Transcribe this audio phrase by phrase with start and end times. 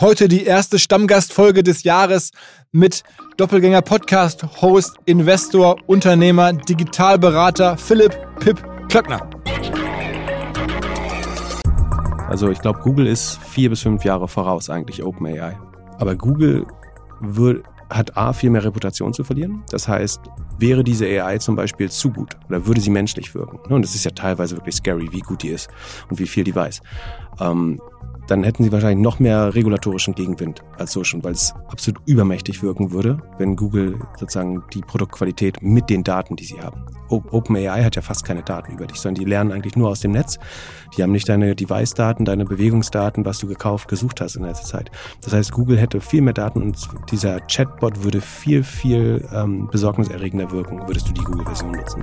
[0.00, 2.30] Heute die erste Stammgastfolge des Jahres
[2.70, 3.02] mit
[3.36, 9.28] Doppelgänger Podcast, Host, Investor, Unternehmer, Digitalberater Philipp Pip Klöckner.
[12.28, 15.58] Also ich glaube, Google ist vier bis fünf Jahre voraus eigentlich OpenAI.
[15.98, 16.64] Aber Google
[17.20, 19.64] wird, hat A, viel mehr Reputation zu verlieren.
[19.72, 20.20] Das heißt,
[20.60, 23.96] wäre diese AI zum Beispiel zu gut oder würde sie menschlich wirken, ne, und es
[23.96, 25.68] ist ja teilweise wirklich scary, wie gut die ist
[26.08, 26.82] und wie viel die weiß,
[27.40, 27.80] ähm,
[28.28, 32.62] dann hätten sie wahrscheinlich noch mehr regulatorischen Gegenwind als so schon, weil es absolut übermächtig
[32.62, 36.84] wirken würde, wenn Google sozusagen die Produktqualität mit den Daten, die sie haben.
[37.10, 40.12] OpenAI hat ja fast keine Daten über dich, sondern die lernen eigentlich nur aus dem
[40.12, 40.38] Netz.
[40.96, 44.90] Die haben nicht deine Device-Daten, deine Bewegungsdaten, was du gekauft, gesucht hast in letzter Zeit.
[45.22, 46.76] Das heißt, Google hätte viel mehr Daten und
[47.10, 52.02] dieser Chatbot würde viel, viel ähm, besorgniserregender wirken, würdest du die Google-Version nutzen.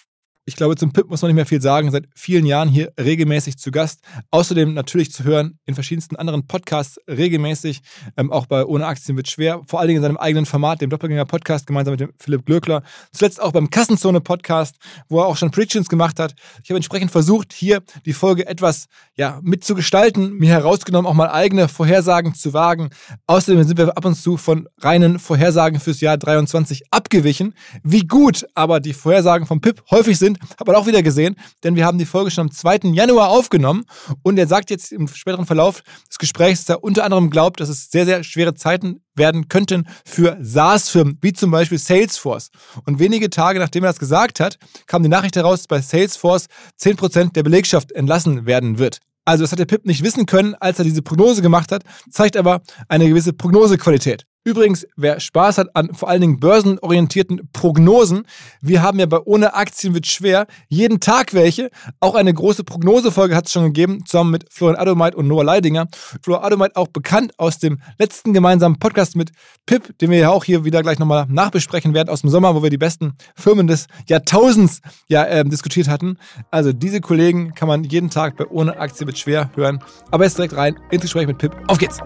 [0.45, 1.91] Ich glaube, zum Pip muss man nicht mehr viel sagen.
[1.91, 3.99] Seit vielen Jahren hier regelmäßig zu Gast.
[4.31, 7.81] Außerdem natürlich zu hören in verschiedensten anderen Podcasts regelmäßig.
[8.17, 9.61] Ähm, auch bei Ohne Aktien wird schwer.
[9.67, 12.81] Vor allen Dingen in seinem eigenen Format, dem Doppelgänger-Podcast, gemeinsam mit dem Philipp Glöckler.
[13.13, 14.77] Zuletzt auch beim Kassenzone-Podcast,
[15.09, 16.33] wo er auch schon Predictions gemacht hat.
[16.63, 21.67] Ich habe entsprechend versucht, hier die Folge etwas ja, mitzugestalten, mir herausgenommen, auch mal eigene
[21.67, 22.89] Vorhersagen zu wagen.
[23.27, 27.53] Außerdem sind wir ab und zu von reinen Vorhersagen fürs Jahr 23 abgewichen.
[27.83, 31.75] Wie gut aber die Vorhersagen vom Pip häufig sind, hat man auch wieder gesehen, denn
[31.75, 32.91] wir haben die Folge schon am 2.
[32.93, 33.83] Januar aufgenommen
[34.23, 37.69] und er sagt jetzt im späteren Verlauf des Gesprächs, dass er unter anderem glaubt, dass
[37.69, 42.49] es sehr, sehr schwere Zeiten werden könnten für SaaS-Firmen, wie zum Beispiel Salesforce.
[42.85, 44.57] Und wenige Tage nachdem er das gesagt hat,
[44.87, 46.47] kam die Nachricht heraus, dass bei Salesforce
[46.79, 48.99] 10% der Belegschaft entlassen werden wird.
[49.25, 52.35] Also das hat der Pip nicht wissen können, als er diese Prognose gemacht hat, zeigt
[52.35, 54.25] aber eine gewisse Prognosequalität.
[54.43, 58.25] Übrigens, wer Spaß hat an vor allen Dingen börsenorientierten Prognosen,
[58.59, 61.69] wir haben ja bei Ohne Aktien wird schwer jeden Tag welche.
[61.99, 65.87] Auch eine große Prognosefolge hat es schon gegeben, zusammen mit Florian Adomeit und Noah Leidinger.
[66.23, 69.31] Florian Adomeit auch bekannt aus dem letzten gemeinsamen Podcast mit
[69.67, 72.63] Pip, den wir ja auch hier wieder gleich nochmal nachbesprechen werden aus dem Sommer, wo
[72.63, 76.17] wir die besten Firmen des Jahrtausends ja äh, diskutiert hatten.
[76.49, 79.83] Also diese Kollegen kann man jeden Tag bei Ohne Aktien wird schwer hören.
[80.09, 81.55] Aber jetzt direkt rein ins Gespräch mit Pip.
[81.67, 81.99] Auf geht's!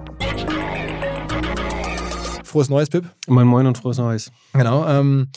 [2.55, 3.03] Frohes Neues, Pip.
[3.27, 4.31] Moin Moin und frohes Neues.
[4.53, 4.87] Genau.
[4.87, 5.27] Ähm,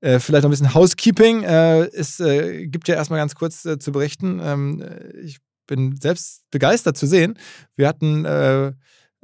[0.00, 1.42] äh, vielleicht noch ein bisschen Housekeeping.
[1.42, 4.40] Äh, es äh, gibt ja erstmal ganz kurz äh, zu berichten.
[4.42, 4.82] Ähm,
[5.22, 7.38] ich bin selbst begeistert zu sehen.
[7.76, 8.72] Wir hatten äh,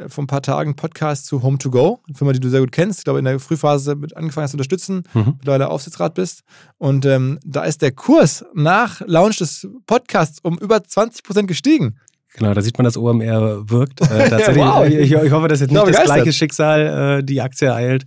[0.08, 2.60] vor ein paar Tagen einen Podcast zu Home 2 Go, eine Firma, die du sehr
[2.60, 2.98] gut kennst.
[2.98, 5.36] Ich glaube, in der Frühphase mit angefangen hast zu unterstützen, mhm.
[5.38, 6.42] mittlerweile Aufsichtsrat bist.
[6.76, 11.98] Und ähm, da ist der Kurs nach Launch des Podcasts um über 20 Prozent gestiegen.
[12.36, 14.00] Genau, da sieht man, dass OMR wirkt.
[14.00, 14.86] Äh, tatsächlich, wow.
[14.86, 18.04] ich, ich, hoffe, dass jetzt nicht das gleiche Schicksal äh, die Aktie ereilt,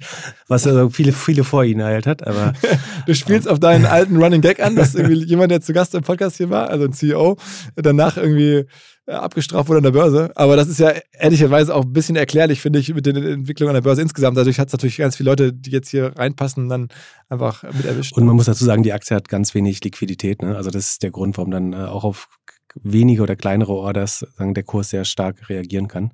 [0.47, 2.25] was also viele, viele vor ihnen ereilt hat.
[2.25, 2.53] Aber,
[3.07, 6.03] du spielst auf deinen alten Running Gag an, dass irgendwie jemand, der zu Gast im
[6.03, 7.37] Podcast hier war, also ein CEO,
[7.75, 8.65] danach irgendwie
[9.07, 10.31] äh, abgestraft wurde an der Börse.
[10.35, 13.75] Aber das ist ja ehrlicherweise auch ein bisschen erklärlich, finde ich, mit den Entwicklungen an
[13.75, 14.37] der Börse insgesamt.
[14.37, 16.87] Dadurch hat es natürlich ganz viele Leute, die jetzt hier reinpassen, dann
[17.27, 18.15] einfach mit erwischt.
[18.15, 20.41] Und man muss dazu sagen, die Aktie hat ganz wenig Liquidität.
[20.41, 20.55] Ne?
[20.55, 22.27] Also das ist der Grund, warum dann äh, auch auf
[22.75, 26.11] wenige oder kleinere Orders sagen, der Kurs sehr stark reagieren kann.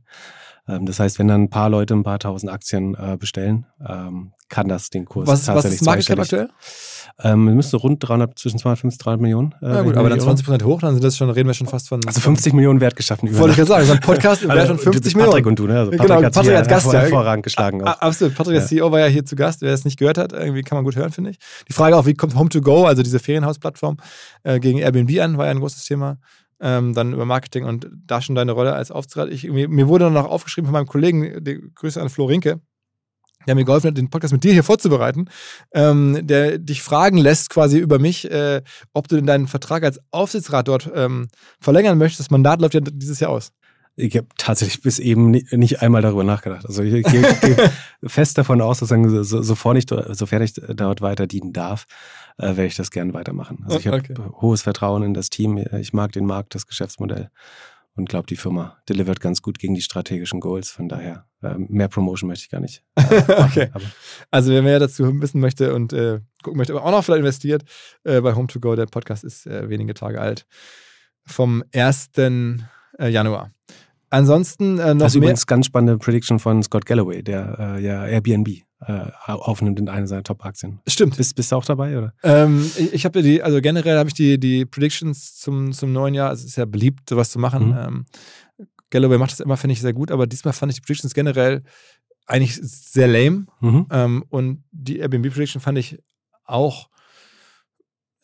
[0.68, 4.34] Ähm, das heißt, wenn dann ein paar Leute ein paar tausend Aktien äh, bestellen, ähm,
[4.50, 6.50] kann das den Kurs Was, was tatsächlich ist Market Cap aktuell?
[7.24, 9.56] Ähm, müsste rund 300, zwischen 250 300 Millionen.
[9.62, 10.58] Äh, Ja gut, aber dann nicht irre.
[10.58, 12.00] 20% hoch, dann sind das schon, reden wir schon fast von.
[12.06, 13.28] Also 50 Millionen Wert geschaffen.
[13.38, 15.48] Wollte ich gerade sagen, so ein Podcast im Wert von Also, 50 du- Patrick Millionen.
[15.48, 15.80] und du, ne?
[15.80, 17.00] Also Genau, Patrick, hat sich Patrick als Gast, ja.
[17.02, 17.82] hervorragend geschlagen.
[17.84, 17.88] Auch.
[18.02, 18.36] Absolut.
[18.36, 18.66] Patrick, Ja.
[18.66, 19.62] CEO, war ja hier zu Gast.
[19.62, 21.40] Wer es nicht gehört hat, irgendwie kann man gut hören, finde ich.
[21.68, 23.98] Die Frage auch, wie kommt Home to Go, also diese Ferienhausplattform,
[24.44, 26.18] äh, gegen Airbnb an, war ja ein großes Thema.
[26.60, 29.30] Ähm, dann über Marketing und da schon deine Rolle als Aufsichtsrat.
[29.30, 32.62] Ich, mir, mir wurde dann noch aufgeschrieben von meinem Kollegen, die Grüße an Flo Rinke,
[33.46, 35.30] der mir geholfen hat, den Podcast mit dir hier vorzubereiten,
[35.74, 38.62] ähm, der dich fragen lässt quasi über mich, äh,
[38.94, 41.28] ob du denn deinen Vertrag als Aufsichtsrat dort ähm,
[41.60, 42.22] verlängern möchtest.
[42.22, 43.52] Das Mandat läuft ja dieses Jahr aus.
[44.00, 46.66] Ich habe tatsächlich bis eben ni- nicht einmal darüber nachgedacht.
[46.68, 47.72] Also ich gehe gehe
[48.06, 51.86] fest davon aus, sozusagen, so, so, sofern, ich, sofern ich dort weiter dienen darf,
[52.38, 53.64] äh, werde ich das gerne weitermachen.
[53.66, 54.14] Also ich habe Okay.
[54.40, 55.58] hohes Vertrauen in das Team.
[55.80, 57.30] Ich mag den Markt, das Geschäftsmodell
[57.96, 60.70] und glaube, die Firma delivert ganz gut gegen die strategischen Goals.
[60.70, 62.84] Von daher, äh, mehr Promotion möchte ich gar nicht.
[62.96, 63.24] äh.
[63.46, 63.70] Okay.
[63.74, 63.84] Aber
[64.30, 67.64] Also wer mehr dazu wissen möchte und äh, gucken möchte, aber auch noch vielleicht investiert,
[68.04, 70.46] äh, bei Home to Go, der Podcast ist äh, wenige Tage alt.
[71.26, 72.10] Vom 1.
[73.00, 73.52] Äh, Januar.
[74.10, 78.06] Ansonsten äh, noch das ist übrigens ganz spannende Prediction von Scott Galloway, der äh, ja
[78.06, 78.48] Airbnb
[78.80, 80.80] äh, aufnimmt in eine seiner Top-Aktien.
[80.88, 81.18] Stimmt.
[81.18, 82.14] Bist, bist du auch dabei, oder?
[82.24, 86.14] Ähm, ich ich habe die, also generell habe ich die, die Predictions zum, zum neuen
[86.14, 86.32] Jahr.
[86.32, 87.70] Es ist ja beliebt, sowas zu machen.
[87.70, 87.78] Mhm.
[87.78, 88.06] Ähm,
[88.90, 91.64] Galloway macht das immer, finde ich, sehr gut, aber diesmal fand ich die Predictions generell
[92.28, 93.48] eigentlich sehr lame.
[93.60, 93.88] Mhm.
[93.92, 96.00] Ähm, und die Airbnb Prediction fand ich
[96.46, 96.90] auch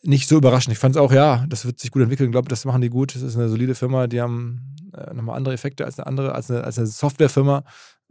[0.04, 0.72] nicht so überraschend.
[0.72, 2.28] Ich fand es auch, ja, das wird sich gut entwickeln.
[2.28, 3.14] Ich glaube, das machen die gut.
[3.14, 4.06] Das ist eine solide Firma.
[4.06, 7.64] Die haben äh, nochmal andere Effekte als eine andere, als eine, als eine Softwarefirma.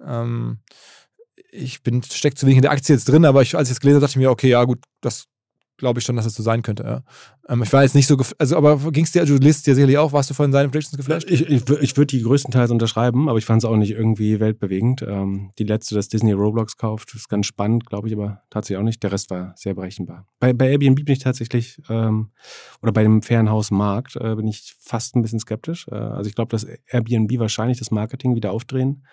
[0.05, 0.59] Ähm,
[1.51, 3.79] ich bin steckt zu wenig in der Aktie jetzt drin, aber ich, als ich es
[3.79, 5.25] gelesen habe, dachte ich mir, okay, ja, gut, das
[5.77, 6.83] glaube ich schon, dass es so sein könnte.
[6.83, 7.03] Ja.
[7.49, 9.97] Ähm, ich war jetzt nicht so, also, aber ging es dir, du liest dir sicherlich
[9.97, 11.29] auch, warst du von seinen Predictions geflasht?
[11.29, 15.01] Ich, ich, ich würde die größtenteils unterschreiben, aber ich fand es auch nicht irgendwie weltbewegend.
[15.01, 18.85] Ähm, die letzte, dass Disney Roblox kauft, ist ganz spannend, glaube ich, aber tatsächlich auch
[18.85, 19.03] nicht.
[19.03, 20.27] Der Rest war sehr berechenbar.
[20.39, 22.29] Bei, bei Airbnb bin ich tatsächlich, ähm,
[22.81, 25.87] oder bei dem Ferienhausmarkt, äh, bin ich fast ein bisschen skeptisch.
[25.89, 29.03] Äh, also ich glaube, dass Airbnb wahrscheinlich das Marketing wieder aufdrehen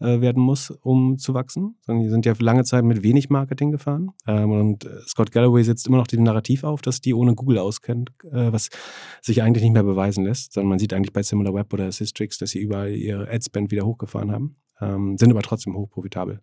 [0.00, 1.76] äh, werden muss, um zu wachsen.
[1.88, 4.10] Die sind ja lange Zeit mit wenig Marketing gefahren.
[4.26, 7.58] Ähm, und äh, Scott Galloway setzt immer noch dem Narrativ auf, dass die ohne Google
[7.58, 8.68] auskennt, äh, was
[9.20, 12.50] sich eigentlich nicht mehr beweisen lässt, sondern man sieht eigentlich bei SimilarWeb oder Systrix, dass
[12.50, 16.40] sie überall ihre Adspend wieder hochgefahren haben, ähm, sind aber trotzdem hochprofitabel.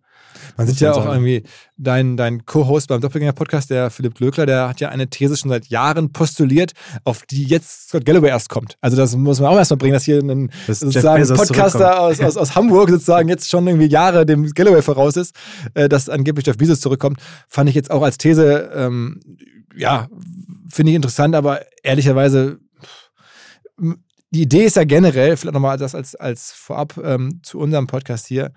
[0.56, 1.10] Man sieht ja auch sagen.
[1.10, 1.42] irgendwie,
[1.76, 5.66] dein, dein Co-Host beim Doppelgänger-Podcast, der Philipp Glöckler, der hat ja eine These schon seit
[5.66, 6.72] Jahren postuliert,
[7.04, 8.76] auf die jetzt Scott Galloway erst kommt.
[8.80, 12.36] Also das muss man auch erstmal bringen, dass hier ein Dass sozusagen Podcaster aus, aus,
[12.36, 15.34] aus Hamburg sozusagen jetzt schon irgendwie Jahre dem Galloway voraus ist,
[15.74, 19.20] äh, dass angeblich Jeff Bezos zurückkommt, fand ich jetzt auch als These, ähm,
[19.76, 20.08] ja,
[20.68, 22.58] finde ich interessant, aber ehrlicherweise
[24.30, 28.26] die Idee ist ja generell, vielleicht nochmal das als, als vorab ähm, zu unserem Podcast
[28.26, 28.52] hier.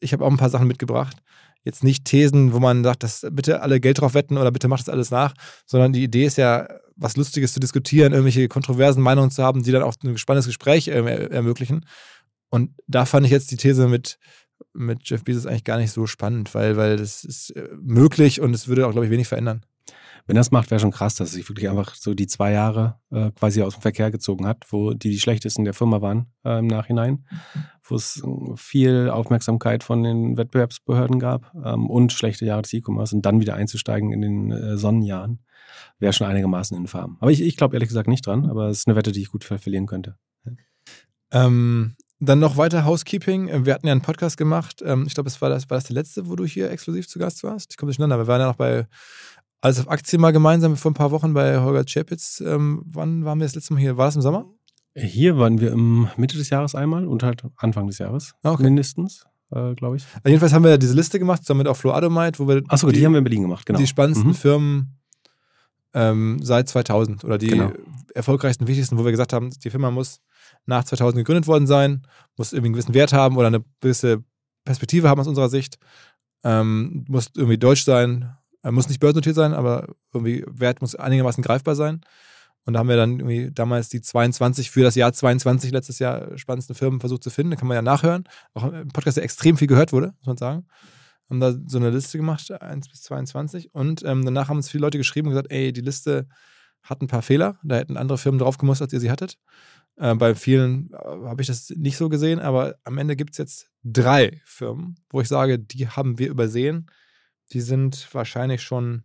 [0.00, 1.18] Ich habe auch ein paar Sachen mitgebracht.
[1.64, 4.80] Jetzt nicht Thesen, wo man sagt, dass bitte alle Geld drauf wetten oder bitte macht
[4.80, 5.34] das alles nach,
[5.66, 6.66] sondern die Idee ist ja,
[6.96, 10.88] was Lustiges zu diskutieren, irgendwelche kontroversen Meinungen zu haben, die dann auch ein spannendes Gespräch
[10.88, 11.84] ähm, er ermöglichen.
[12.48, 14.18] Und da fand ich jetzt die These mit,
[14.72, 18.54] mit Jeff Bezos eigentlich gar nicht so spannend, weil, weil das ist äh, möglich und
[18.54, 19.62] es würde auch, glaube ich, wenig verändern.
[20.28, 23.30] Wenn das macht, wäre schon krass, dass sich wirklich einfach so die zwei Jahre äh,
[23.30, 26.66] quasi aus dem Verkehr gezogen hat, wo die die schlechtesten der Firma waren äh, im
[26.66, 27.24] Nachhinein,
[27.82, 33.16] wo es äh, viel Aufmerksamkeit von den Wettbewerbsbehörden gab ähm, und schlechte Jahre des E-Commerce
[33.16, 35.38] und dann wieder einzusteigen in den äh, Sonnenjahren,
[35.98, 37.16] wäre schon einigermaßen infam.
[37.20, 39.30] Aber ich, ich glaube ehrlich gesagt nicht dran, aber es ist eine Wette, die ich
[39.30, 40.18] gut ver verlieren könnte.
[41.32, 43.48] Ähm, dann noch weiter Housekeeping.
[43.48, 44.82] Äh, Wir hatten ja einen Podcast gemacht.
[44.84, 47.18] Ähm, ich glaube, es war das, war das der letzte, wo du hier exklusiv zu
[47.18, 47.70] Gast warst.
[47.70, 48.18] Ich komme durcheinander.
[48.18, 48.86] Wir waren ja noch bei
[49.60, 52.40] Alles auf Aktien mal gemeinsam vor ein paar Wochen bei Holger Czepitz.
[52.46, 53.96] Ähm, wann waren wir das letzte Mal hier?
[53.96, 54.46] War das im Sommer?
[54.94, 58.62] Hier waren wir im Mitte des Jahres einmal und halt Anfang des Jahres Ah, okay.
[58.64, 60.04] mindestens, äh, glaube ich.
[60.14, 62.90] Also jedenfalls haben wir diese Liste gemacht, zusammen mit auch Flo Adomite, wo wir Achso,
[62.90, 63.78] die, haben wir in Berlin gemacht, genau.
[63.78, 64.34] die spannendsten Mhm.
[64.34, 64.98] Firmen
[65.94, 67.72] ähm, seit 2000 oder die Genau.
[68.14, 70.20] erfolgreichsten, wichtigsten, wo wir gesagt haben, die Firma muss
[70.66, 72.02] nach 2000 gegründet worden sein,
[72.36, 74.22] muss irgendwie einen gewissen Wert haben oder eine gewisse
[74.64, 75.78] Perspektive haben aus unserer Sicht,
[76.44, 81.42] ähm, muss irgendwie deutsch sein, äh, muss nicht börsennotiert sein, aber irgendwie Wert muss einigermaßen
[81.42, 82.00] greifbar sein.
[82.64, 86.36] Und da haben wir dann irgendwie damals die 22 für das Jahr 22 letztes Jahr
[86.36, 87.52] spannendsten Firmen versucht zu finden.
[87.52, 88.24] Da kann man ja nachhören.
[88.52, 90.66] Auch ein Podcast, der extrem viel gehört wurde, muss man sagen
[91.28, 93.74] haben da so eine Liste gemacht, 1 bis 22.
[93.74, 96.28] Und ähm, danach haben uns viele Leute geschrieben und gesagt, ey, die Liste
[96.82, 97.58] hat ein paar Fehler.
[97.62, 99.36] Da hätten andere Firmen drauf gemusst, als ihr sie hattet.
[99.96, 100.96] Äh, bei vielen äh,
[101.26, 105.20] habe ich das nicht so gesehen, aber am Ende gibt es jetzt drei Firmen, wo
[105.20, 106.86] ich sage, die haben wir übersehen.
[107.52, 109.04] Die sind wahrscheinlich schon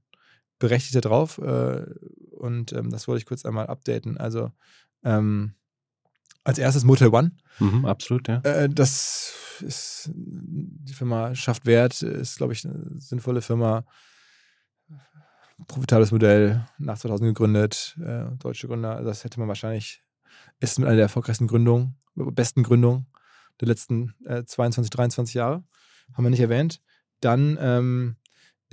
[0.59, 1.37] berechtigt drauf.
[1.39, 1.85] Äh,
[2.31, 4.17] und ähm, das wollte ich kurz einmal updaten.
[4.17, 4.51] Also
[5.03, 5.53] ähm,
[6.43, 7.31] als erstes Motel One.
[7.59, 8.39] Mhm, absolut, ja.
[8.39, 10.11] Äh, das ist
[10.93, 13.85] Firma schafft Wert, ist, glaube ich, eine sinnvolle Firma.
[15.67, 18.95] Profitables Modell, nach 2000 gegründet, äh, deutsche Gründer.
[18.95, 20.03] Also das hätte man wahrscheinlich,
[20.59, 23.05] ist mit einer der erfolgreichsten Gründungen, besten Gründungen
[23.61, 25.63] der letzten äh, 22, 23 Jahre.
[26.13, 26.81] Haben wir nicht erwähnt.
[27.21, 28.17] Dann ähm,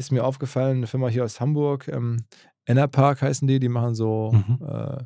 [0.01, 2.25] ist mir aufgefallen, eine Firma hier aus Hamburg, ähm,
[2.67, 4.59] Enerpark heißen die, die machen so Mhm.
[4.67, 5.05] äh,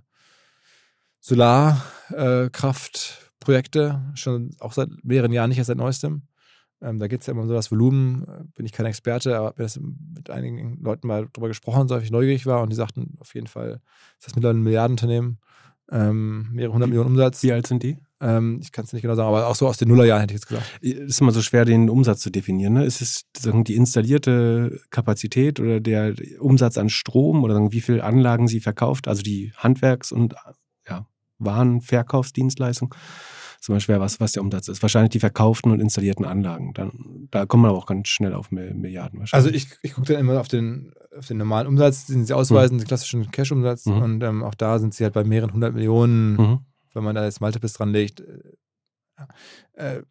[1.20, 6.22] Solarkraftprojekte, schon auch seit mehreren Jahren, nicht erst seit neuestem.
[6.80, 9.36] Ähm, da geht es ja immer um so das Volumen, äh, bin ich kein Experte,
[9.36, 12.76] aber habe das mit einigen Leuten mal drüber gesprochen, so ich neugierig war und die
[12.76, 13.80] sagten auf jeden Fall,
[14.18, 15.38] ist das mittlerweile ein Milliardenunternehmen,
[15.90, 17.42] ähm, mehrere hundert Millionen Umsatz.
[17.42, 17.98] Wie alt sind die?
[18.20, 20.40] Ähm, ich kann es nicht genau sagen, aber auch so aus den Nullerjahren hätte ich
[20.40, 20.66] jetzt gesagt.
[20.80, 22.74] ist immer so schwer, den Umsatz zu definieren.
[22.74, 22.84] Ne?
[22.84, 28.02] Ist es sagen, die installierte Kapazität oder der Umsatz an Strom oder sagen, wie viele
[28.02, 30.34] Anlagen sie verkauft, also die Handwerks- und
[30.88, 31.06] ja,
[31.38, 32.94] Warenverkaufsdienstleistung?
[32.94, 33.33] Ist
[33.68, 34.83] immer schwer, was, was der Umsatz ist.
[34.83, 36.73] Wahrscheinlich die verkauften und installierten Anlagen.
[36.75, 39.66] Dann, da kommt man aber auch ganz schnell auf Mi- Milliarden Also wahrscheinlich.
[39.73, 42.87] ich, ich gucke dann immer auf den, auf den normalen Umsatz, den sie ausweisen, den
[42.87, 44.02] klassischen Cash-Umsatz Mhm.
[44.02, 46.59] und ähm, auch da sind sie halt bei mehreren hundert Millionen Mhm.
[46.94, 48.54] wenn man da jetzt Multiples dran legt, äh,
[49.75, 50.02] äh,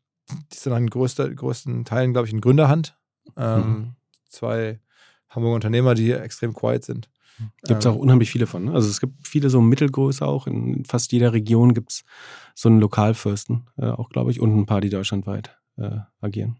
[0.51, 2.97] die sind in größter, größten Teilen, glaube ich, in Gründerhand.
[3.37, 3.95] Ähm, Mhm.
[4.29, 4.79] Zwei
[5.29, 7.09] Hamburger Unternehmer, die extrem quiet sind.
[7.65, 8.65] Gibt es Ähm, auch unheimlich viele von.
[8.65, 8.73] Ne?
[8.73, 10.47] Also es gibt viele so Mittelgröße auch.
[10.47, 12.03] In fast jeder Region gibt es
[12.55, 16.57] so einen Lokalfürsten, äh, auch glaube ich, und ein paar, die deutschlandweit äh, agieren.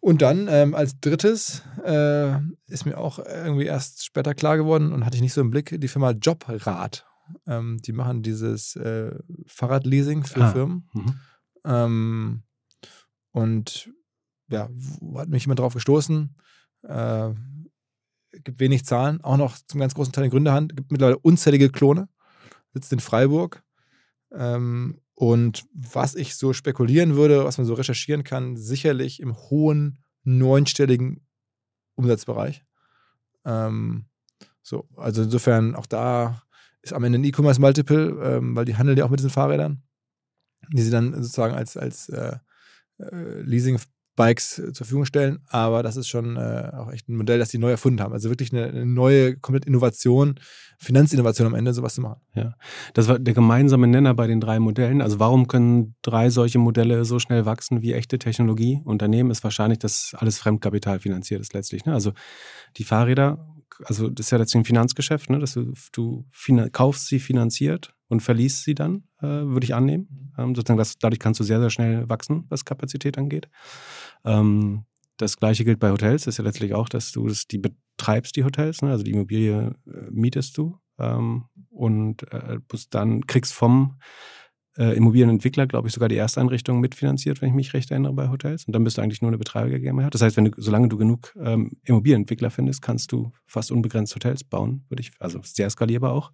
[0.00, 5.04] Und dann ähm, als drittes äh, ist mir auch irgendwie erst später klar geworden und
[5.04, 7.06] hatte ich nicht so im Blick, die Firma Jobrad.
[7.46, 9.12] Ähm, die machen dieses äh,
[9.46, 10.52] Fahrradleasing für Ah.
[10.52, 10.88] Firmen.
[10.92, 11.14] Mhm.
[11.64, 12.42] Ähm,
[13.32, 13.90] und
[14.50, 14.68] ja,
[15.16, 16.34] hat mich jemand drauf gestoßen?
[18.32, 20.76] Gibt wenig Zahlen, auch noch zum ganz großen Teil in Gründerhand.
[20.76, 22.08] Gibt mittlerweile unzählige Klone.
[22.72, 23.62] Sitzt in Freiburg.
[24.32, 29.98] Ähm, und was ich so spekulieren würde, was man so recherchieren kann, sicherlich im hohen
[30.22, 31.26] neunstelligen
[31.96, 32.64] Umsatzbereich.
[33.44, 34.04] Ähm,
[34.62, 36.42] so, also insofern auch da
[36.82, 39.82] ist am Ende ein E-Commerce Multiple, ähm, weil die handeln ja auch mit diesen Fahrrädern,
[40.70, 42.36] die sie dann sozusagen als, als äh,
[42.98, 43.42] äh,
[44.18, 45.38] Leasing-Bikes äh, zur Verfügung stellen.
[45.48, 48.12] Aber das ist schon äh, auch echt ein Modell, das die neu erfunden haben.
[48.12, 50.38] Also wirklich eine, eine neue, komplett Innovation,
[50.78, 52.20] Finanzinnovation am Ende, sowas zu machen.
[52.94, 55.00] Das war der gemeinsame Nenner bei den drei Modellen.
[55.00, 58.80] Also warum können drei solche Modelle so schnell wachsen wie echte Technologie?
[58.84, 61.84] Unternehmen ist wahrscheinlich, dass alles Fremdkapital finanziert ist letztlich.
[61.84, 61.94] Ne?
[61.94, 62.12] Also
[62.76, 63.44] die Fahrräder,
[63.84, 65.38] also das ist ja letztlich ein Finanzgeschäft, ne?
[65.38, 66.26] dass du, du
[66.72, 70.32] kaufst sie finanziert und verliest sie dann, äh, würde ich annehmen.
[70.38, 73.48] Ähm, sozusagen das, dadurch kannst du sehr, sehr schnell wachsen, was Kapazität angeht.
[74.24, 74.84] Ähm,
[75.16, 78.36] das gleiche gilt bei Hotels, das ist ja letztlich auch, dass du das, die betreibst,
[78.36, 78.90] die Hotels, ne?
[78.90, 82.58] also die Immobilie äh, mietest du ähm, und äh,
[82.90, 83.98] dann kriegst vom
[84.78, 88.64] äh, Immobilienentwickler, glaube ich, sogar die Ersteinrichtung mitfinanziert, wenn ich mich recht erinnere, bei Hotels.
[88.64, 90.10] Und dann bist du eigentlich nur eine Betreiber GmbH.
[90.10, 94.44] Das heißt, wenn du, solange du genug ähm, Immobilienentwickler findest, kannst du fast unbegrenzt Hotels
[94.44, 96.32] bauen, würde ich, also sehr skalierbar auch.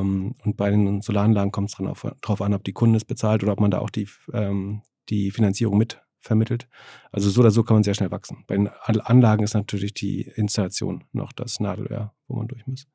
[0.00, 1.76] Ähm, und bei den Solaranlagen kommt es
[2.20, 5.30] darauf an, ob die Kunden es bezahlt oder ob man da auch die, ähm, die
[5.30, 6.68] Finanzierung mit vermittelt.
[7.10, 8.44] Also so oder so kann man sehr schnell wachsen.
[8.46, 12.86] Bei den An- Anlagen ist natürlich die Installation noch das Nadelöhr, wo man durch muss.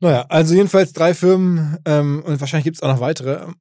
[0.00, 3.52] Naja, also jedenfalls drei Firmen ähm, und wahrscheinlich gibt es auch noch weitere.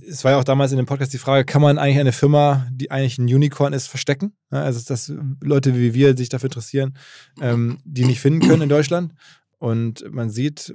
[0.00, 2.66] Es war ja auch damals in dem Podcast die Frage, kann man eigentlich eine Firma,
[2.72, 4.36] die eigentlich ein Unicorn ist, verstecken?
[4.50, 6.96] Ja, also dass Leute wie wir sich dafür interessieren,
[7.40, 9.14] ähm, die nicht finden können in Deutschland.
[9.60, 10.74] Und man sieht,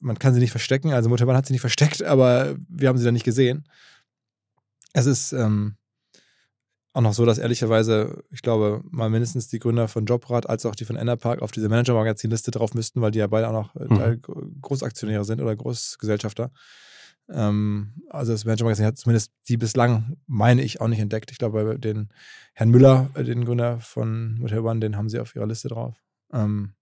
[0.00, 0.92] man kann sie nicht verstecken.
[0.92, 3.64] Also Muttermann hat sie nicht versteckt, aber wir haben sie dann nicht gesehen.
[4.92, 5.76] Es ist ähm,
[6.92, 10.74] auch noch so, dass ehrlicherweise, ich glaube, mal mindestens die Gründer von Jobrad als auch
[10.74, 14.16] die von Enerpark auf diese Manager-Magazin-Liste drauf müssten, weil die ja beide auch noch äh,
[14.16, 14.60] Mhm.
[14.62, 16.50] Großaktionäre sind oder Großgesellschafter.
[17.30, 21.30] Ähm, also das Manager-Magazin hat zumindest die bislang, meine ich, auch nicht entdeckt.
[21.30, 22.08] Ich glaube, bei den
[22.54, 25.94] Herrn Müller, äh, den Gründer von Motel One, den haben sie auf ihrer Liste drauf.
[26.32, 26.72] Ähm,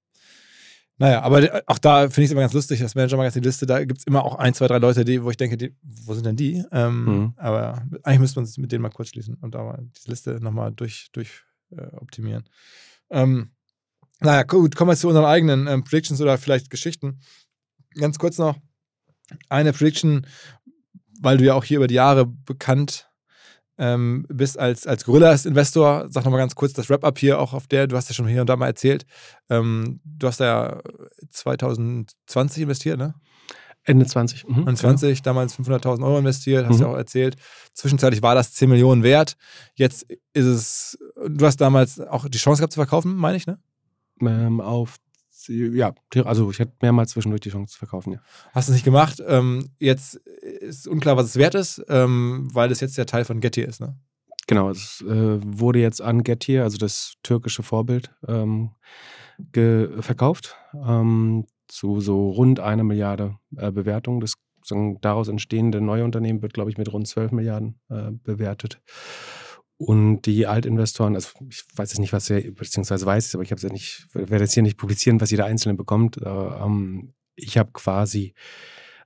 [0.99, 3.99] naja, aber de- auch da finde ich es immer ganz lustig, das Manager-Magazin-Liste, da gibt
[4.01, 6.37] es immer auch ein, zwei, drei Leute, die, wo ich denke, die, wo sind denn
[6.37, 6.65] die?
[6.73, 7.33] Ähm, Mhm.
[7.37, 10.41] Aber eigentlich müsste man es mit denen mal kurz schließen und da mal diese Liste
[10.41, 12.45] nochmal durch, durch äh, optimieren.
[13.11, 13.51] Ähm,
[14.21, 17.21] naja, gut, kommen wir zu unseren eigenen ähm, Predictions oder vielleicht Geschichten.
[17.95, 18.57] Ganz kurz noch
[19.49, 20.27] eine Prediction,
[21.21, 23.06] weil du ja auch hier über die Jahre bekannt
[23.79, 26.07] ähm, bist als, als Gorillas-Investor.
[26.09, 28.41] Sag nochmal ganz kurz das Wrap-Up hier auch auf der, du hast ja schon hier
[28.41, 29.05] und da mal erzählt.
[29.51, 30.83] Ähm, du hast da ja
[31.31, 33.15] 2020 investiert, ne?
[33.85, 34.49] Ende 20.
[34.49, 36.79] Mhm, Und 20 damals 500.000 Euro investiert, hast Mhm.
[36.81, 37.37] du ja auch erzählt.
[37.73, 39.37] Zwischenzeitlich war das 10 Millionen wert.
[39.75, 43.59] Jetzt ist es, du hast damals auch die Chance gehabt zu verkaufen, meine ich, ne?
[44.19, 44.31] genau.
[44.33, 44.97] Ähm, auf,
[45.49, 48.21] ja, also ich hatte mehrmals zwischendurch die Chance zu verkaufen, ja.
[48.53, 49.23] Hast du es nicht gemacht.
[49.27, 53.41] Ähm, jetzt ist unklar, was es wert ist, ähm, weil es jetzt der Teil von
[53.41, 53.97] Getty ist, ne?
[54.49, 58.71] Genau, es äh, wurde jetzt an Getir, also das türkische Vorbild, ähm,
[60.01, 64.21] verkauft ähm, zu so rund einer Milliarde äh, Bewertung.
[64.21, 64.35] Das
[65.01, 68.81] daraus entstehende neue Unternehmen wird, glaube ich, mit rund 12 Milliarden äh, bewertet.
[69.79, 73.51] Und die Altinvestoren, also ich weiß jetzt nicht, was er, beziehungsweise weiß es, aber ich
[73.51, 76.17] habe es ja nicht, werde jetzt hier nicht publizieren, was jeder Einzelne bekommt.
[76.17, 78.33] Äh, ähm, ich habe quasi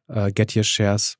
[0.07, 1.19] äh, Get Your Shares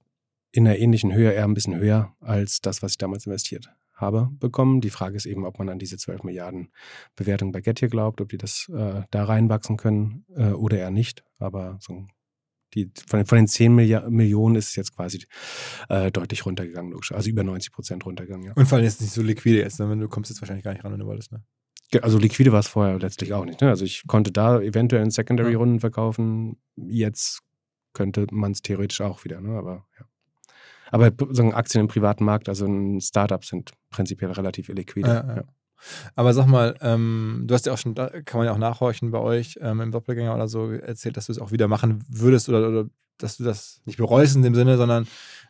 [0.53, 4.31] in einer ähnlichen Höhe, eher ein bisschen höher als das, was ich damals investiert habe,
[4.33, 4.81] bekommen.
[4.81, 6.73] Die Frage ist eben, ob man an diese 12 Milliarden
[7.17, 10.91] Bewertung bei Get Here glaubt, ob die das äh, da reinwachsen können äh, oder eher
[10.91, 11.25] nicht.
[11.39, 12.07] Aber so
[12.75, 15.25] die, von, von den 10 Milliard Millionen ist es jetzt quasi
[15.89, 17.13] äh, deutlich runtergegangen, logisch.
[17.13, 18.53] Also über 90 Prozent runtergegangen, ja.
[18.55, 19.97] Und vor allem jetzt nicht so liquide jetzt, ne?
[19.97, 21.43] du kommst jetzt wahrscheinlich gar nicht ran, wenn du wolltest, ne?
[22.03, 23.61] Also liquide war es vorher letztlich auch nicht.
[23.61, 23.69] Ne?
[23.69, 26.57] Also ich konnte da eventuell in Secondary-Runden verkaufen.
[26.77, 27.41] Jetzt
[27.95, 29.59] könnte man es theoretisch auch wieder, ne?
[29.59, 30.07] Aber ja.
[30.93, 35.09] Aber sagen Aktien im privaten Markt, also in Startups sind prinzipiell relativ illiquide.
[35.09, 35.45] Ja, ja.
[36.15, 39.19] Aber sag mal, ähm, du hast ja auch schon, kann man ja auch nachhorchen bei
[39.19, 42.69] euch ähm, im Doppelgänger oder so erzählt, dass du es auch wieder machen würdest oder,
[42.69, 42.87] oder
[43.19, 45.07] dass du das nicht bereust in dem Sinne, sondern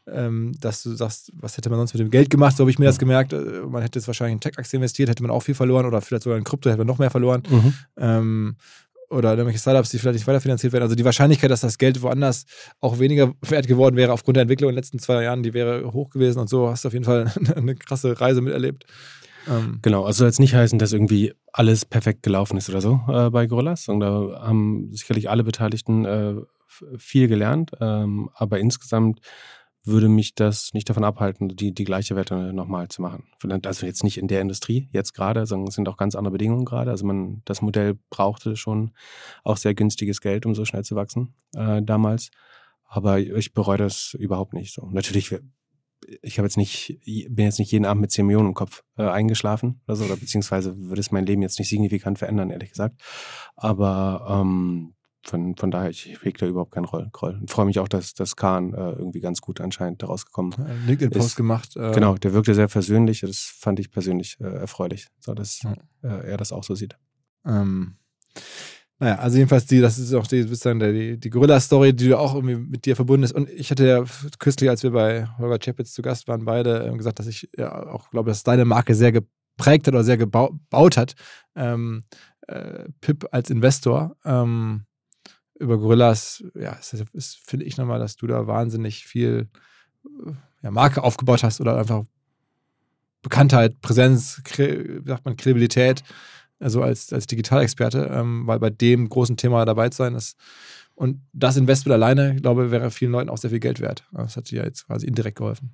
[0.06, 2.56] ähm, dass du sagst, was hätte man sonst mit dem Geld gemacht?
[2.56, 3.32] So habe ich mir das gemerkt.
[3.32, 6.24] Äh, man hätte jetzt wahrscheinlich in Tech-Aktien investiert, hätte man auch viel verloren oder vielleicht
[6.24, 7.42] sogar in Krypto hätte man noch mehr verloren.
[7.48, 7.74] Mhm.
[7.96, 8.56] Ähm,
[9.10, 10.84] oder irgendwelche Startups, die vielleicht nicht weiterfinanziert werden.
[10.84, 12.46] Also die Wahrscheinlichkeit, dass das Geld woanders
[12.80, 15.92] auch weniger wert geworden wäre aufgrund der Entwicklung in den letzten zwei Jahren, die wäre
[15.92, 18.86] hoch gewesen und so hast du auf jeden Fall eine krasse Reise miterlebt.
[19.48, 19.78] Ähm.
[19.82, 23.30] Genau, also soll jetzt nicht heißen, dass irgendwie alles perfekt gelaufen ist oder so äh,
[23.30, 23.88] bei Gorillas.
[23.88, 26.34] Und da haben sicherlich alle Beteiligten äh,
[26.96, 29.20] viel gelernt, ähm, aber insgesamt
[29.82, 33.24] würde mich das nicht davon abhalten, die, die gleiche Wette nochmal zu machen.
[33.64, 36.66] Also jetzt nicht in der Industrie, jetzt gerade, sondern es sind auch ganz andere Bedingungen
[36.66, 36.90] gerade.
[36.90, 38.92] Also man, das Modell brauchte schon
[39.42, 42.30] auch sehr günstiges Geld, um so schnell zu wachsen äh, damals.
[42.88, 44.88] Aber ich bereue das überhaupt nicht so.
[44.90, 45.34] Natürlich
[46.22, 49.02] ich habe jetzt nicht, bin jetzt nicht jeden Abend mit 10 Millionen im Kopf äh,
[49.02, 53.00] eingeschlafen oder so, oder beziehungsweise würde es mein Leben jetzt nicht signifikant verändern, ehrlich gesagt.
[53.56, 57.08] Aber ähm, von, von daher, ich hege da überhaupt keinen Roll.
[57.12, 57.40] Groll.
[57.44, 60.86] Ich freue mich auch, dass, dass Kahn äh, irgendwie ganz gut anscheinend daraus gekommen ist.
[60.86, 61.76] LinkedIn-Post gemacht.
[61.76, 63.20] Äh, genau, der wirkte sehr versöhnlich.
[63.20, 65.60] Das fand ich persönlich äh, erfreulich, so dass
[66.02, 66.96] äh, er das auch so sieht.
[67.44, 67.96] Ähm,
[69.02, 72.84] naja, also jedenfalls, die, das ist auch die, die, die Gorilla-Story, die auch irgendwie mit
[72.84, 73.32] dir verbunden ist.
[73.32, 74.04] Und ich hatte ja
[74.38, 77.86] kürzlich, als wir bei Holger Chapitz zu Gast waren, beide ähm, gesagt, dass ich ja
[77.88, 81.14] auch glaube, dass deine Marke sehr geprägt hat oder sehr gebaut hat.
[81.56, 82.04] Ähm,
[82.46, 84.16] äh, Pip als Investor.
[84.22, 84.84] Ähm,
[85.58, 86.78] über Gorillas, ja,
[87.46, 89.48] finde ich nochmal, dass du da wahnsinnig viel
[90.04, 90.32] äh,
[90.62, 92.04] ja, Marke aufgebaut hast oder einfach
[93.22, 96.02] Bekanntheit, Präsenz, wie sagt man, Kredibilität
[96.60, 100.36] also als, als Digitalexperte, ähm, weil bei dem großen Thema dabei zu sein ist.
[100.94, 104.04] Und das Investment alleine, glaube ich, wäre vielen Leuten auch sehr viel Geld wert.
[104.12, 105.72] Das hat dir ja jetzt quasi indirekt geholfen.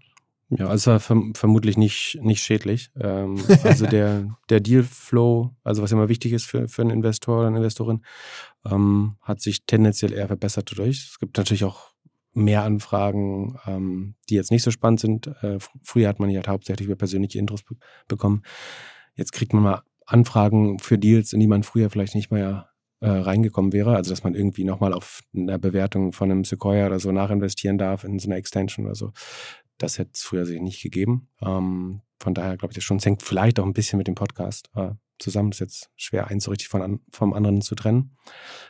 [0.50, 2.90] Ja, also es war verm vermutlich nicht, nicht schädlich.
[3.00, 7.48] Ähm, also der, der Dealflow, also was immer wichtig ist für, für einen Investor oder
[7.48, 8.04] eine Investorin,
[8.64, 11.08] ähm, hat sich tendenziell eher verbessert dadurch.
[11.10, 11.90] Es gibt natürlich auch
[12.32, 15.26] mehr Anfragen, ähm, die jetzt nicht so spannend sind.
[15.42, 17.74] Äh, früher hat man ja halt hauptsächlich über persönliche Intros be
[18.06, 18.42] bekommen.
[19.16, 23.08] Jetzt kriegt man mal Anfragen für Deals, in die man früher vielleicht nicht mehr äh,
[23.08, 23.96] reingekommen wäre.
[23.96, 28.04] Also dass man irgendwie nochmal auf eine Bewertung von einem Sequoia oder so nachinvestieren darf
[28.04, 29.12] in so eine Extension oder so.
[29.78, 31.28] Das hätte es früher sich nicht gegeben.
[31.42, 34.14] Ähm, von daher glaube ich, das schon, es hängt vielleicht auch ein bisschen mit dem
[34.14, 35.50] Podcast äh, zusammen.
[35.50, 38.16] Ist jetzt schwer, eins so richtig von an, vom anderen zu trennen.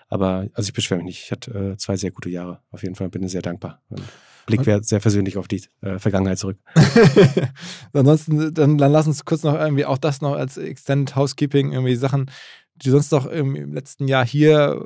[0.09, 1.22] Aber also ich beschwere mich nicht.
[1.25, 2.62] Ich hatte äh, zwei sehr gute Jahre.
[2.70, 3.83] Auf jeden Fall bin ich sehr dankbar.
[3.88, 4.03] Und
[4.47, 6.59] Blick wäre sehr versöhnlich auf die äh, Vergangenheit zurück.
[7.93, 11.97] Ansonsten, dann, dann lass uns kurz noch irgendwie auch das noch als Extended Housekeeping, irgendwie
[11.97, 12.31] Sachen,
[12.77, 14.81] die du sonst noch im letzten Jahr hier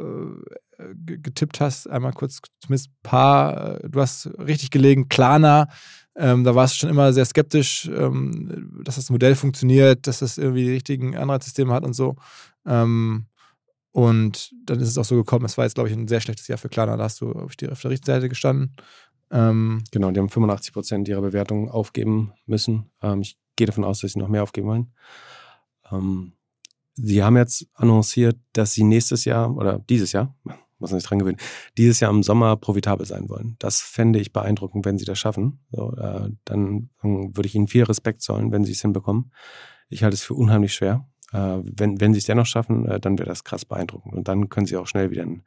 [0.78, 1.88] äh, getippt hast.
[1.88, 3.80] Einmal kurz zumindest ein paar.
[3.84, 5.68] Äh, du hast richtig gelegen, Klarna.
[6.16, 10.38] Ähm, da warst du schon immer sehr skeptisch, ähm, dass das Modell funktioniert, dass das
[10.38, 12.16] irgendwie die richtigen Anreizsysteme hat und so.
[12.66, 13.26] Ähm,
[13.92, 16.46] und dann ist es auch so gekommen, es war jetzt, glaube ich, ein sehr schlechtes
[16.46, 16.96] Jahr für Klarna.
[16.96, 18.76] Da hast du auf, die, auf der richtigen Seite gestanden.
[19.30, 22.90] Ähm, genau, die haben 85 Prozent ihrer Bewertung aufgeben müssen.
[23.02, 24.92] Ähm, ich gehe davon aus, dass sie noch mehr aufgeben wollen.
[25.90, 26.32] Ähm,
[26.94, 30.34] sie haben jetzt annonciert, dass sie nächstes Jahr oder dieses Jahr,
[30.78, 31.38] muss man sich dran gewöhnen,
[31.76, 33.56] dieses Jahr im Sommer profitabel sein wollen.
[33.58, 35.60] Das fände ich beeindruckend, wenn sie das schaffen.
[35.70, 39.32] So, äh, dann, dann würde ich ihnen viel Respekt zollen, wenn sie es hinbekommen.
[39.88, 41.06] Ich halte es für unheimlich schwer.
[41.32, 44.14] Äh, wenn, wenn sie es dennoch schaffen, äh, dann wäre das krass beeindruckend.
[44.14, 45.42] Und dann können sie auch schnell wieder in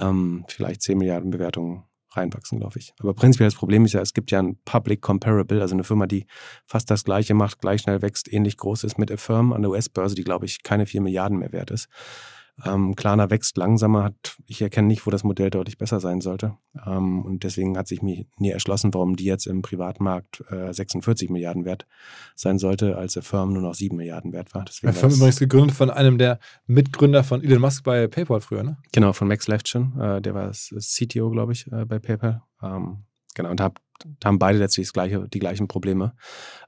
[0.00, 1.84] ähm, vielleicht 10 Milliarden Bewertungen
[2.16, 2.94] reinwachsen, glaube ich.
[3.00, 6.06] Aber prinzipiell das Problem ist ja, es gibt ja ein Public Comparable, also eine Firma,
[6.06, 6.26] die
[6.66, 10.14] fast das Gleiche macht, gleich schnell wächst, ähnlich groß ist mit Affirm an der US-Börse,
[10.14, 11.88] die, glaube ich, keine vier Milliarden mehr wert ist.
[12.64, 16.56] Ähm, Klarna wächst langsamer, hat, ich erkenne nicht, wo das Modell deutlich besser sein sollte.
[16.86, 21.30] Ähm, und deswegen hat sich mir nie erschlossen, warum die jetzt im Privatmarkt äh, 46
[21.30, 21.86] Milliarden wert
[22.36, 24.64] sein sollte, als der Firm nur noch 7 Milliarden wert war.
[24.64, 28.62] Deswegen der Firm übrigens gegründet von einem der Mitgründer von Elon Musk bei PayPal früher,
[28.62, 28.76] ne?
[28.92, 32.42] Genau, von Max Levchin, äh, der war das CTO, glaube ich, äh, bei PayPal.
[32.62, 33.80] Ähm, genau, und hab,
[34.22, 36.14] haben beide letztlich das gleiche, die gleichen Probleme.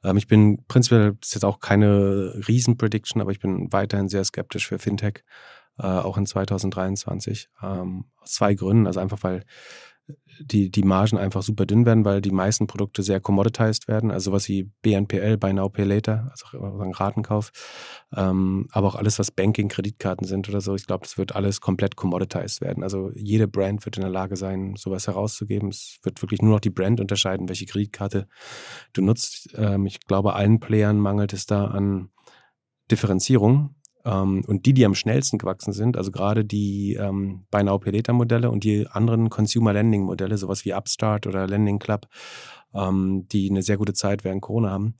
[0.03, 4.25] Ähm, ich bin prinzipiell, das ist jetzt auch keine Riesen-Prediction, aber ich bin weiterhin sehr
[4.25, 5.25] skeptisch für Fintech
[5.79, 7.49] äh, auch in 2023.
[7.63, 8.87] Ähm, aus zwei Gründen.
[8.87, 9.45] Also einfach, weil
[10.41, 14.31] die, die Margen einfach super dünn werden, weil die meisten Produkte sehr commoditized werden, also
[14.31, 17.53] sowas wie BNPL, Buy Now Pay Later, also Ratenkauf,
[18.15, 21.61] ähm, aber auch alles, was Banking, Kreditkarten sind oder so, ich glaube, das wird alles
[21.61, 22.83] komplett commoditized werden.
[22.83, 25.69] Also jede Brand wird in der Lage sein, sowas herauszugeben.
[25.69, 28.27] Es wird wirklich nur noch die Brand unterscheiden, welche Kreditkarte
[28.93, 29.55] du nutzt.
[29.57, 32.11] Ähm, ich glaube, allen Playern mangelt es da an
[32.91, 33.77] Differenzierung
[34.11, 38.51] und die, die am schnellsten gewachsen sind, also gerade die ähm, Buy Now Later Modelle
[38.51, 42.07] und die anderen Consumer Lending Modelle, sowas wie Upstart oder Lending Club,
[42.75, 44.95] ähm, die eine sehr gute Zeit während Corona haben,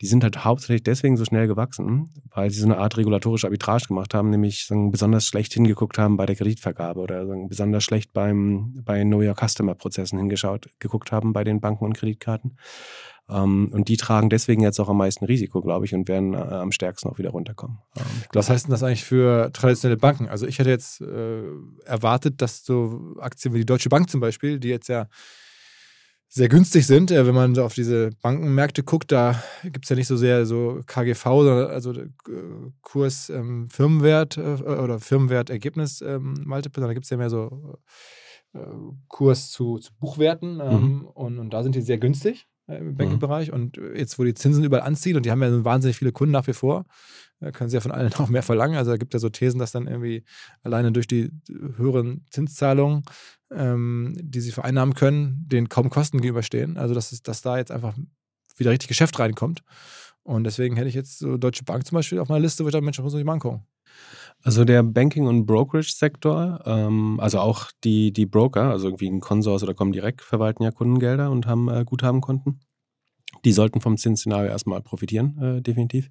[0.00, 3.88] die sind halt hauptsächlich deswegen so schnell gewachsen, weil sie so eine Art regulatorische Arbitrage
[3.88, 8.12] gemacht haben, nämlich sagen, besonders schlecht hingeguckt haben bei der Kreditvergabe oder sagen, besonders schlecht
[8.12, 12.58] beim, bei Know Your Customer Prozessen hingeschaut, geguckt haben bei den Banken und Kreditkarten.
[13.30, 16.38] Ähm, und die tragen deswegen jetzt auch am meisten Risiko, glaube ich, und werden äh,
[16.38, 17.78] am stärksten auch wieder runterkommen.
[17.96, 20.28] Ähm, Was heißt denn das eigentlich für traditionelle Banken?
[20.28, 21.42] Also ich hätte jetzt äh,
[21.84, 25.08] erwartet, dass so Aktien wie die Deutsche Bank zum Beispiel, die jetzt ja
[26.28, 29.96] sehr günstig sind, äh, wenn man so auf diese Bankenmärkte guckt, da gibt es ja
[29.96, 32.08] nicht so sehr so KGV, sondern also äh,
[32.82, 37.78] Kurs ähm, Firmenwert äh, oder Firmenwert-Ergebnis ähm, Multiple, da gibt es ja mehr so
[38.54, 38.58] äh,
[39.08, 41.06] Kurs zu, zu Buchwerten ähm, mhm.
[41.06, 42.46] und, und da sind die sehr günstig.
[42.68, 43.48] Äh, im Banking-Bereich.
[43.48, 43.54] Mhm.
[43.54, 46.46] Und jetzt, wo die Zinsen überall anziehen und die haben ja wahnsinnig viele Kunden nach
[46.46, 46.84] wie vor,
[47.40, 48.76] äh, können sie ja von allen auch mehr verlangen.
[48.76, 50.24] Also da gibt es ja so Thesen, dass dann irgendwie
[50.62, 51.30] alleine durch die
[51.76, 53.04] höheren Zinszahlungen,
[53.50, 56.76] ähm, die sie vereinnahmen können, den kaum Kosten gegenüberstehen.
[56.76, 57.94] Also dass, es, dass da jetzt einfach
[58.56, 59.62] wieder richtig Geschäft reinkommt.
[60.22, 62.72] Und deswegen hätte ich jetzt so Deutsche Bank zum Beispiel auf meiner Liste, wo ich
[62.72, 63.66] da Mensch, muss ich mal angucken.
[64.44, 69.62] Also der Banking- und Brokerage-Sektor, ähm, also auch die, die Broker, also irgendwie ein Konsors
[69.62, 72.60] oder Comdirect verwalten ja Kundengelder und haben äh, Guthabenkonten.
[73.44, 76.08] Die sollten vom Zinsszenario erstmal profitieren, äh, definitiv.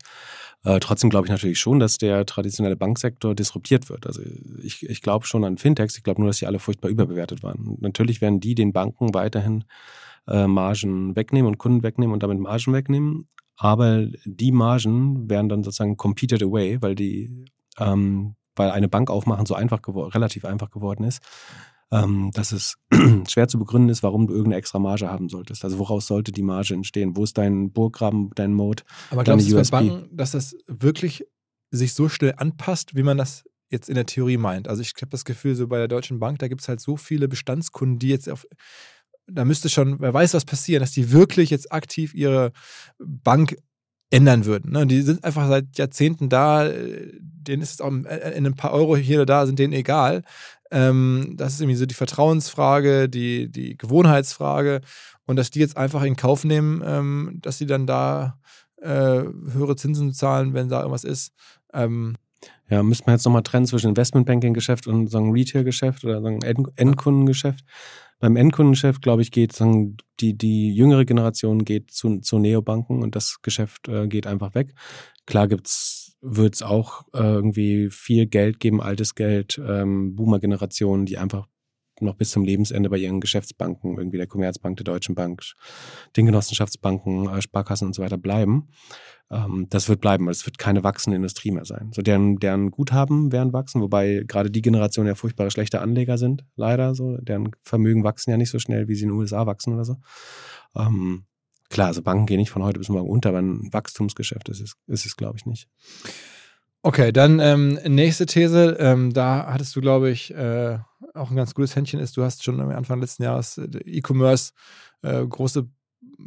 [0.64, 4.06] Äh, trotzdem glaube ich natürlich schon, dass der traditionelle Banksektor disruptiert wird.
[4.06, 4.22] Also
[4.62, 7.68] ich, ich glaube schon an Fintechs, ich glaube nur, dass die alle furchtbar überbewertet waren.
[7.68, 9.64] Und natürlich werden die den Banken weiterhin
[10.28, 13.28] äh, Margen wegnehmen und Kunden wegnehmen und damit Margen wegnehmen.
[13.56, 17.46] Aber die Margen werden dann sozusagen competed away, weil die
[17.80, 21.22] ähm, weil eine Bank aufmachen so einfach relativ einfach geworden ist,
[21.92, 22.76] ähm, dass es
[23.28, 25.64] schwer zu begründen ist, warum du irgendeine extra Marge haben solltest.
[25.64, 27.16] Also woraus sollte die Marge entstehen?
[27.16, 28.84] Wo ist dein Burggraben, dein Mode?
[29.12, 31.26] Aber glaubst du bei Banken, dass das wirklich
[31.72, 34.68] sich so schnell anpasst, wie man das jetzt in der Theorie meint?
[34.68, 36.98] Also ich habe das Gefühl, so bei der Deutschen Bank, da gibt es halt so
[36.98, 38.46] viele Bestandskunden, die jetzt auf
[39.30, 42.54] da müsste schon, wer weiß, was passieren, dass die wirklich jetzt aktiv ihre
[42.98, 43.58] Bank
[44.10, 44.72] ändern würden.
[44.72, 44.88] Ne?
[44.88, 48.96] Die sind einfach seit Jahrzehnten da, denen ist es auch äh, in ein paar Euro
[48.96, 50.24] hier oder da, sind denen egal.
[50.72, 54.82] Ähm, das ist irgendwie so die Vertrauensfrage, die, die Gewohnheitsfrage
[55.26, 58.38] und dass die jetzt einfach in Kauf nehmen, ähm, dass sie dann da
[58.82, 61.34] äh, höhere Zinsen zahlen, wenn da irgendwas ist.
[61.74, 62.16] Ähm,
[62.70, 66.42] ja, müsste man jetzt nochmal trennen zwischen Investmentbanking-Geschäft und so einem Retail-Geschäft oder so einem
[66.42, 67.64] End Endkundengeschäft.
[68.20, 73.16] Beim Endkundengeschäft, glaube ich, geht sagen, die, die jüngere Generation geht zu, zu Neobanken und
[73.16, 74.74] das Geschäft äh, geht einfach weg.
[75.26, 81.20] Klar gibt's, wird es auch äh, irgendwie viel Geld geben, altes Geld, ähm, Boomer-Generationen, die
[81.20, 81.48] einfach
[82.02, 85.42] noch bis zum Lebensende bei ihren Geschäftsbanken, irgendwie der Commerzbank, der Deutschen Bank,
[86.16, 88.70] den Genossenschaftsbanken, äh, Sparkassen und so weiter bleiben.
[89.30, 91.92] Ähm, das wird bleiben, es wird keine wachsende Industrie mehr sein.
[91.94, 96.46] So deren, deren Guthaben werden wachsen, wobei gerade die Generation ja furchtbare schlechte Anleger sind,
[96.56, 97.18] leider so.
[97.18, 99.98] Deren Vermögen wachsen ja nicht so schnell, wie sie in den USA wachsen oder so.
[100.76, 101.26] Ähm,
[101.70, 104.76] klar, also Banken gehen nicht von heute bis morgen unter, aber ein Wachstumsgeschäft ist es,
[104.88, 105.68] ist es glaube ich, nicht.
[106.84, 108.78] Okay, dann ähm, nächste These.
[108.80, 110.78] Ähm, da hattest du, glaube ich, äh,
[111.14, 112.18] auch ein ganz gutes Händchen ist.
[112.18, 114.54] Du hast schon Anfang letzten Jahres äh, E-Commerce
[115.02, 115.68] äh, große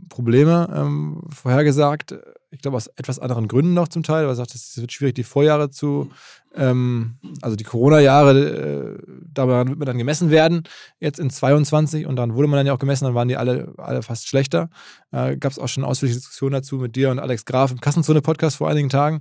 [0.09, 2.15] Probleme ähm, vorhergesagt.
[2.51, 5.15] Ich glaube, aus etwas anderen Gründen noch zum Teil, weil du sagst, es wird schwierig,
[5.15, 6.11] die Vorjahre zu,
[6.55, 9.03] ähm, also die Corona-Jahre, äh,
[9.33, 10.65] daran wird man dann gemessen werden,
[10.99, 13.73] jetzt in 22 und dann wurde man dann ja auch gemessen, dann waren die alle,
[13.79, 14.71] alle fast schlechter.
[15.13, 18.57] Äh, Gab es auch schon ausführliche Diskussionen dazu mit dir und Alex Graf im Kassenzone-Podcast
[18.57, 19.21] vor einigen Tagen.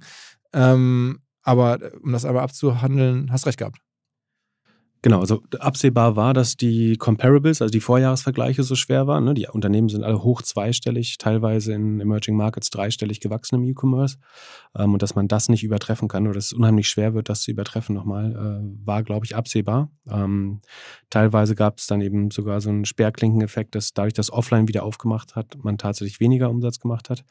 [0.54, 3.80] Ähm, aber um das einmal abzuhandeln, hast recht gehabt.
[5.02, 9.24] Genau, also absehbar war, dass die Comparables, also die Vorjahresvergleiche so schwer waren.
[9.24, 9.34] Ne?
[9.34, 14.18] Die Unternehmen sind alle hoch zweistellig, teilweise in Emerging Markets dreistellig gewachsen im E-Commerce.
[14.76, 17.44] Ähm, und dass man das nicht übertreffen kann oder dass es unheimlich schwer wird, das
[17.44, 19.90] zu übertreffen nochmal, äh, war, glaube ich, absehbar.
[20.10, 20.60] Ähm,
[21.10, 25.38] teilweise gab es dann eben sogar so einen Sperrklinkeneffekt, dass dadurch, dass Offline wieder aufgemacht
[25.38, 27.24] hat, man tatsächlich weniger Umsatz gemacht hat.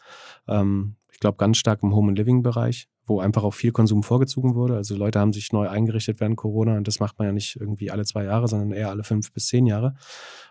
[0.46, 4.54] Ähm, ich glaube, ganz stark im Home- and Living-Bereich wo einfach auch viel Konsum vorgezogen
[4.54, 4.76] wurde.
[4.76, 7.90] Also Leute haben sich neu eingerichtet während Corona und das macht man ja nicht irgendwie
[7.90, 9.94] alle zwei Jahre, sondern eher alle fünf bis zehn Jahre.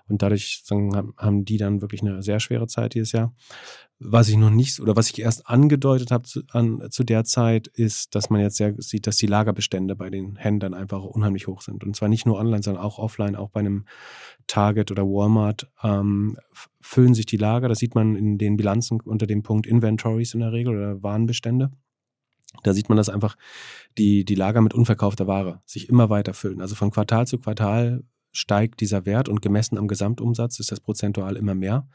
[0.10, 0.64] Und dadurch
[1.18, 3.34] haben die dann wirklich eine sehr schwere Zeit dieses Jahr.
[4.00, 7.68] Was ich noch nicht oder was ich erst angedeutet habe zu, an, zu der Zeit,
[7.68, 11.62] ist, dass man jetzt sehr sieht, dass die Lagerbestände bei den Händlern einfach unheimlich hoch
[11.62, 11.84] sind.
[11.84, 13.86] Und zwar nicht nur online, sondern auch offline, auch bei einem
[14.46, 16.38] Target oder Walmart ähm,
[16.80, 17.70] füllen sich die Lager.
[17.70, 21.72] Das sieht man in den Bilanzen unter dem Punkt Inventories in der Regel oder Warenbestände.
[22.64, 23.36] Da sieht man, dass einfach
[23.98, 26.62] die, die Lager mit unverkaufter Ware sich immer weiter füllen.
[26.62, 31.36] Also von Quartal zu Quartal steigt dieser Wert und gemessen am Gesamtumsatz ist das prozentual
[31.36, 31.88] immer mehr.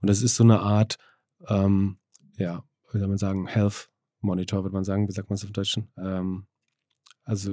[0.00, 0.98] Und das ist so eine Art,
[1.48, 1.98] ähm,
[2.36, 3.90] ja, wie soll man sagen, Health
[4.20, 5.78] Monitor, würde man sagen, wie sagt man es auf Deutsch?
[5.98, 6.46] Ähm,
[7.24, 7.52] also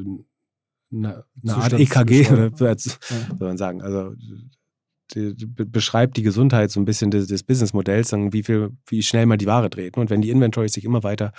[0.91, 2.97] eine, eine Art EKG, oder, soll
[3.39, 3.81] man sagen.
[3.81, 4.15] Also
[5.15, 9.37] die, beschreibt die Gesundheit so ein bisschen des, des Businessmodells, wie viel, wie schnell man
[9.37, 9.97] die Ware dreht.
[9.97, 11.31] Und wenn die Inventories sich immer weiter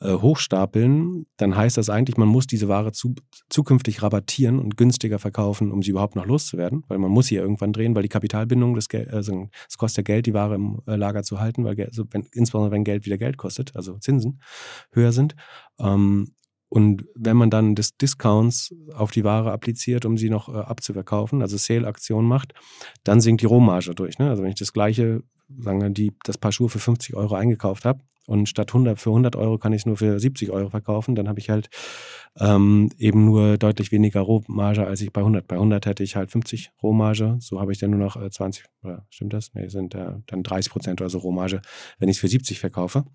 [0.00, 3.14] äh, hochstapeln, dann heißt das eigentlich, man muss diese Ware zu,
[3.48, 7.42] zukünftig rabattieren und günstiger verkaufen, um sie überhaupt noch loszuwerden, weil man muss sie ja
[7.42, 10.96] irgendwann drehen, weil die Kapitalbindung, das, also es kostet ja Geld, die Ware im äh,
[10.96, 14.40] Lager zu halten, weil also wenn, insbesondere wenn Geld wieder Geld kostet, also Zinsen
[14.92, 15.34] höher sind.
[15.78, 16.32] Ähm,
[16.70, 21.42] und wenn man dann das Discounts auf die Ware appliziert, um sie noch äh, abzuverkaufen,
[21.42, 22.54] also Sale-Aktion macht,
[23.02, 24.18] dann sinkt die Rohmarge durch.
[24.18, 24.30] Ne?
[24.30, 25.24] Also wenn ich das gleiche,
[25.58, 29.10] sagen wir, die, das Paar Schuhe für 50 Euro eingekauft habe und statt 100 für
[29.10, 31.70] 100 Euro kann ich es nur für 70 Euro verkaufen, dann habe ich halt
[32.38, 35.48] ähm, eben nur deutlich weniger Rohmarge, als ich bei 100.
[35.48, 38.66] Bei 100 hätte ich halt 50 Rohmarge, so habe ich dann nur noch äh, 20,
[38.84, 39.54] oder stimmt das?
[39.54, 41.62] Nee, sind äh, dann 30 Prozent oder so Rohmarge,
[41.98, 43.06] wenn ich es für 70 verkaufe.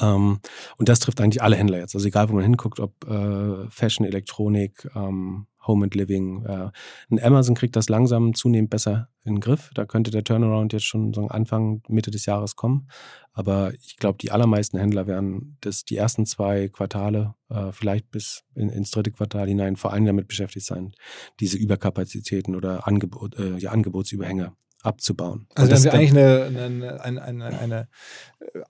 [0.00, 0.40] Ähm,
[0.76, 1.94] und das trifft eigentlich alle Händler jetzt.
[1.94, 6.44] Also egal, wo man hinguckt, ob äh, Fashion, Elektronik, ähm, Home and Living.
[6.44, 6.70] Äh,
[7.10, 9.70] ein Amazon kriegt das langsam zunehmend besser in den Griff.
[9.74, 12.88] Da könnte der Turnaround jetzt schon so Anfang, Mitte des Jahres kommen.
[13.32, 18.44] Aber ich glaube, die allermeisten Händler werden das, die ersten zwei Quartale, äh, vielleicht bis
[18.54, 20.92] in, ins dritte Quartal hinein, vor allem damit beschäftigt sein,
[21.40, 25.46] diese Überkapazitäten oder Angebot, äh, ja, Angebotsüberhänge abzubauen.
[25.54, 27.88] Also wenn wir eigentlich eine, eine, eine, eine,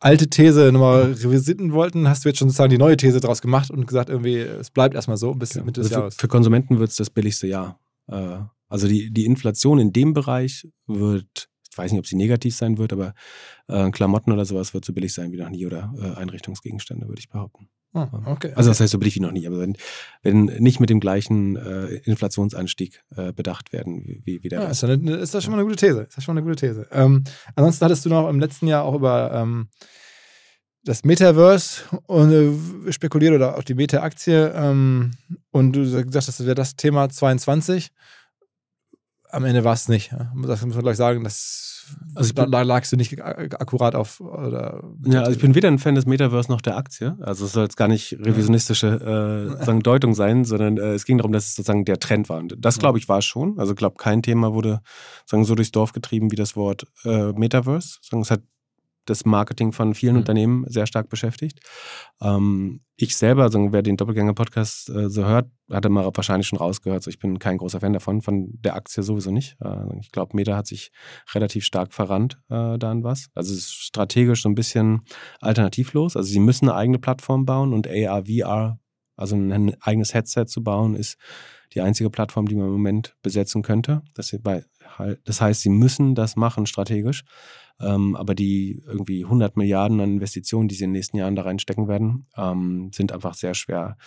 [0.01, 3.71] alte These nochmal revisiten wollten, hast du jetzt schon sozusagen die neue These daraus gemacht
[3.71, 5.67] und gesagt, irgendwie, es bleibt erstmal so bis genau.
[5.67, 6.17] Mitte des also Jahres.
[6.17, 7.79] Für Konsumenten wird es das billigste Jahr.
[8.09, 8.39] Äh,
[8.69, 12.93] also die, die Inflation in dem Bereich wird, weiß nicht, ob sie negativ sein wird,
[12.93, 13.15] aber
[13.69, 17.21] äh, Klamotten oder sowas wird so billig sein wie noch nie oder äh, Einrichtungsgegenstände, würde
[17.21, 17.69] ich behaupten.
[17.97, 19.77] Ah, okay, also das heißt so billig wie noch nie, aber wenn,
[20.23, 24.83] wenn nicht mit dem gleichen äh, Inflationsanstieg äh, bedacht werden wie, wie der ja, Ist,
[24.83, 26.03] das, ist das schon mal eine gute These.
[26.03, 26.87] Ist das schon mal eine gute These.
[26.93, 29.69] Ähm, ansonsten hattest du noch im letzten Jahr auch über ähm,
[30.85, 35.13] das Metaverse und, äh, spekuliert oder auch die Meta-Aktie ähm,
[35.51, 37.91] und du sagst, das wäre das Thema 22.
[39.37, 40.13] Am Ende war es nicht.
[40.13, 40.33] Ja?
[40.47, 41.67] Das muss man gleich sagen, das
[42.15, 44.21] also da, da, lagst du nicht akkurat auf.
[44.21, 47.17] Oder ja, also ich bin weder ein Fan des Metaverse noch der Aktie.
[47.21, 51.33] Also es soll jetzt gar nicht revisionistische äh, Deutung sein, sondern äh, es ging darum,
[51.33, 52.39] dass es sozusagen der Trend war.
[52.39, 53.59] Und das, glaube ich, war es schon.
[53.59, 54.81] Also ich glaube, kein Thema wurde
[55.27, 57.99] sagen, so durchs Dorf getrieben wie das Wort äh, Metaverse.
[58.03, 58.41] Sagen, es hat
[59.07, 60.21] das Marketing von vielen mhm.
[60.21, 61.61] Unternehmen sehr stark beschäftigt.
[62.21, 67.03] Ähm, ich selber, also wer den Doppelgänger-Podcast äh, so hört, hatte mal wahrscheinlich schon rausgehört.
[67.03, 69.57] So, ich bin kein großer Fan davon, von der Aktie sowieso nicht.
[69.61, 70.91] Äh, ich glaube, Meta hat sich
[71.35, 73.29] relativ stark verrannt äh, da an was.
[73.35, 75.03] Also es ist strategisch so ein bisschen
[75.41, 76.17] alternativlos.
[76.17, 78.79] Also sie müssen eine eigene Plattform bauen und AR, VR,
[79.17, 81.17] also ein eigenes Headset zu bauen, ist
[81.75, 84.03] die einzige Plattform, die man im Moment besetzen könnte.
[84.15, 84.37] Das,
[85.25, 87.25] das heißt, sie müssen das machen strategisch.
[87.79, 91.43] Ähm, aber die irgendwie 100 Milliarden an Investitionen, die sie in den nächsten Jahren da
[91.43, 93.99] reinstecken werden, ähm, sind einfach sehr schwer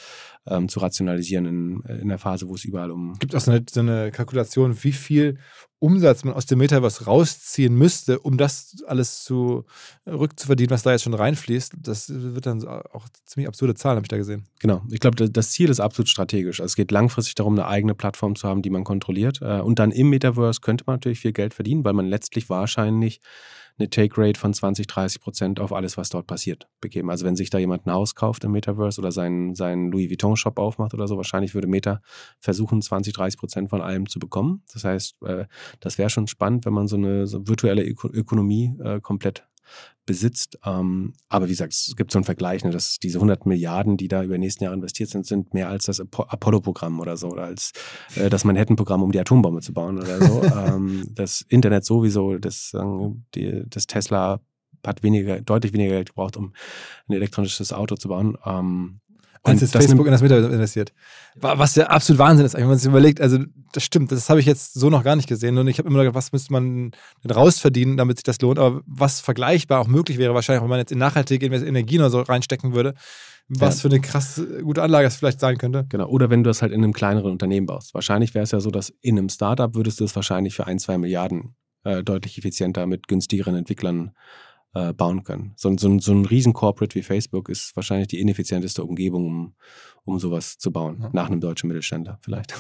[0.48, 3.14] ähm, zu rationalisieren in, in der Phase, wo es überall um.
[3.20, 5.38] Gibt auch so eine, so eine Kalkulation, wie viel
[5.78, 9.66] Umsatz man aus dem Metaverse rausziehen müsste, um das alles zu
[10.06, 11.76] rückzuverdienen, was da jetzt schon reinfließt.
[11.78, 14.46] Das wird dann auch ziemlich absurde Zahlen, habe ich da gesehen.
[14.60, 14.82] Genau.
[14.90, 16.60] Ich glaube, das Ziel ist absolut strategisch.
[16.60, 19.42] Also es geht langfristig darum, eine eigene Plattform zu haben, die man kontrolliert.
[19.42, 23.22] Äh, und dann im Metaverse könnte man natürlich viel Geld verdienen, weil man letztlich wahrscheinlich
[23.80, 27.10] eine Take-Rate von 20, 30 Prozent auf alles, was dort passiert, begeben.
[27.10, 30.60] Also wenn sich da jemand ein Haus kauft im Metaverse oder seinen, seinen Louis Vuitton-Shop
[30.60, 32.02] aufmacht oder so, wahrscheinlich würde Meta
[32.40, 34.64] versuchen, 20, 30 Prozent von allem zu bekommen.
[34.74, 35.46] Das heißt, äh,
[35.80, 39.46] das wäre schon spannend, wenn man so eine virtuelle Ökonomie äh, komplett
[40.06, 40.58] besitzt.
[40.66, 44.08] Ähm, aber wie gesagt, es gibt so einen Vergleich, ne, dass diese 100 Milliarden, die
[44.08, 47.44] da über die nächsten Jahre investiert sind, sind mehr als das Apollo-Programm oder so, oder
[47.44, 47.74] als
[48.16, 50.44] äh, das Manhattan-Programm, um die Atombombe zu bauen oder so.
[50.58, 52.76] ähm, das Internet sowieso, das,
[53.36, 54.42] die, das Tesla
[54.86, 56.54] hat weniger, deutlich weniger Geld gebraucht, um
[57.08, 58.38] ein elektronisches Auto zu bauen.
[58.46, 59.02] Ähm,
[59.44, 60.94] als jetzt Facebook in das Metaverse investiert.
[61.36, 63.22] Was ja absolut Wahnsinn ist, wenn man sich überlegt.
[63.22, 63.40] Also,
[63.72, 65.58] das stimmt, das habe ich jetzt so noch gar nicht gesehen.
[65.58, 66.92] Und ich habe immer gedacht, was müsste man
[67.24, 68.60] denn rausverdienen, damit sich das lohnt.
[68.60, 72.22] Aber was vergleichbar auch möglich wäre, wahrscheinlich, wenn man jetzt in nachhaltige Energien oder so
[72.22, 72.94] reinstecken würde,
[73.50, 73.82] was ja.
[73.82, 75.86] für eine krass gute Anlage es vielleicht sein könnte.
[75.90, 76.08] Genau.
[76.08, 77.94] Oder wenn du das halt in einem kleineren Unternehmen baust.
[77.94, 80.80] Wahrscheinlich wäre es ja so, dass in einem Startup würdest du es wahrscheinlich für ein,
[80.80, 84.12] zwei Milliarden äh, deutlich effizienter mit günstigeren Entwicklern
[84.74, 85.54] äh, bauen können.
[85.56, 89.56] So, so, so ein riesen Corporate wie Facebook ist wahrscheinlich die ineffizienteste Umgebung, um,
[90.06, 91.00] um sowas zu bauen.
[91.02, 91.10] Ja.
[91.14, 92.54] Nach einem deutschen Mittelständler vielleicht.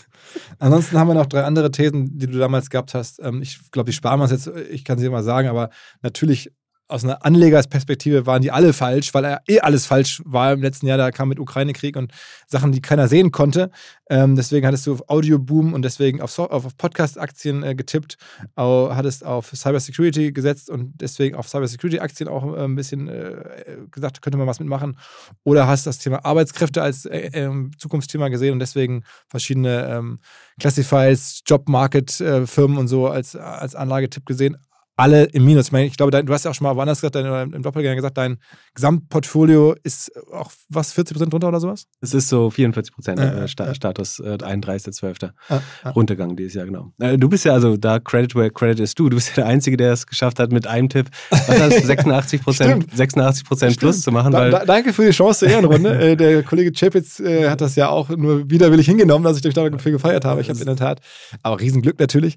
[0.58, 3.20] Ansonsten haben wir noch drei andere Thesen, die du damals gehabt hast.
[3.22, 5.70] Ähm, ich glaube, die sparen wir uns jetzt, ich kann sie mal sagen, aber
[6.02, 6.52] natürlich
[6.88, 10.86] aus einer Anlegersperspektive waren die alle falsch, weil er eh alles falsch war im letzten
[10.86, 10.98] Jahr.
[10.98, 12.12] Da kam mit Ukraine-Krieg und
[12.46, 13.70] Sachen, die keiner sehen konnte.
[14.08, 18.18] Ähm, deswegen hattest du auf Audio-Boom und deswegen auf, so auf Podcast-Aktien äh, getippt,
[18.54, 24.22] auch, hattest auf Cybersecurity gesetzt und deswegen auf Cybersecurity-Aktien auch äh, ein bisschen äh, gesagt,
[24.22, 24.96] könnte man was mitmachen.
[25.42, 30.18] Oder hast das Thema Arbeitskräfte als äh, ähm, Zukunftsthema gesehen und deswegen verschiedene ähm,
[30.60, 34.56] Classifieds, Job-Market-Firmen äh, und so als, als Anlagetipp gesehen
[34.96, 35.66] alle im Minus.
[35.66, 37.62] Ich, meine, ich glaube, dein, du hast ja auch schon mal woanders gesagt, dein, im
[37.62, 38.38] Doppelgänger gesagt, dein
[38.74, 41.84] Gesamtportfolio ist auch was, 40 Prozent runter oder sowas?
[42.00, 45.24] Es ist so 44 Prozent äh, äh, Status äh, 31.12.
[45.24, 45.88] Äh, äh.
[45.90, 46.92] Runtergang dieses Jahr, genau.
[46.98, 49.10] Äh, du bist ja also da Credit where Credit is due.
[49.10, 52.42] Du bist ja der Einzige, der es geschafft hat, mit einem Tipp was heißt, 86
[52.42, 54.32] Prozent 86 Prozent plus zu machen.
[54.32, 55.96] Da, da, danke für die Chance zur Ehrenrunde.
[56.06, 59.92] Äh, der Kollege Chapitz hat das ja auch nur widerwillig hingenommen, dass ich dich dafür
[59.92, 60.40] gefeiert habe.
[60.40, 61.00] Ich habe in der Tat,
[61.42, 62.36] aber Riesenglück natürlich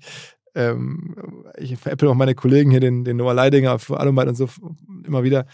[0.55, 4.49] ähm, ich veräpple auch meine Kollegen hier, den, den Noah Leidinger für Alumite und so
[5.05, 5.45] immer wieder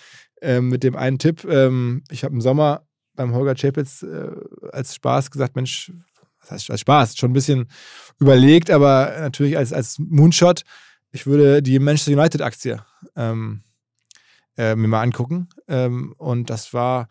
[0.42, 1.46] ähm, mit dem einen Tipp.
[1.46, 4.32] Ähm, ich habe im Sommer beim Holger Chapitz äh,
[4.72, 5.92] als Spaß gesagt, Mensch,
[6.42, 7.18] was heißt als Spaß?
[7.18, 7.68] Schon ein bisschen
[8.20, 10.64] überlegt, aber natürlich als, als Moonshot,
[11.12, 12.84] ich würde die Manchester United-Aktie
[13.16, 13.64] ähm,
[14.58, 15.50] äh, mir mal angucken.
[15.68, 17.08] Ähm, und das war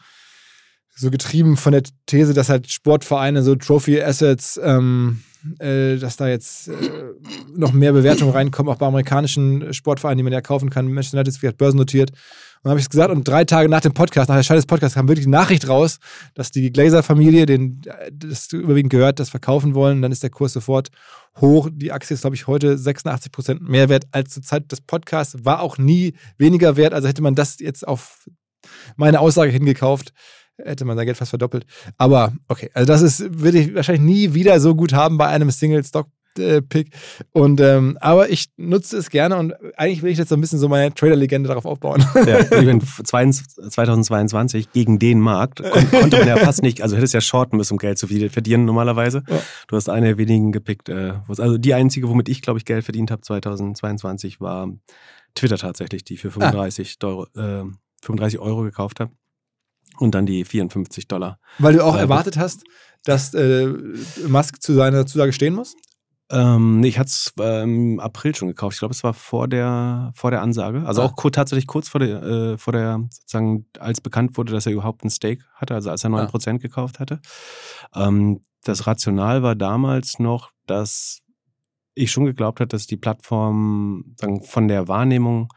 [0.95, 5.23] so getrieben von der These, dass halt Sportvereine so Trophy Assets ähm,
[5.59, 6.73] äh, dass da jetzt äh,
[7.55, 10.87] noch mehr Bewertungen reinkommen, auch bei amerikanischen Sportvereinen, die man ja kaufen kann.
[10.87, 12.11] Manchester United ist vielleicht börsennotiert.
[12.11, 12.19] Und
[12.65, 14.67] dann habe ich es gesagt, und drei Tage nach dem Podcast, nach der Schein des
[14.67, 15.99] Podcasts, kam wirklich die Nachricht raus,
[16.35, 20.01] dass die Glazer-Familie, den das überwiegend gehört, das verkaufen wollen.
[20.01, 20.89] Dann ist der Kurs sofort
[21.41, 21.69] hoch.
[21.71, 25.45] Die Aktie ist, glaube ich, heute 86 Prozent mehr wert als zur Zeit des Podcasts.
[25.45, 26.95] War auch nie weniger wert.
[26.95, 28.29] Also hätte man das jetzt auf
[28.97, 30.13] meine Aussage hingekauft,
[30.63, 31.67] hätte man sein Geld fast verdoppelt.
[31.99, 35.51] Aber okay, also das ist, würde ich wahrscheinlich nie wieder so gut haben bei einem
[35.51, 36.09] Single-Stock.
[36.69, 36.91] Pick.
[37.31, 40.59] Und ähm, aber ich nutze es gerne und eigentlich will ich jetzt so ein bisschen
[40.59, 42.05] so meine Trader-Legende darauf aufbauen.
[42.27, 47.15] Ja, ich bin 2022 gegen den Markt kon konnte man ja fast nicht, also hättest
[47.15, 49.23] ja shorten müssen, um Geld zu verdienen normalerweise.
[49.29, 49.39] Ja.
[49.69, 50.89] Du hast eine der wenigen gepickt.
[50.89, 54.69] Äh, also die einzige, womit ich, glaube ich, Geld verdient habe 2022, war
[55.37, 57.07] Twitter tatsächlich, die für 35, ah.
[57.07, 57.65] Euro, äh,
[58.03, 59.13] 35 Euro gekauft habe
[59.99, 61.39] und dann die 54 Dollar.
[61.59, 62.65] Weil du auch erwartet hast,
[63.05, 63.69] dass äh,
[64.27, 65.77] Musk zu seiner Zusage stehen muss?
[66.31, 68.75] Ähm, nee, ich hatte es ähm, im April schon gekauft.
[68.75, 70.85] Ich glaube, es war vor der, vor der Ansage.
[70.87, 71.05] Also ah.
[71.05, 75.05] auch tatsächlich kurz vor der, äh, vor der, sozusagen, als bekannt wurde, dass er überhaupt
[75.05, 76.57] ein Stake hatte, also als er 9% ah.
[76.57, 77.21] gekauft hatte.
[77.95, 81.21] Ähm, das Rational war damals noch, dass
[81.95, 85.49] ich schon geglaubt habe, dass die Plattform sagen, von der Wahrnehmung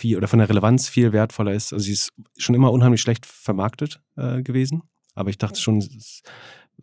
[0.00, 1.72] viel oder von der Relevanz viel wertvoller ist.
[1.72, 4.82] Also sie ist schon immer unheimlich schlecht vermarktet äh, gewesen.
[5.14, 5.86] Aber ich dachte schon,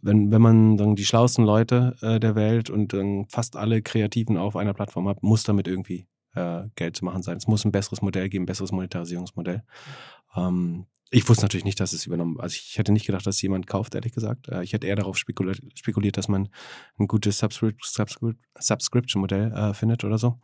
[0.01, 4.37] wenn, wenn man dann die schlauesten Leute äh, der Welt und dann fast alle Kreativen
[4.37, 7.37] auf einer Plattform hat, muss damit irgendwie äh, Geld zu machen sein.
[7.37, 9.63] Es muss ein besseres Modell geben, ein besseres Monetarisierungsmodell.
[10.35, 13.65] Ähm, ich wusste natürlich nicht, dass es übernommen Also ich hätte nicht gedacht, dass jemand
[13.65, 14.49] kauft, ehrlich gesagt.
[14.49, 16.49] Äh, ich hätte eher darauf spekuliert, spekuliert dass man
[16.99, 20.39] ein gutes Subscription-Modell äh, findet oder so.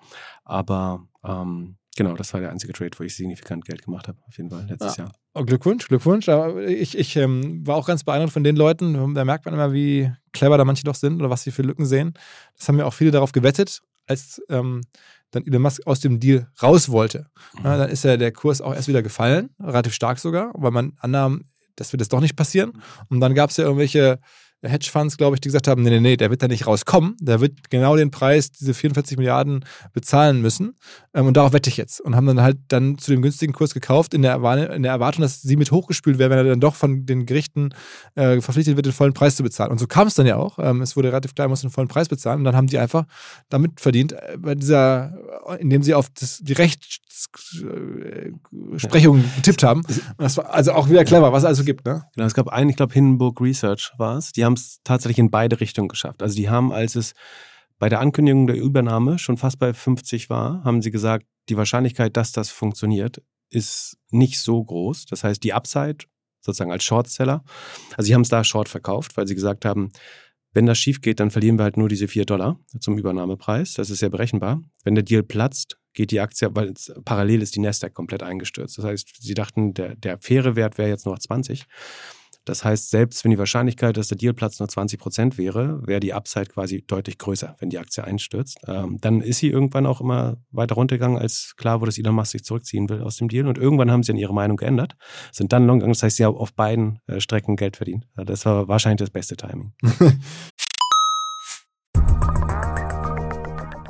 [0.46, 4.36] Aber ähm, Genau, das war der einzige Trade, wo ich signifikant Geld gemacht habe, auf
[4.38, 5.06] jeden Fall letztes ja.
[5.06, 5.14] Jahr.
[5.36, 6.28] Oh, Glückwunsch, Glückwunsch.
[6.28, 9.14] Aber ich, ich ähm, war auch ganz beeindruckt von den Leuten.
[9.14, 11.86] Da merkt man immer, wie clever da manche doch sind oder was sie für Lücken
[11.86, 12.14] sehen.
[12.58, 14.82] Das haben ja auch viele darauf gewettet, als ähm,
[15.30, 17.28] dann Elon Musk aus dem Deal raus wollte.
[17.60, 17.66] Mhm.
[17.66, 20.94] Ja, dann ist ja der Kurs auch erst wieder gefallen, relativ stark sogar, weil man
[21.00, 22.74] annahm, das wird jetzt doch nicht passieren.
[23.10, 24.20] Und dann gab es ja irgendwelche
[24.64, 27.16] Hedgefonds, glaube ich, die gesagt haben, nee, nee, nee, der wird da nicht rauskommen.
[27.20, 30.76] Der wird genau den Preis, diese 44 Milliarden bezahlen müssen.
[31.14, 32.02] Ähm, und darauf wette ich jetzt.
[32.02, 34.36] Und haben dann halt dann zu dem günstigen Kurs gekauft, in der,
[34.74, 37.70] in der Erwartung, dass sie mit hochgespült werden, wenn er dann doch von den Gerichten
[38.16, 39.72] äh, verpflichtet wird, den vollen Preis zu bezahlen.
[39.72, 40.60] Und so kam es dann ja auch.
[40.60, 42.40] Ähm, es wurde relativ klar, er muss den vollen Preis bezahlen.
[42.40, 43.06] Und dann haben die einfach
[43.50, 45.14] damit verdient, äh, bei dieser,
[45.60, 49.24] indem sie auf das, die Rechtsprechung ja.
[49.36, 49.84] getippt haben.
[50.18, 51.86] das war also auch wieder clever, was es also gibt.
[51.86, 52.04] Ne?
[52.16, 54.32] Genau, es gab einen, ich glaube, Hindenburg Research war es.
[54.32, 56.22] Die haben es tatsächlich in beide Richtungen geschafft.
[56.22, 57.14] Also die haben, als es
[57.80, 62.16] bei der Ankündigung der Übernahme schon fast bei 50 war, haben sie gesagt, die Wahrscheinlichkeit,
[62.16, 65.06] dass das funktioniert, ist nicht so groß.
[65.06, 66.06] Das heißt, die Upside
[66.42, 67.44] sozusagen als Shortseller,
[67.96, 69.92] also sie haben es da Short verkauft, weil sie gesagt haben,
[70.54, 73.74] wenn das schief geht, dann verlieren wir halt nur diese 4 Dollar zum Übernahmepreis.
[73.74, 74.62] Das ist ja berechenbar.
[74.84, 76.74] Wenn der Deal platzt, geht die Aktie, weil
[77.06, 78.78] parallel ist die Nasdaq komplett eingestürzt.
[78.78, 81.66] Das heißt, sie dachten, der, der faire Wert wäre jetzt noch 20.
[82.46, 86.14] Das heißt, selbst wenn die Wahrscheinlichkeit, dass der Dealplatz nur 20 Prozent wäre, wäre die
[86.14, 88.60] Upside quasi deutlich größer, wenn die Aktie einstürzt.
[88.68, 92.32] Ähm, dann ist sie irgendwann auch immer weiter runtergegangen, als klar wurde, dass Elon Musk
[92.32, 93.48] sich zurückziehen will aus dem Deal.
[93.48, 94.96] Und irgendwann haben sie dann ihre Meinung geändert,
[95.32, 95.94] sind dann long gegangen.
[95.94, 98.08] Das heißt, sie haben auf beiden äh, Strecken Geld verdient.
[98.16, 99.74] Das war wahrscheinlich das beste Timing.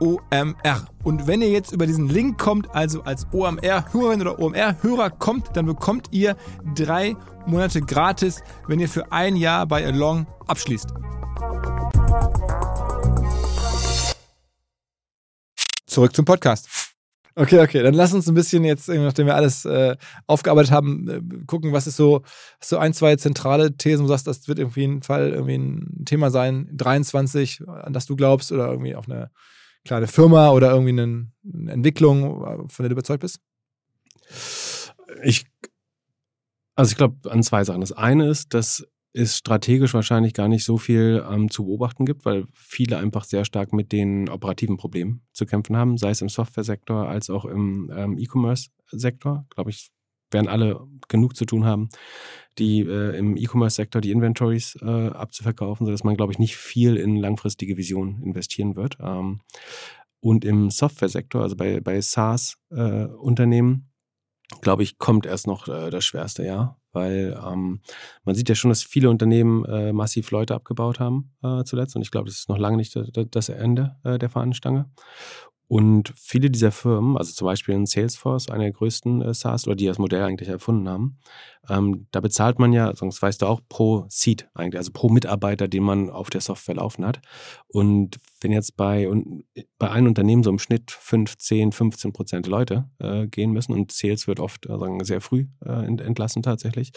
[0.00, 0.86] OMR.
[1.02, 5.66] Und wenn ihr jetzt über diesen Link kommt, also als OMR-Hörerin oder OMR-Hörer kommt, dann
[5.66, 6.36] bekommt ihr
[6.74, 7.16] drei
[7.46, 10.88] Monate gratis, wenn ihr für ein Jahr bei Along abschließt.
[15.86, 16.68] Zurück zum Podcast.
[17.36, 19.96] Okay, okay, dann lass uns ein bisschen jetzt, nachdem wir alles äh,
[20.28, 22.22] aufgearbeitet haben, äh, gucken, was ist so,
[22.60, 26.04] so ein, zwei zentrale Thesen, wo du sagst, das wird irgendwie ein Fall, irgendwie ein
[26.04, 29.30] Thema sein, 23, an das du glaubst, oder irgendwie auf eine
[29.84, 31.30] kleine Firma oder irgendwie eine,
[31.72, 33.40] Entwicklung, von der du überzeugt bist?
[35.22, 35.46] Ich,
[36.74, 37.80] also ich glaube an zwei Sachen.
[37.80, 42.24] Das eine ist, dass es strategisch wahrscheinlich gar nicht so viel ähm, zu beobachten gibt,
[42.24, 46.28] weil viele einfach sehr stark mit den operativen Problemen zu kämpfen haben, sei es im
[46.28, 49.46] Software-Sektor als auch im ähm, E-Commerce-Sektor.
[49.50, 49.92] Glaube ich,
[50.32, 51.88] werden alle genug zu tun haben,
[52.58, 57.16] die äh, im E-Commerce-Sektor die Inventories äh, abzuverkaufen, sodass man, glaube ich, nicht viel in
[57.16, 58.98] langfristige Visionen investieren wird.
[59.00, 59.40] Ähm,
[60.20, 63.90] und im Software-Sektor, also bei, bei SaaS-Unternehmen,
[64.52, 67.80] äh, glaube ich, kommt erst noch äh, das schwerste Jahr, weil ähm,
[68.24, 72.02] man sieht ja schon, dass viele Unternehmen äh, massiv Leute abgebaut haben äh, zuletzt und
[72.02, 72.98] ich glaube, das ist noch lange nicht
[73.30, 74.90] das Ende der Fahnenstange.
[75.74, 79.74] Und viele dieser Firmen, also zum Beispiel in Salesforce, einer der größten äh, SaaS, oder
[79.74, 81.18] die das Modell eigentlich erfunden haben,
[81.68, 85.66] ähm, da bezahlt man ja, sonst weißt du auch, pro Seat eigentlich, also pro Mitarbeiter,
[85.66, 87.20] den man auf der Software laufen hat.
[87.66, 89.10] Und wenn jetzt bei,
[89.76, 93.90] bei einem Unternehmen so im Schnitt 5, 10, 15 Prozent Leute äh, gehen müssen und
[93.90, 96.92] Sales wird oft äh, sagen, sehr früh äh, entlassen tatsächlich,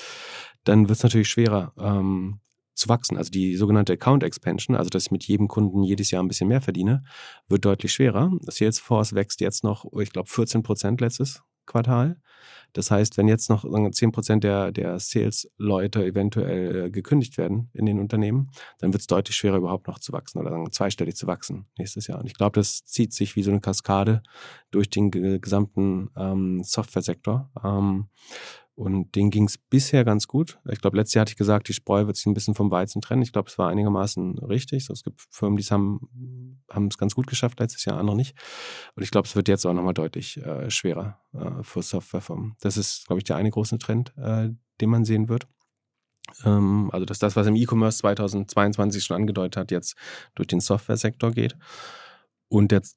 [0.66, 2.42] dann wird es natürlich schwerer, ähm,
[2.78, 3.18] zu wachsen.
[3.18, 6.48] Also die sogenannte Account Expansion, also dass ich mit jedem Kunden jedes Jahr ein bisschen
[6.48, 7.04] mehr verdiene,
[7.48, 8.32] wird deutlich schwerer.
[8.42, 12.18] Salesforce wächst jetzt noch, ich glaube, 14 Prozent letztes Quartal.
[12.74, 18.00] Das heißt, wenn jetzt noch 10% der, der Sales-Leute eventuell äh, gekündigt werden in den
[18.00, 21.68] Unternehmen, dann wird es deutlich schwerer, überhaupt noch zu wachsen oder sagen, zweistellig zu wachsen
[21.78, 22.20] nächstes Jahr.
[22.20, 24.22] Und ich glaube, das zieht sich wie so eine Kaskade
[24.72, 27.50] durch den gesamten ähm, Software-Sektor.
[27.64, 28.08] Ähm,
[28.78, 30.60] und denen ging es bisher ganz gut.
[30.70, 33.02] Ich glaube, letztes Jahr hatte ich gesagt, die Spreu wird sich ein bisschen vom Weizen
[33.02, 33.24] trennen.
[33.24, 34.86] Ich glaube, es war einigermaßen richtig.
[34.86, 38.38] So, es gibt Firmen, die haben, es ganz gut geschafft letztes Jahr, andere nicht.
[38.96, 42.56] Und ich glaube, es wird jetzt auch nochmal deutlich äh, schwerer äh, für Softwarefirmen.
[42.60, 44.50] Das ist, glaube ich, der eine große Trend, äh,
[44.80, 45.48] den man sehen wird.
[46.46, 49.96] Ähm, also, dass das, was im E-Commerce 2022 schon angedeutet hat, jetzt
[50.36, 51.58] durch den Software-Sektor geht.
[52.48, 52.97] Und jetzt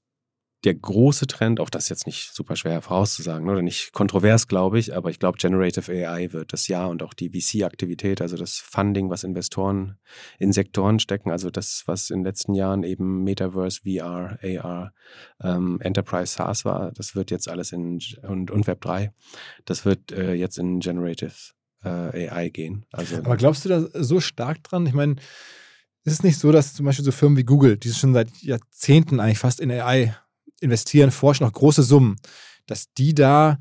[0.65, 4.79] der große Trend, auch das ist jetzt nicht super schwer vorauszusagen oder nicht kontrovers, glaube
[4.79, 8.59] ich, aber ich glaube, Generative AI wird das Jahr und auch die VC-Aktivität, also das
[8.59, 9.97] Funding, was Investoren
[10.39, 14.93] in Sektoren stecken, also das, was in den letzten Jahren eben Metaverse, VR, AR,
[15.43, 19.13] ähm, Enterprise SaaS war, das wird jetzt alles in und, und Web 3,
[19.65, 21.33] das wird äh, jetzt in Generative
[21.83, 22.85] äh, AI gehen.
[22.93, 24.87] Also, aber glaubst du da so stark dran?
[24.87, 25.17] Ich meine,
[26.05, 29.21] ist es nicht so, dass zum Beispiel so Firmen wie Google, die schon seit Jahrzehnten
[29.21, 30.15] eigentlich fast in AI
[30.61, 32.17] investieren, forschen auch große Summen,
[32.67, 33.59] dass die da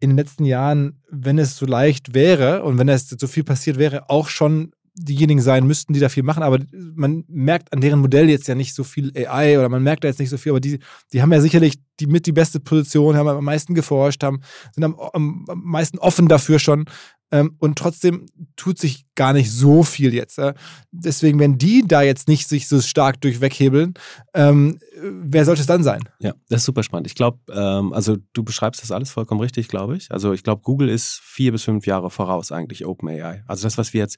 [0.00, 3.78] in den letzten Jahren, wenn es so leicht wäre und wenn es so viel passiert
[3.78, 6.42] wäre, auch schon diejenigen sein müssten, die da viel machen.
[6.42, 6.58] Aber
[6.94, 10.08] man merkt an deren Modell jetzt ja nicht so viel AI oder man merkt da
[10.08, 10.78] jetzt nicht so viel, aber die,
[11.12, 14.40] die haben ja sicherlich die mit die beste Position, haben am meisten geforscht, haben,
[14.72, 16.86] sind am, am meisten offen dafür schon.
[17.34, 20.38] Ähm, und trotzdem tut sich gar nicht so viel jetzt.
[20.38, 20.54] Äh.
[20.92, 23.94] Deswegen, wenn die da jetzt nicht sich so stark durchweghebeln,
[24.34, 26.02] ähm, wer sollte es dann sein?
[26.20, 27.08] Ja, das ist super spannend.
[27.08, 30.12] Ich glaube, ähm, also du beschreibst das alles vollkommen richtig, glaube ich.
[30.12, 33.42] Also ich glaube, Google ist vier bis fünf Jahre voraus eigentlich OpenAI.
[33.48, 34.16] Also das, was wir jetzt,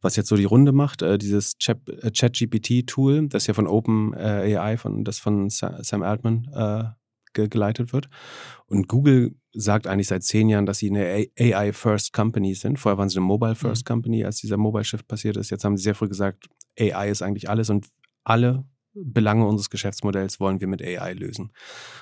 [0.00, 5.04] was jetzt so die Runde macht, äh, dieses äh, Chat-GPT-Tool, das ja von OpenAI, von
[5.04, 6.84] das von Sam Altman äh,
[7.34, 8.08] ge geleitet wird.
[8.66, 12.78] Und Google sagt eigentlich seit zehn Jahren, dass sie eine AI-First Company sind.
[12.78, 13.92] Vorher waren sie eine Mobile-First mhm.
[13.92, 15.50] Company, als dieser Mobile-Shift passiert ist.
[15.50, 17.88] Jetzt haben sie sehr früh gesagt, AI ist eigentlich alles und
[18.24, 18.64] alle
[18.94, 21.52] Belange unseres Geschäftsmodells wollen wir mit AI lösen.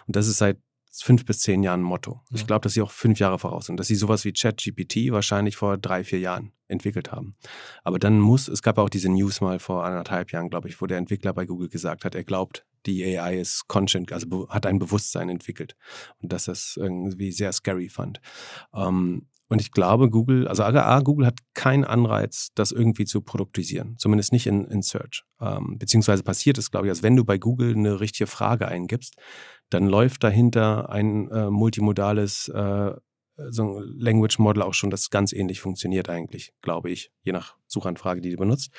[0.07, 0.59] Und das ist seit
[1.01, 2.21] fünf bis zehn Jahren ein Motto.
[2.31, 5.57] Ich glaube, dass sie auch fünf Jahre voraus sind, dass sie sowas wie ChatGPT wahrscheinlich
[5.57, 7.35] vor drei, vier Jahren entwickelt haben.
[7.83, 10.87] Aber dann muss, es gab auch diese News mal vor anderthalb Jahren, glaube ich, wo
[10.87, 14.79] der Entwickler bei Google gesagt hat, er glaubt, die AI ist conscient, also hat ein
[14.79, 15.77] Bewusstsein entwickelt.
[16.21, 18.21] Und dass das irgendwie sehr scary fand.
[18.75, 23.97] Ähm, und ich glaube, Google, also A, Google hat keinen Anreiz, das irgendwie zu produktisieren,
[23.99, 25.25] zumindest nicht in, in Search.
[25.43, 29.17] Ähm, beziehungsweise passiert es, glaube ich, als wenn du bei Google eine richtige Frage eingibst,
[29.73, 32.93] dann läuft dahinter ein äh, multimodales äh,
[33.51, 37.57] so ein Language Model auch schon, das ganz ähnlich funktioniert eigentlich, glaube ich, je nach
[37.67, 38.71] Suchanfrage, die du benutzt.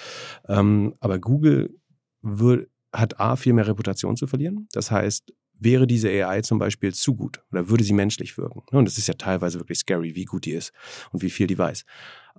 [0.48, 1.76] Ähm, aber Google
[2.22, 4.68] wird, hat A, viel mehr Reputation zu verlieren.
[4.72, 8.80] Das heißt, wäre diese AI zum Beispiel zu gut oder würde sie menschlich wirken, ne,
[8.80, 10.74] und es ist ja teilweise wirklich scary, wie gut die ist
[11.12, 11.86] und wie viel die weiß,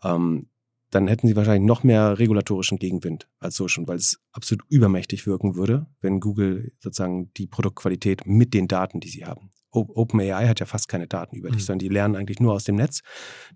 [0.03, 0.49] ähm,
[0.95, 5.27] dann hätten sie wahrscheinlich noch mehr regulatorischen Gegenwind als so schon, weil es absolut übermächtig
[5.27, 10.61] wirken würde, wenn Google sozusagen die Produktqualität mit den Daten, die sie haben, OpenAI hat
[10.61, 11.67] ja fast keine Daten über dich, mhm.
[11.67, 13.01] sondern die lernen eigentlich nur aus dem Netz.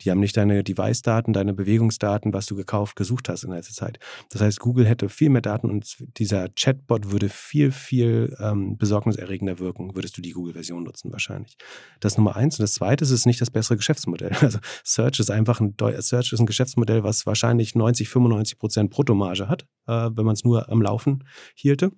[0.02, 3.98] Die haben nicht deine Device-Daten, deine Bewegungsdaten, was du gekauft, gesucht hast in letzter Zeit.
[4.30, 9.58] Das heißt, Google hätte viel mehr Daten und dieser Chatbot würde viel, viel ähm, besorgniserregender
[9.58, 11.56] wirken, würdest du die Google-Version nutzen wahrscheinlich.
[12.00, 12.58] Das ist Nummer eins.
[12.58, 14.32] Und das zweite ist, es ist nicht das bessere Geschäftsmodell.
[14.48, 19.48] Also Search ist einfach ein, Search ist ein Geschäftsmodell, was wahrscheinlich 90, 95 Prozent Bruttomarge
[19.48, 21.92] hat, äh, wenn man es nur am Laufen hielte.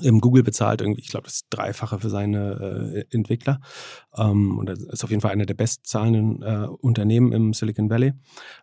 [0.00, 3.60] Google bezahlt irgendwie, ich glaube, das Dreifache für seine äh, Entwickler.
[4.16, 8.14] Ähm, und das ist auf jeden Fall einer der bestzahlenden äh, Unternehmen im Silicon Valley.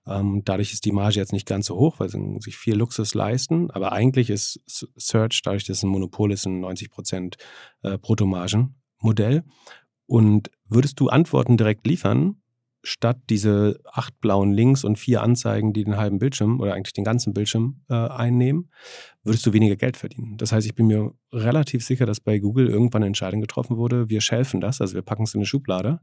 [0.08, 3.14] Ähm, dadurch ist die Marge jetzt nicht ganz so hoch, weil sie sich viel Luxus
[3.14, 3.70] leisten.
[3.72, 7.38] Aber eigentlich ist Search, dadurch, dass es ein Monopol ist, ein 90 Prozent
[7.84, 9.44] äh, Bruttomargenmodell.
[10.08, 12.39] Und würdest du Antworten direkt liefern,
[12.84, 17.04] statt diese acht blauen Links und vier Anzeigen, die den halben Bildschirm oder eigentlich den
[17.04, 18.72] ganzen Bildschirm äh, einnehmen,
[19.24, 20.38] würdest du weniger Geld verdienen.
[20.38, 24.10] Das heißt, ich bin mir relativ sicher, dass bei Google irgendwann eine Entscheidung getroffen wurde,
[24.10, 26.00] wir schelfen das, also wir packen es in eine Schublade,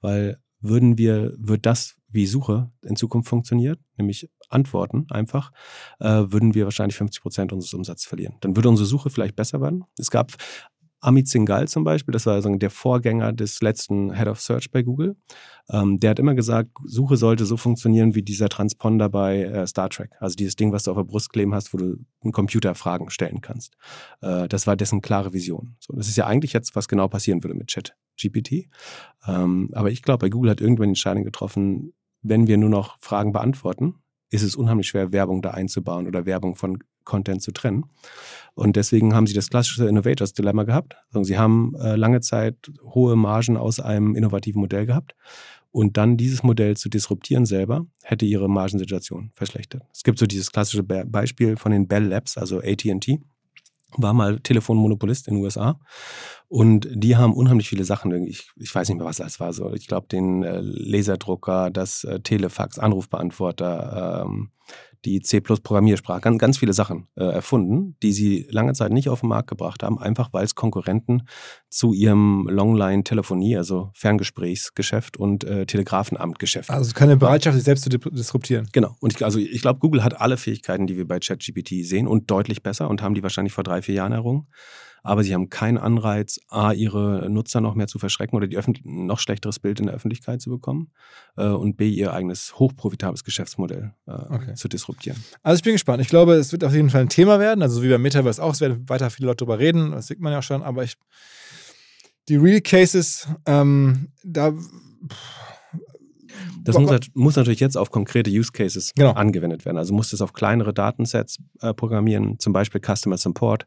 [0.00, 5.52] weil würden wir, wird das, wie Suche in Zukunft funktioniert, nämlich Antworten einfach,
[6.00, 8.34] äh, würden wir wahrscheinlich 50 Prozent unseres Umsatzes verlieren.
[8.40, 9.84] Dann würde unsere Suche vielleicht besser werden.
[9.98, 10.32] Es gab
[11.00, 14.82] Amit Singhal zum Beispiel, das war also der Vorgänger des letzten Head of Search bei
[14.82, 15.16] Google,
[15.70, 19.90] ähm, der hat immer gesagt, Suche sollte so funktionieren wie dieser Transponder bei äh, Star
[19.90, 20.10] Trek.
[20.18, 23.10] Also dieses Ding, was du auf der Brust kleben hast, wo du einen Computer Fragen
[23.10, 23.76] stellen kannst.
[24.22, 25.76] Äh, das war dessen klare Vision.
[25.78, 28.68] So, das ist ja eigentlich jetzt, was genau passieren würde mit Chat GPT.
[29.26, 31.92] Ähm, aber ich glaube, bei Google hat irgendwann die Entscheidung getroffen,
[32.22, 33.94] wenn wir nur noch Fragen beantworten,
[34.30, 36.78] ist es unheimlich schwer, Werbung da einzubauen oder Werbung von
[37.08, 37.86] Content zu trennen.
[38.54, 40.96] Und deswegen haben sie das klassische Innovators Dilemma gehabt.
[41.12, 45.16] Also sie haben äh, lange Zeit hohe Margen aus einem innovativen Modell gehabt.
[45.70, 49.82] Und dann dieses Modell zu disruptieren selber, hätte ihre Margensituation verschlechtert.
[49.92, 53.18] Es gibt so dieses klassische Be Beispiel von den Bell Labs, also ATT
[53.96, 55.80] war mal Telefonmonopolist in den USA
[56.48, 58.26] und die haben unheimlich viele Sachen.
[58.26, 59.52] Ich, ich weiß nicht mehr, was das war.
[59.52, 64.50] So, ich glaube, den äh, Laserdrucker, das äh, Telefax, Anrufbeantworter, ähm,
[65.04, 69.28] die C-Programmiersprache, ganz, ganz viele Sachen äh, erfunden, die sie lange Zeit nicht auf den
[69.28, 71.28] Markt gebracht haben, einfach weil es Konkurrenten
[71.68, 76.70] zu ihrem Longline-Telefonie, also Ferngesprächsgeschäft und äh, Telegrafenamtgeschäft.
[76.70, 78.68] Also keine Bereitschaft, sich selbst zu disruptieren.
[78.72, 78.96] Genau.
[79.00, 82.30] Und ich, also ich glaube, Google hat alle Fähigkeiten, die wir bei ChatGPT sehen und
[82.30, 84.48] deutlich besser und haben die wahrscheinlich vor drei, vier Jahren errungen
[85.02, 89.18] aber sie haben keinen Anreiz, A, ihre Nutzer noch mehr zu verschrecken oder die noch
[89.18, 90.90] schlechteres Bild in der Öffentlichkeit zu bekommen
[91.36, 94.54] äh, und B, ihr eigenes hochprofitables Geschäftsmodell äh, okay.
[94.54, 95.22] zu disruptieren.
[95.42, 96.00] Also ich bin gespannt.
[96.00, 98.52] Ich glaube, es wird auf jeden Fall ein Thema werden, also wie beim Metaverse auch,
[98.52, 100.96] es werden weiter viele Leute darüber reden, das sieht man ja schon, aber ich,
[102.28, 104.52] die Real Cases, ähm, da...
[104.52, 105.47] Pff,
[106.62, 109.12] das muss, muss, natürlich jetzt auf konkrete Use Cases genau.
[109.12, 109.78] angewendet werden.
[109.78, 113.66] Also muss es auf kleinere Datensets äh, programmieren, zum Beispiel Customer Support,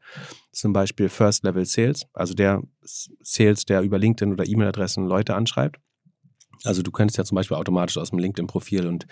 [0.51, 5.79] zum Beispiel First Level Sales, also der Sales, der über LinkedIn oder E-Mail-Adressen Leute anschreibt.
[6.63, 9.07] Also du könntest ja zum Beispiel automatisch aus dem LinkedIn-Profil und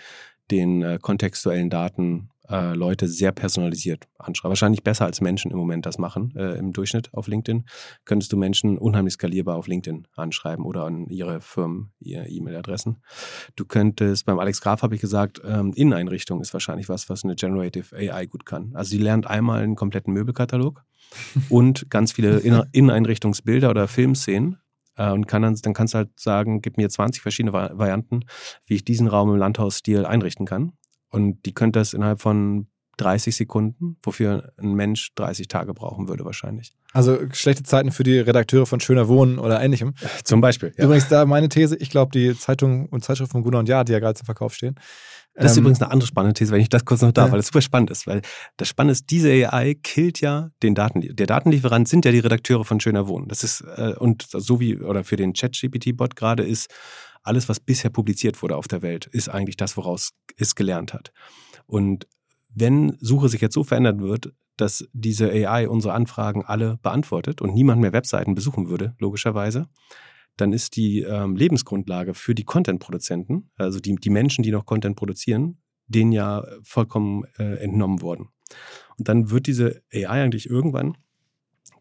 [0.50, 4.50] den äh, kontextuellen Daten äh, Leute sehr personalisiert anschreiben.
[4.50, 7.64] Wahrscheinlich besser als Menschen im Moment das machen äh, im Durchschnitt auf LinkedIn.
[8.04, 13.02] Könntest du Menschen unheimlich skalierbar auf LinkedIn anschreiben oder an ihre Firmen, ihre E-Mail-Adressen.
[13.56, 17.36] Du könntest, beim Alex Graf habe ich gesagt, ähm, Inneneinrichtung ist wahrscheinlich was, was eine
[17.36, 18.72] Generative AI gut kann.
[18.74, 20.82] Also sie lernt einmal einen kompletten Möbelkatalog
[21.48, 24.58] und ganz viele Inneneinrichtungsbilder oder Filmszenen
[24.96, 28.24] äh, und kann dann, dann kannst du halt sagen, gib mir 20 verschiedene Varianten,
[28.66, 30.72] wie ich diesen Raum im Landhausstil einrichten kann.
[31.10, 32.68] Und die könnte das innerhalb von
[33.00, 36.74] 30 Sekunden, wofür ein Mensch 30 Tage brauchen würde wahrscheinlich.
[36.92, 39.94] Also schlechte Zeiten für die Redakteure von Schöner Wohnen oder ähnlichem.
[40.24, 40.72] Zum Beispiel.
[40.76, 40.84] Ja.
[40.84, 43.92] Übrigens da meine These, ich glaube, die Zeitungen und Zeitschriften von Gunnar und Ja, die
[43.92, 44.74] ja gerade zum Verkauf stehen.
[45.34, 47.32] Das ist ähm, übrigens eine andere spannende These, wenn ich das kurz noch darf, ja.
[47.32, 48.06] weil das super spannend ist.
[48.06, 48.20] Weil
[48.56, 51.18] das Spannende ist, diese AI killt ja den Datenlieferant.
[51.20, 53.28] Der Datenlieferant sind ja die Redakteure von Schöner Wohnen.
[53.28, 56.68] Das ist, äh, und so wie, oder für den Chat-GPT-Bot gerade ist,
[57.22, 61.12] alles, was bisher publiziert wurde auf der Welt, ist eigentlich das, woraus es gelernt hat.
[61.66, 62.06] Und
[62.54, 67.54] wenn Suche sich jetzt so verändern wird, dass diese AI unsere Anfragen alle beantwortet und
[67.54, 69.68] niemand mehr Webseiten besuchen würde, logischerweise,
[70.36, 74.96] dann ist die ähm, Lebensgrundlage für die Content-Produzenten, also die, die Menschen, die noch Content
[74.96, 78.28] produzieren, denen ja vollkommen äh, entnommen worden.
[78.98, 80.96] Und dann wird diese AI eigentlich irgendwann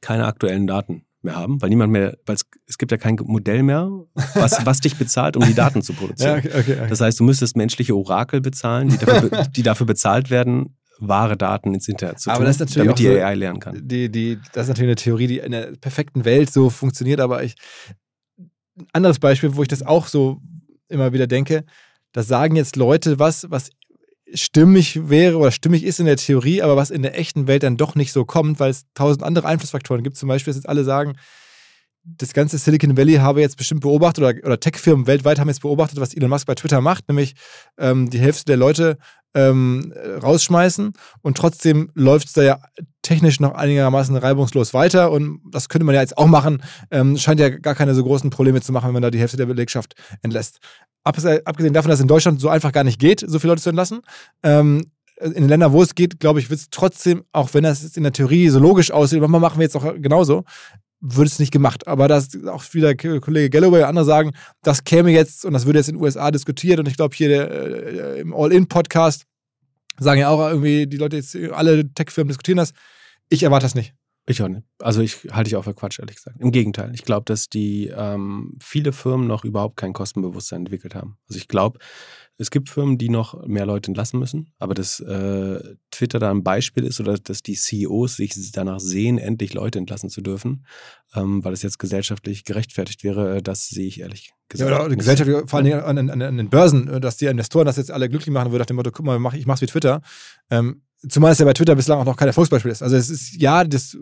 [0.02, 3.64] keine aktuellen Daten mehr haben, weil niemand mehr, weil es, es gibt ja kein Modell
[3.64, 3.90] mehr,
[4.34, 6.42] was, was dich bezahlt, um die Daten zu produzieren.
[6.44, 6.88] ja, okay, okay.
[6.90, 11.74] Das heißt, du müsstest menschliche Orakel bezahlen, die dafür, die dafür bezahlt werden, wahre Daten
[11.74, 13.88] ins Internet zu aber tun, das ist natürlich damit die so, AI lernen kann.
[13.88, 17.44] Die, die, das ist natürlich eine Theorie, die in der perfekten Welt so funktioniert, aber
[17.44, 17.56] ich,
[18.38, 20.42] ein anderes Beispiel, wo ich das auch so
[20.88, 21.66] immer wieder denke,
[22.12, 23.70] da sagen jetzt Leute was, was
[24.34, 27.78] stimmig wäre oder stimmig ist in der Theorie, aber was in der echten Welt dann
[27.78, 30.18] doch nicht so kommt, weil es tausend andere Einflussfaktoren gibt.
[30.18, 31.16] Zum Beispiel, dass jetzt alle sagen,
[32.04, 36.00] das ganze Silicon Valley habe jetzt bestimmt beobachtet oder, oder Tech-Firmen weltweit haben jetzt beobachtet,
[36.00, 37.36] was Elon Musk bei Twitter macht, nämlich
[37.78, 38.98] ähm, die Hälfte der Leute
[39.36, 42.60] ähm, rausschmeißen und trotzdem läuft es da ja
[43.04, 46.64] technisch noch einigermaßen reibungslos weiter und das könnte man ja jetzt auch machen.
[46.90, 49.38] Ähm, scheint ja gar keine so großen Probleme zu machen, wenn man da die Hälfte
[49.38, 50.60] der Belegschaft entlässt.
[51.04, 53.70] Abgesehen davon, dass es in Deutschland so einfach gar nicht geht, so viele Leute zu
[53.70, 54.02] entlassen.
[54.44, 54.92] Ähm,
[55.22, 58.04] in den Ländern, wo es geht, glaube ich, wird es trotzdem, auch wenn das in
[58.04, 60.44] der Theorie so logisch aussieht, manchmal machen wir jetzt auch genauso,
[61.02, 61.88] würde es nicht gemacht.
[61.88, 64.32] Aber das auch wieder Kollege Galloway und andere sagen,
[64.64, 67.30] das käme jetzt und das würde jetzt in den USA diskutiert und ich glaube hier
[67.30, 69.24] der, äh, im All-In-Podcast
[70.00, 72.72] sagen ja auch irgendwie, die Leute jetzt, alle Tech-Firmen diskutieren das.
[73.30, 73.94] Ich erwarte das nicht.
[74.30, 74.62] Ich auch nicht.
[74.78, 76.40] Also ich halte ich auch für Quatsch, ehrlich gesagt.
[76.40, 76.92] Im Gegenteil.
[76.94, 81.18] Ich glaube, dass die ähm, viele Firmen noch überhaupt kein Kostenbewusstsein entwickelt haben.
[81.28, 81.80] Also ich glaube,
[82.38, 86.44] es gibt Firmen, die noch mehr Leute entlassen müssen, aber dass äh, Twitter da ein
[86.44, 90.64] Beispiel ist oder dass die CEOs sich danach sehen, endlich Leute entlassen zu dürfen,
[91.16, 94.70] ähm, weil es jetzt gesellschaftlich gerechtfertigt wäre, äh, das sehe ich ehrlich gesagt.
[94.70, 97.78] Ja, oder Gesellschaft, vor allem an, an, an, den Börsen, äh, dass die Investoren das
[97.78, 100.02] jetzt alle glücklich machen würden, nach dem Motto, guck mal, ich mach's wie Twitter.
[100.52, 102.84] Ähm, Zumal es ja bei Twitter bislang auch noch kein Erfolgsbeispiel ist.
[102.84, 103.98] Also es ist, ja, das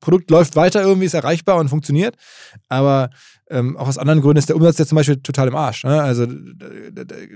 [0.00, 2.16] Produkt läuft weiter, irgendwie ist erreichbar und funktioniert,
[2.68, 3.10] aber
[3.50, 5.84] ähm, auch aus anderen Gründen ist der Umsatz ja zum Beispiel total im Arsch.
[5.84, 6.02] Ne?
[6.02, 6.26] Also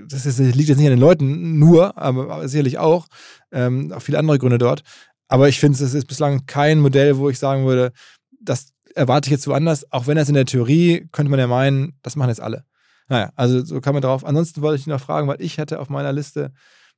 [0.07, 3.07] das ist, liegt jetzt nicht an den Leuten nur, aber, aber sicherlich auch.
[3.51, 4.81] Ähm, auch viele andere Gründe dort.
[5.27, 7.91] Aber ich finde, es ist bislang kein Modell, wo ich sagen würde,
[8.39, 9.91] das erwarte ich jetzt woanders.
[9.91, 12.63] Auch wenn das in der Theorie, könnte man ja meinen, das machen jetzt alle.
[13.07, 14.25] Naja, also so kann man drauf.
[14.25, 16.53] Ansonsten wollte ich noch fragen, weil ich hätte auf meiner Liste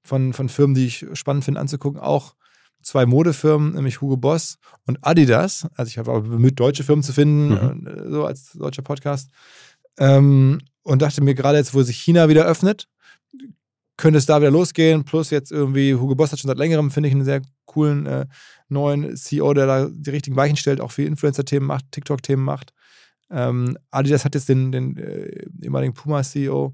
[0.07, 2.35] von, von Firmen, die ich spannend finde anzugucken, auch
[2.81, 5.67] zwei Modefirmen, nämlich Hugo Boss und Adidas.
[5.75, 7.87] Also ich habe auch bemüht, deutsche Firmen zu finden, Mhm.
[7.87, 9.29] äh, so als deutscher Podcast.
[9.99, 12.87] Ähm, und dachte mir gerade jetzt, wo sich China wieder öffnet,
[13.97, 15.03] könnte es da wieder losgehen.
[15.03, 18.25] Plus jetzt irgendwie, Hugo Boss hat schon seit längerem, finde ich, einen sehr coolen äh,
[18.69, 22.73] neuen CEO, der da die richtigen Weichen stellt, auch viel Influencer-Themen macht, TikTok-Themen macht.
[23.29, 26.73] Ähm, Adidas hat jetzt den, den äh, ehemaligen Puma-CEO,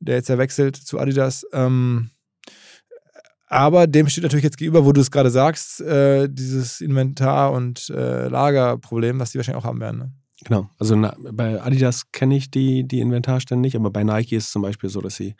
[0.00, 1.46] der jetzt ja wechselt zu Adidas.
[1.52, 2.10] Ähm,
[3.54, 7.88] aber dem steht natürlich jetzt gegenüber, wo du es gerade sagst, äh, dieses Inventar- und
[7.88, 9.98] äh, Lagerproblem, was die wahrscheinlich auch haben werden.
[9.98, 10.12] Ne?
[10.44, 10.68] Genau.
[10.76, 14.50] Also na, bei Adidas kenne ich die, die Inventarstände nicht, aber bei Nike ist es
[14.50, 15.36] zum Beispiel so, dass sie,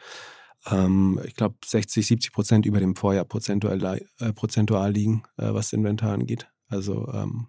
[0.71, 5.73] ähm, ich glaube, 60, 70 Prozent über dem Vorjahr prozentual, äh, prozentual liegen, äh, was
[5.73, 6.49] Inventar angeht.
[6.69, 7.49] Also ähm,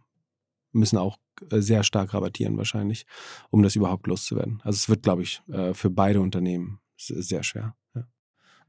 [0.71, 1.17] müssen auch
[1.51, 3.05] äh, sehr stark rabattieren wahrscheinlich,
[3.51, 4.61] um das überhaupt loszuwerden.
[4.63, 7.75] Also es wird, glaube ich, äh, für beide Unternehmen sehr schwer.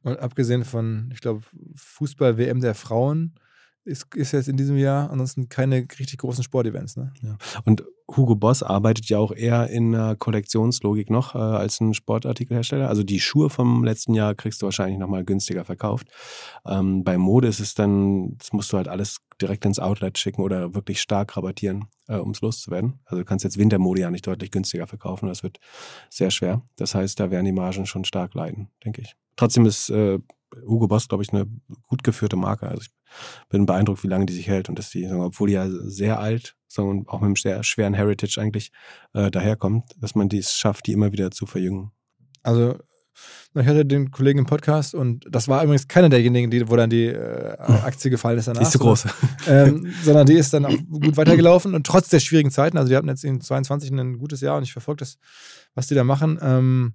[0.06, 1.42] Und abgesehen von, ich glaube,
[1.74, 3.34] Fußball-WM der Frauen
[3.86, 6.96] ist, ist jetzt in diesem Jahr ansonsten keine richtig großen Sportevents.
[6.96, 7.12] Ne?
[7.64, 7.84] Und
[8.14, 12.88] Hugo Boss arbeitet ja auch eher in einer Kollektionslogik noch äh, als ein Sportartikelhersteller.
[12.88, 16.08] Also die Schuhe vom letzten Jahr kriegst du wahrscheinlich nochmal günstiger verkauft.
[16.66, 20.42] Ähm, bei Mode ist es dann, das musst du halt alles direkt ins Outlet schicken
[20.42, 23.00] oder wirklich stark rabattieren, äh, um es loszuwerden.
[23.04, 25.28] Also du kannst jetzt Wintermode ja nicht deutlich günstiger verkaufen.
[25.28, 25.58] Das wird
[26.08, 26.62] sehr schwer.
[26.76, 29.16] Das heißt, da werden die Margen schon stark leiden, denke ich.
[29.36, 30.18] Trotzdem ist äh,
[30.66, 31.46] Hugo Boss, glaube ich, eine
[31.86, 32.68] gut geführte Marke.
[32.68, 32.90] Also ich
[33.48, 36.56] bin beeindruckt, wie lange die sich hält und dass die, obwohl die ja sehr alt
[36.68, 38.70] sagen und auch mit einem sehr schweren Heritage eigentlich
[39.14, 41.90] äh, daherkommt, dass man dies schafft, die immer wieder zu verjüngen.
[42.42, 42.78] Also,
[43.54, 46.90] ich hatte den Kollegen im Podcast und das war übrigens keiner derjenigen, die, wo dann
[46.90, 48.60] die äh, Aktie gefallen ist danach.
[48.60, 49.06] Die ist zu groß.
[49.48, 52.96] ähm, sondern die ist dann auch gut weitergelaufen und trotz der schwierigen Zeiten, also die
[52.96, 55.16] hatten jetzt in 22 ein gutes Jahr und ich verfolge das,
[55.74, 56.94] was die da machen ähm,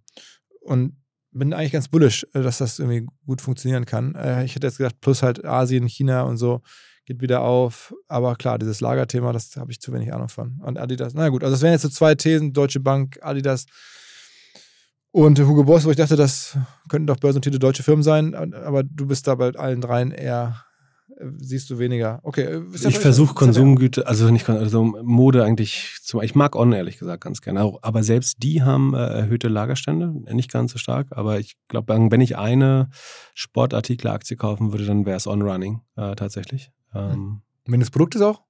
[0.62, 1.01] und
[1.32, 4.16] bin eigentlich ganz bullish, äh, dass das irgendwie gut funktionieren kann.
[4.16, 6.62] Äh, ich hätte jetzt gedacht, plus halt Asien, China und so
[7.06, 10.60] geht wieder auf, aber klar, dieses Lagerthema, das habe ich zu wenig Ahnung von.
[10.64, 13.66] Und Adidas, na gut, also das wären jetzt so zwei Thesen, Deutsche Bank, Adidas
[15.12, 16.58] und Hugo Boss, wo ich dachte, das
[16.90, 20.64] könnten doch börsennotierte deutsche Firmen sein, aber du bist da bei allen dreien eher
[21.38, 22.20] siehst du weniger.
[22.24, 26.98] Okay, äh, Ich versuche Konsumgüter, also nicht also Mode eigentlich zum ich mag On ehrlich
[26.98, 31.40] gesagt ganz gerne, aber selbst die haben äh, erhöhte Lagerstände, nicht ganz so stark, aber
[31.40, 32.90] ich glaube, wenn ich eine
[33.34, 36.72] Sportartikelaktie kaufen würde, dann wäre es On Running äh, tatsächlich.
[36.94, 38.42] Ähm, Wenn das Produkt ist auch?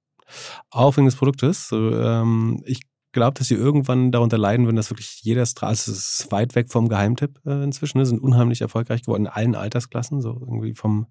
[0.70, 1.68] auch wegen des Produktes.
[1.68, 2.82] So, ähm, ich
[3.12, 6.54] glaube, dass sie irgendwann darunter leiden würden, dass wirklich jeder Straße also es ist weit
[6.54, 10.74] weg vom Geheimtipp äh, inzwischen, ne, sind unheimlich erfolgreich geworden in allen Altersklassen, so irgendwie
[10.74, 11.06] vom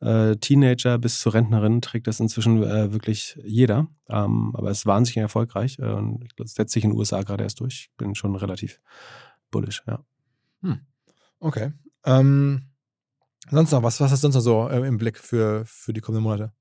[0.00, 3.88] äh, Teenager bis zur Rentnerin trägt das inzwischen äh, wirklich jeder.
[4.08, 7.44] Ähm, aber es ist wahnsinnig erfolgreich äh, und das setzt sich in den USA gerade
[7.44, 7.90] erst durch.
[7.90, 8.80] Ich bin schon relativ
[9.50, 10.04] bullish, ja.
[11.42, 11.72] Okay.
[12.04, 12.62] Ähm,
[13.50, 14.00] sonst noch was?
[14.00, 16.52] Was hast du sonst noch so äh, im Blick für, für die kommenden Monate?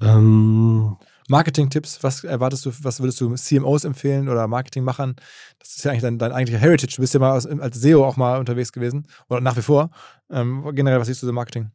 [0.00, 0.96] Ähm,
[1.28, 5.16] Marketing-Tipps, was erwartest du, was würdest du CMOs empfehlen oder Marketingmachern?
[5.58, 6.96] Das ist ja eigentlich dein, dein eigentlicher Heritage.
[6.96, 9.90] Du bist ja mal aus, als SEO auch mal unterwegs gewesen oder nach wie vor.
[10.30, 11.70] Ähm, generell, was siehst du so im Marketing?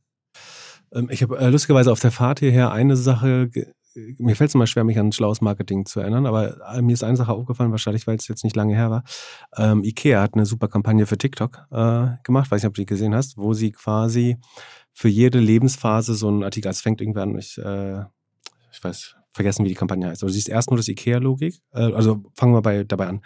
[0.94, 3.50] Ähm, Ich habe äh, lustigerweise auf der Fahrt hierher eine Sache,
[3.96, 7.04] mir fällt es immer schwer, mich an schlaues Marketing zu erinnern, aber äh, mir ist
[7.04, 9.04] eine Sache aufgefallen, wahrscheinlich, weil es jetzt nicht lange her war.
[9.56, 12.86] Ähm, Ikea hat eine super Kampagne für TikTok äh, gemacht, weiß nicht, ob du die
[12.86, 14.38] gesehen hast, wo sie quasi
[14.94, 18.02] für jede Lebensphase so einen Artikel, also es fängt irgendwann an, ich, äh,
[18.72, 20.24] ich weiß, vergessen, wie die Kampagne heißt.
[20.24, 21.60] Aber du siehst erst nur das IKEA-Logik.
[21.74, 23.22] Äh, also fangen wir bei, dabei an.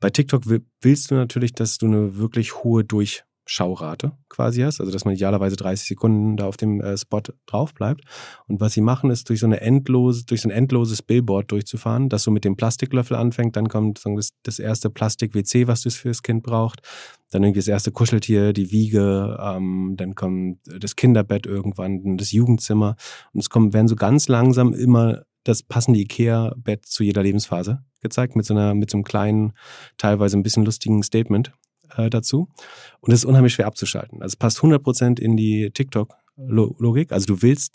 [0.00, 4.80] Bei TikTok will, willst du natürlich, dass du eine wirklich hohe Durchschaurate quasi hast.
[4.80, 8.02] Also, dass man idealerweise 30 Sekunden da auf dem äh, Spot drauf bleibt.
[8.46, 12.10] Und was sie machen, ist durch so eine endlose, durch so ein endloses Billboard durchzufahren,
[12.10, 13.56] das so mit dem Plastiklöffel anfängt.
[13.56, 16.82] Dann kommt das, das erste Plastik-WC, was das fürs Kind braucht.
[17.30, 22.96] Dann irgendwie das erste Kuscheltier, die Wiege, ähm, dann kommt das Kinderbett irgendwann, das Jugendzimmer.
[23.32, 28.36] Und es kommen, werden so ganz langsam immer das passende IKEA-Bett zu jeder Lebensphase gezeigt,
[28.36, 29.52] mit so einer, mit so einem kleinen,
[29.98, 31.52] teilweise ein bisschen lustigen Statement
[31.96, 32.48] äh, dazu.
[33.00, 34.22] Und es ist unheimlich schwer abzuschalten.
[34.22, 37.12] Also es passt 100% in die TikTok-Logik.
[37.12, 37.74] Also du willst,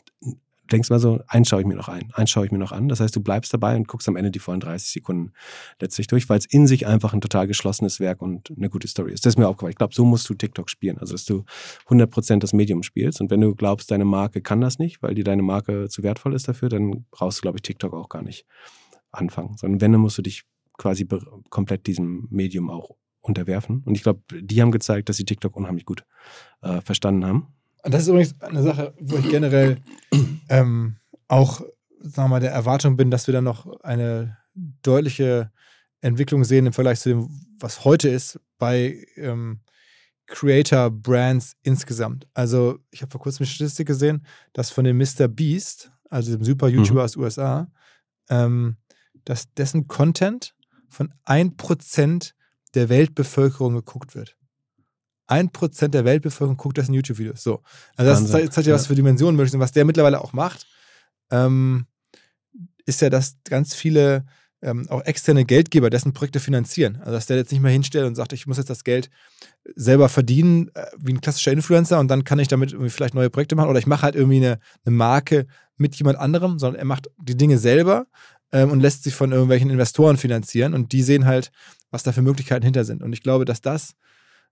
[0.71, 2.87] denkst mal so, eins schaue ich mir noch ein, eins schaue ich mir noch an.
[2.87, 5.33] Das heißt, du bleibst dabei und guckst am Ende die vollen 30 Sekunden
[5.79, 9.11] letztlich durch, weil es in sich einfach ein total geschlossenes Werk und eine gute Story
[9.13, 9.25] ist.
[9.25, 9.71] Das ist mir aufgefallen.
[9.71, 10.97] Ich glaube, so musst du TikTok spielen.
[10.97, 11.43] Also, dass du
[11.87, 13.21] 100% das Medium spielst.
[13.21, 16.33] Und wenn du glaubst, deine Marke kann das nicht, weil dir deine Marke zu wertvoll
[16.33, 18.45] ist dafür, dann brauchst du, glaube ich, TikTok auch gar nicht
[19.11, 19.57] anfangen.
[19.57, 20.43] Sondern wenn, dann musst du dich
[20.77, 21.07] quasi
[21.49, 23.83] komplett diesem Medium auch unterwerfen.
[23.85, 26.05] Und ich glaube, die haben gezeigt, dass sie TikTok unheimlich gut
[26.61, 27.47] äh, verstanden haben.
[27.83, 29.77] Und das ist übrigens eine Sache, wo ich generell
[30.49, 31.61] ähm, auch,
[31.99, 35.51] sagen wir mal, der Erwartung bin, dass wir dann noch eine deutliche
[36.01, 37.29] Entwicklung sehen im Vergleich zu dem,
[37.59, 39.61] was heute ist, bei ähm,
[40.27, 42.27] Creator-Brands insgesamt.
[42.33, 45.27] Also ich habe vor kurzem eine Statistik gesehen, dass von dem Mr.
[45.27, 47.05] Beast, also dem super YouTuber mhm.
[47.05, 47.71] aus USA,
[48.29, 48.77] ähm,
[49.25, 50.55] dass dessen Content
[50.89, 52.33] von 1%
[52.73, 54.37] der Weltbevölkerung geguckt wird.
[55.31, 57.41] 1% der Weltbevölkerung guckt dessen YouTube-Videos.
[57.41, 57.61] So.
[57.95, 59.59] Also das zeigt, zeigt ja, was für Dimensionen möglich sind.
[59.59, 60.67] Was der mittlerweile auch macht,
[61.31, 61.85] ähm,
[62.85, 64.25] ist ja, dass ganz viele
[64.61, 66.97] ähm, auch externe Geldgeber dessen Projekte finanzieren.
[66.97, 69.09] Also dass der jetzt nicht mehr hinstellt und sagt, ich muss jetzt das Geld
[69.75, 73.29] selber verdienen, äh, wie ein klassischer Influencer und dann kann ich damit irgendwie vielleicht neue
[73.29, 76.85] Projekte machen oder ich mache halt irgendwie eine, eine Marke mit jemand anderem, sondern er
[76.85, 78.05] macht die Dinge selber
[78.51, 81.51] ähm, und lässt sich von irgendwelchen Investoren finanzieren und die sehen halt,
[81.89, 83.01] was da für Möglichkeiten hinter sind.
[83.01, 83.95] Und ich glaube, dass das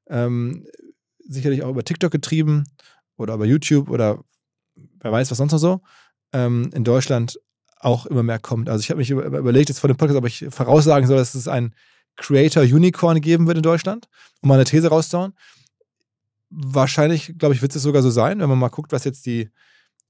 [0.10, 0.66] ähm,
[1.28, 2.64] sicherlich auch über TikTok getrieben
[3.18, 4.24] oder über YouTube oder
[5.00, 5.82] wer weiß was sonst noch so,
[6.34, 7.40] ähm, in Deutschland
[7.80, 8.70] auch immer mehr kommt.
[8.70, 11.48] Also ich habe mich überlegt jetzt vor dem Podcast, ob ich voraussagen soll, dass es
[11.48, 11.74] ein
[12.18, 14.10] Creator Unicorn geben wird in Deutschland,
[14.42, 15.34] um mal eine These rauszuhauen.
[16.50, 19.50] Wahrscheinlich, glaube ich, wird es sogar so sein, wenn man mal guckt, was jetzt die,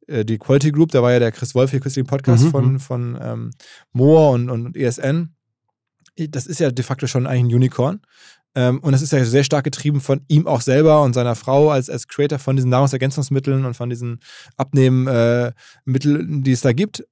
[0.07, 2.51] äh, die Quality Group, da war ja der Chris Wolf hier kürzlich im Podcast mhm.
[2.51, 2.79] von, mhm.
[2.79, 3.51] von ähm,
[3.91, 5.35] Moore und, und ESN.
[6.15, 8.01] Das ist ja de facto schon eigentlich ein Unicorn.
[8.55, 11.69] Ähm, und das ist ja sehr stark getrieben von ihm auch selber und seiner Frau
[11.69, 14.19] als, als Creator von diesen Nahrungsergänzungsmitteln und von diesen
[14.57, 15.53] Abnehmmitteln,
[15.85, 17.03] äh, die es da gibt.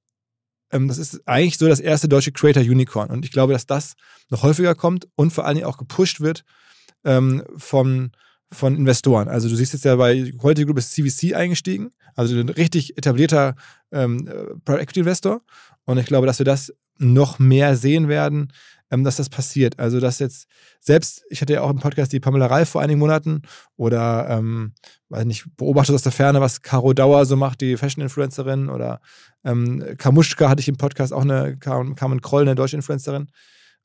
[0.72, 3.10] Ähm, das ist eigentlich so das erste deutsche Creator Unicorn.
[3.10, 3.94] Und ich glaube, dass das
[4.30, 6.44] noch häufiger kommt und vor allen Dingen auch gepusht wird
[7.04, 8.10] ähm, von,
[8.52, 9.28] von Investoren.
[9.28, 13.54] Also du siehst jetzt ja bei Quality Group ist CVC eingestiegen, also ein richtig etablierter
[13.92, 15.40] ähm, äh, Private Equity Investor.
[15.84, 18.52] Und ich glaube, dass wir das noch mehr sehen werden,
[18.90, 19.78] ähm, dass das passiert.
[19.78, 20.46] Also, dass jetzt
[20.80, 23.42] selbst, ich hatte ja auch im Podcast die Pamela Reif vor einigen Monaten
[23.76, 24.72] oder, ähm,
[25.08, 29.00] weiß nicht, beobachtet aus der Ferne, was Caro Dauer so macht, die Fashion-Influencerin oder
[29.44, 33.28] ähm, Kamuschka hatte ich im Podcast auch eine, Carmen Kroll, eine deutsche Influencerin.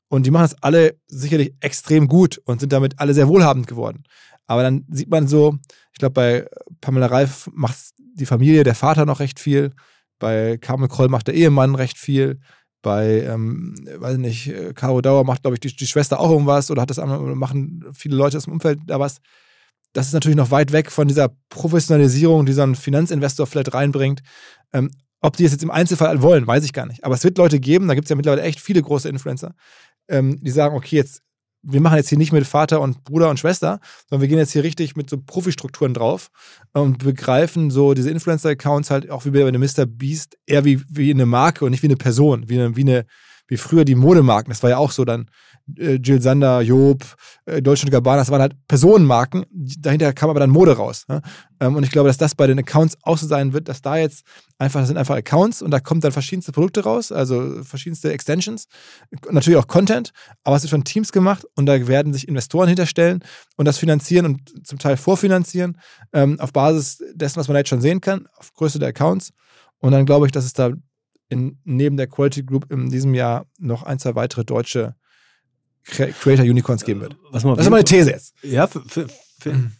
[0.08, 4.04] Und die machen das alle sicherlich extrem gut und sind damit alle sehr wohlhabend geworden.
[4.46, 5.56] Aber dann sieht man so,
[5.92, 6.46] ich glaube, bei
[6.80, 9.72] Pamela Reif macht die Familie, der Vater noch recht viel.
[10.18, 12.40] Bei Carmen Kroll macht der Ehemann recht viel.
[12.84, 16.70] Bei, ähm, weiß nicht, äh, Caro Dauer macht, glaube ich, die, die, Schwester auch irgendwas
[16.70, 19.20] oder hat das machen viele Leute aus dem Umfeld da was.
[19.94, 24.22] Das ist natürlich noch weit weg von dieser Professionalisierung, die so ein Finanzinvestor vielleicht reinbringt.
[24.74, 27.02] Ähm, ob die es jetzt im Einzelfall wollen, weiß ich gar nicht.
[27.04, 29.54] Aber es wird Leute geben, da gibt es ja mittlerweile echt viele große Influencer,
[30.08, 31.22] ähm, die sagen, okay, jetzt
[31.64, 34.52] wir machen jetzt hier nicht mit Vater und Bruder und Schwester, sondern wir gehen jetzt
[34.52, 36.28] hier richtig mit so Profi-Strukturen drauf
[36.72, 39.86] und begreifen so diese Influencer-Accounts halt auch wie bei einem Mr.
[39.86, 43.06] Beast eher wie, wie eine Marke und nicht wie eine Person, wie eine, wie eine,
[43.48, 44.50] wie früher die Modemarken.
[44.50, 45.30] Das war ja auch so dann
[45.78, 47.04] äh, Jill Sander, Job,
[47.46, 49.44] äh, Deutsche Gabbana, das waren halt Personenmarken.
[49.50, 51.04] Dahinter kam aber dann Mode raus.
[51.08, 51.22] Ne?
[51.60, 53.96] Ähm, und ich glaube, dass das bei den Accounts auch so sein wird, dass da
[53.96, 54.24] jetzt
[54.58, 58.66] einfach, das sind einfach Accounts und da kommen dann verschiedenste Produkte raus, also verschiedenste Extensions,
[59.30, 60.12] natürlich auch Content,
[60.42, 63.20] aber es wird von Teams gemacht und da werden sich Investoren hinterstellen
[63.56, 65.78] und das finanzieren und zum Teil vorfinanzieren
[66.12, 69.32] ähm, auf Basis dessen, was man jetzt schon sehen kann, auf Größe der Accounts.
[69.78, 70.70] Und dann glaube ich, dass es da
[71.28, 74.94] in, neben der Quality Group in diesem Jahr noch ein, zwei weitere deutsche
[75.84, 77.16] Creator Unicorns geben wird.
[77.30, 78.34] Was das ist meine These jetzt.
[78.42, 79.06] Ja, für, für,
[79.40, 79.70] für,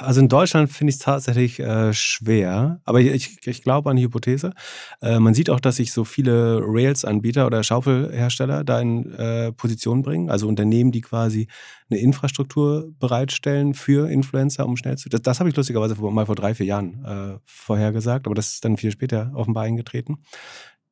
[0.00, 4.02] also in Deutschland finde ich es tatsächlich äh, schwer, aber ich, ich, glaube an die
[4.02, 4.52] Hypothese.
[5.00, 10.02] Äh, man sieht auch, dass sich so viele Rails-Anbieter oder Schaufelhersteller da in äh, Position
[10.02, 11.48] bringen, also Unternehmen, die quasi
[11.88, 15.08] eine Infrastruktur bereitstellen für Influencer, um schnell zu.
[15.08, 18.64] Das, das habe ich lustigerweise mal vor drei, vier Jahren äh, vorhergesagt, aber das ist
[18.66, 20.18] dann viel später offenbar eingetreten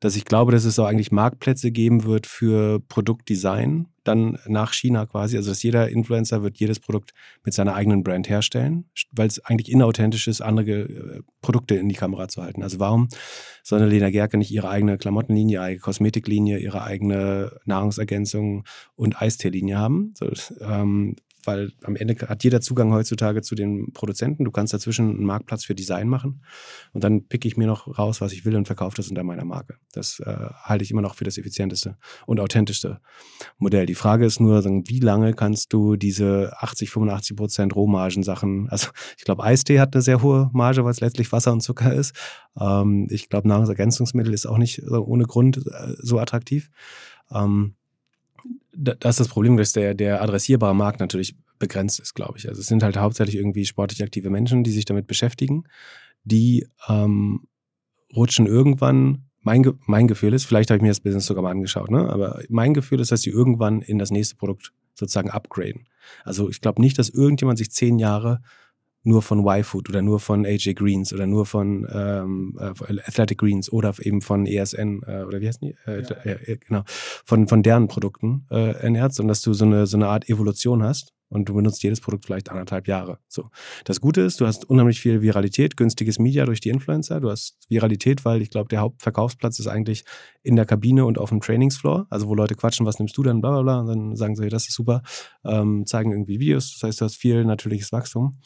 [0.02, 5.06] dass ich glaube, dass es auch eigentlich Marktplätze geben wird für Produktdesign, dann nach China
[5.06, 5.36] quasi.
[5.36, 7.12] Also dass jeder Influencer wird jedes Produkt
[7.44, 11.94] mit seiner eigenen Brand herstellen, weil es eigentlich inauthentisch ist, andere äh, Produkte in die
[11.94, 12.64] Kamera zu halten.
[12.64, 13.10] Also warum
[13.62, 18.64] soll eine Lena Gerke nicht ihre eigene Klamottenlinie, ihre Kosmetiklinie, ihre eigene Nahrungsergänzung
[18.96, 20.14] und Eisteelinie haben?
[20.18, 20.32] So,
[20.62, 24.44] ähm, weil am Ende hat jeder Zugang heutzutage zu den Produzenten.
[24.44, 26.42] Du kannst dazwischen einen Marktplatz für Design machen
[26.92, 29.44] und dann picke ich mir noch raus, was ich will und verkaufe das unter meiner
[29.44, 29.76] Marke.
[29.92, 33.00] Das äh, halte ich immer noch für das effizienteste und authentischste
[33.58, 33.86] Modell.
[33.86, 38.88] Die Frage ist nur, wie lange kannst du diese 80, 85 Prozent Rohmargen-Sachen, also
[39.18, 42.14] ich glaube, Eistee hat eine sehr hohe Marge, weil es letztlich Wasser und Zucker ist.
[42.58, 46.70] Ähm, ich glaube, Nahrungsergänzungsmittel ist auch nicht ohne Grund äh, so attraktiv.
[47.30, 47.74] Ähm,
[48.74, 52.48] das ist das Problem, dass der, der adressierbare Markt natürlich begrenzt ist, glaube ich.
[52.48, 55.64] Also es sind halt hauptsächlich irgendwie sportlich aktive Menschen, die sich damit beschäftigen,
[56.24, 57.46] die ähm,
[58.14, 61.90] rutschen irgendwann, mein, mein Gefühl ist, vielleicht habe ich mir das Business sogar mal angeschaut,
[61.90, 62.08] ne?
[62.08, 65.88] aber mein Gefühl ist, dass sie irgendwann in das nächste Produkt sozusagen upgraden.
[66.24, 68.40] Also ich glaube nicht, dass irgendjemand sich zehn Jahre
[69.04, 73.72] nur von Y-Food oder nur von AJ Greens oder nur von ähm, äh, Athletic Greens
[73.72, 75.74] oder eben von ESN äh, oder wie heißt die?
[75.86, 76.32] Äh, ja.
[76.32, 80.08] äh, genau, von, von deren Produkten äh, ernährt, sondern dass du so eine, so eine
[80.08, 83.18] Art Evolution hast und du benutzt jedes Produkt vielleicht anderthalb Jahre.
[83.26, 83.48] So.
[83.84, 87.20] Das Gute ist, du hast unheimlich viel Viralität, günstiges Media durch die Influencer.
[87.20, 90.04] Du hast Viralität, weil ich glaube, der Hauptverkaufsplatz ist eigentlich
[90.42, 93.40] in der Kabine und auf dem Trainingsfloor, also wo Leute quatschen, was nimmst du denn,
[93.40, 95.02] bla bla bla, und dann sagen sie, das ist super,
[95.44, 96.74] ähm, zeigen irgendwie Videos.
[96.74, 98.38] Das heißt, du hast viel natürliches Wachstum.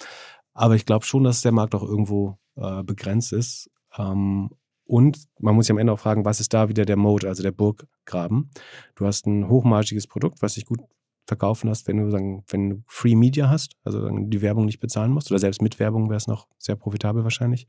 [0.57, 3.71] Aber ich glaube schon, dass der Markt auch irgendwo äh, begrenzt ist.
[3.97, 4.51] Ähm,
[4.85, 7.43] und man muss sich am Ende auch fragen, was ist da wieder der Mode, also
[7.43, 8.51] der Burggraben?
[8.95, 10.81] Du hast ein hochmargiges Produkt, was sich gut
[11.27, 15.13] verkaufen hast, wenn du sagen, wenn du Free Media hast, also die Werbung nicht bezahlen
[15.13, 17.67] musst, oder selbst mit Werbung wäre es noch sehr profitabel wahrscheinlich.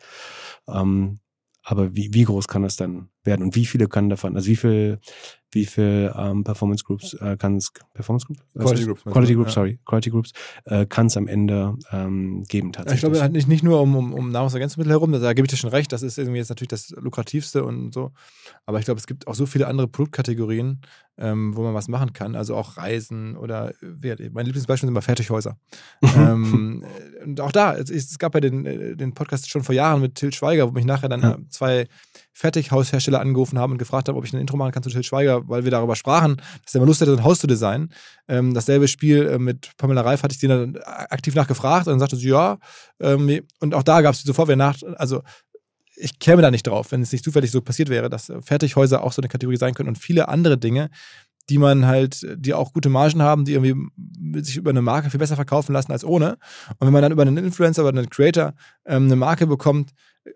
[0.68, 1.20] Ähm,
[1.64, 4.55] aber wie, wie groß kann das dann werden und wie viele können davon, also wie
[4.55, 4.99] viel,
[5.51, 8.41] wie viel ähm, Performance Groups äh, kann es, Performance Groups?
[8.57, 9.03] Quality Groups.
[9.03, 9.53] Quality Groups, ja.
[9.53, 10.32] sorry, Quality Groups
[10.65, 13.03] äh, kann es am Ende ähm, geben tatsächlich.
[13.03, 15.57] Ich glaube, halt nicht, nicht nur um, um, um Nahrungsergänzungsmittel herum, da gebe ich dir
[15.57, 18.11] schon recht, das ist irgendwie jetzt natürlich das lukrativste und so,
[18.65, 20.82] aber ich glaube, es gibt auch so viele andere Produktkategorien,
[21.19, 25.57] ähm, wo man was machen kann, also auch Reisen oder, mein Lieblingsbeispiel sind immer Fertighäuser.
[26.15, 26.86] ähm,
[27.23, 30.15] und auch da, es, es gab ja den, äh, den Podcast schon vor Jahren mit
[30.15, 31.38] Till Schweiger, wo mich nachher dann ja.
[31.49, 31.88] zwei
[32.34, 35.47] Fertighaushersteller angerufen haben und gefragt haben, ob ich ein Intro machen kann zu Till Schweiger,
[35.47, 37.93] weil wir darüber sprachen, dass er mal Lust hätte, ein Haus zu designen.
[38.28, 41.99] Ähm, dasselbe Spiel äh, mit Pamela Reif hatte ich den dann aktiv nachgefragt und dann
[41.99, 42.57] sagte sie, ja.
[42.99, 45.22] Ähm, und auch da gab es sofort wieder nach, also
[45.97, 49.11] ich käme da nicht drauf, wenn es nicht zufällig so passiert wäre, dass Fertighäuser auch
[49.11, 50.89] so eine Kategorie sein können und viele andere Dinge,
[51.49, 55.20] die man halt, die auch gute Margen haben, die irgendwie sich über eine Marke viel
[55.20, 56.38] besser verkaufen lassen als ohne.
[56.78, 58.53] Und wenn man dann über einen Influencer oder einen Creator
[58.86, 59.91] ähm, eine Marke bekommt,
[60.26, 60.32] äh,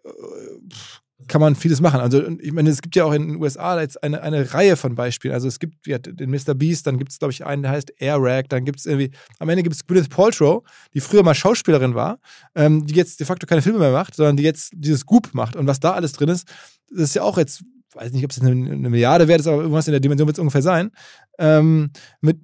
[1.27, 1.99] kann man vieles machen.
[1.99, 4.95] Also ich meine, es gibt ja auch in den USA jetzt eine, eine Reihe von
[4.95, 5.33] Beispielen.
[5.33, 6.53] Also es gibt ja, den Mr.
[6.53, 9.11] Beast, dann gibt es, glaube ich, einen, der heißt Air Rag, dann gibt es irgendwie,
[9.39, 10.63] am Ende gibt es Gwyneth Paltrow,
[10.93, 12.19] die früher mal Schauspielerin war,
[12.55, 15.55] ähm, die jetzt de facto keine Filme mehr macht, sondern die jetzt dieses Goop macht.
[15.55, 16.47] Und was da alles drin ist,
[16.89, 17.63] das ist ja auch jetzt,
[17.93, 20.37] weiß nicht, ob es eine, eine Milliarde wert ist, aber irgendwas in der Dimension wird
[20.37, 20.91] es ungefähr sein,
[21.39, 21.91] ähm,
[22.21, 22.39] mit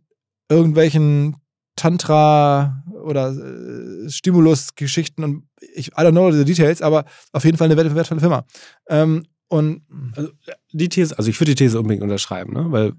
[0.50, 1.36] irgendwelchen
[1.76, 7.72] Tantra oder äh, Stimulus-Geschichten und ich, I don't know the details, aber auf jeden Fall
[7.72, 8.46] eine wertvolle Firma.
[8.88, 9.84] Ähm, und
[10.16, 10.30] also
[10.74, 12.66] die These, also ich würde die These unbedingt unterschreiben, ne?
[12.70, 12.94] weil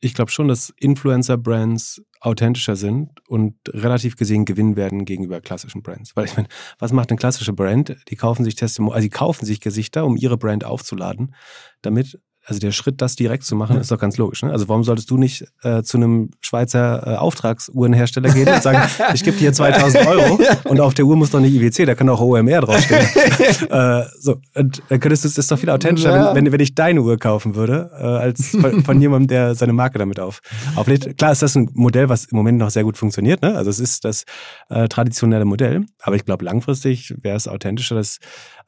[0.00, 6.14] ich glaube schon, dass Influencer-Brands authentischer sind und relativ gesehen gewinnen werden gegenüber klassischen Brands.
[6.14, 6.48] Weil ich meine,
[6.78, 7.96] was macht eine klassische Brand?
[8.08, 11.34] Die kaufen sich Testimonials, also die kaufen sich Gesichter, um ihre Brand aufzuladen,
[11.82, 13.82] damit also der Schritt, das direkt zu machen, ja.
[13.82, 14.42] ist doch ganz logisch.
[14.42, 14.50] Ne?
[14.50, 18.80] Also warum solltest du nicht äh, zu einem Schweizer äh, Auftragsuhrenhersteller gehen und sagen,
[19.14, 22.06] ich gebe dir 2000 Euro und auf der Uhr muss doch nicht IWC, da kann
[22.06, 23.00] doch OMR draufstehen.
[23.70, 26.34] äh, so, und dann könntest du, das ist doch viel authentischer, ja.
[26.34, 29.74] wenn, wenn, wenn ich deine Uhr kaufen würde, äh, als von, von, jemandem, der seine
[29.74, 30.40] Marke damit auf,
[30.74, 31.18] auflädt.
[31.18, 33.42] Klar ist das ein Modell, was im Moment noch sehr gut funktioniert.
[33.42, 33.54] Ne?
[33.54, 34.24] Also es ist das
[34.70, 38.20] äh, traditionelle Modell, aber ich glaube langfristig wäre es authentischer, dass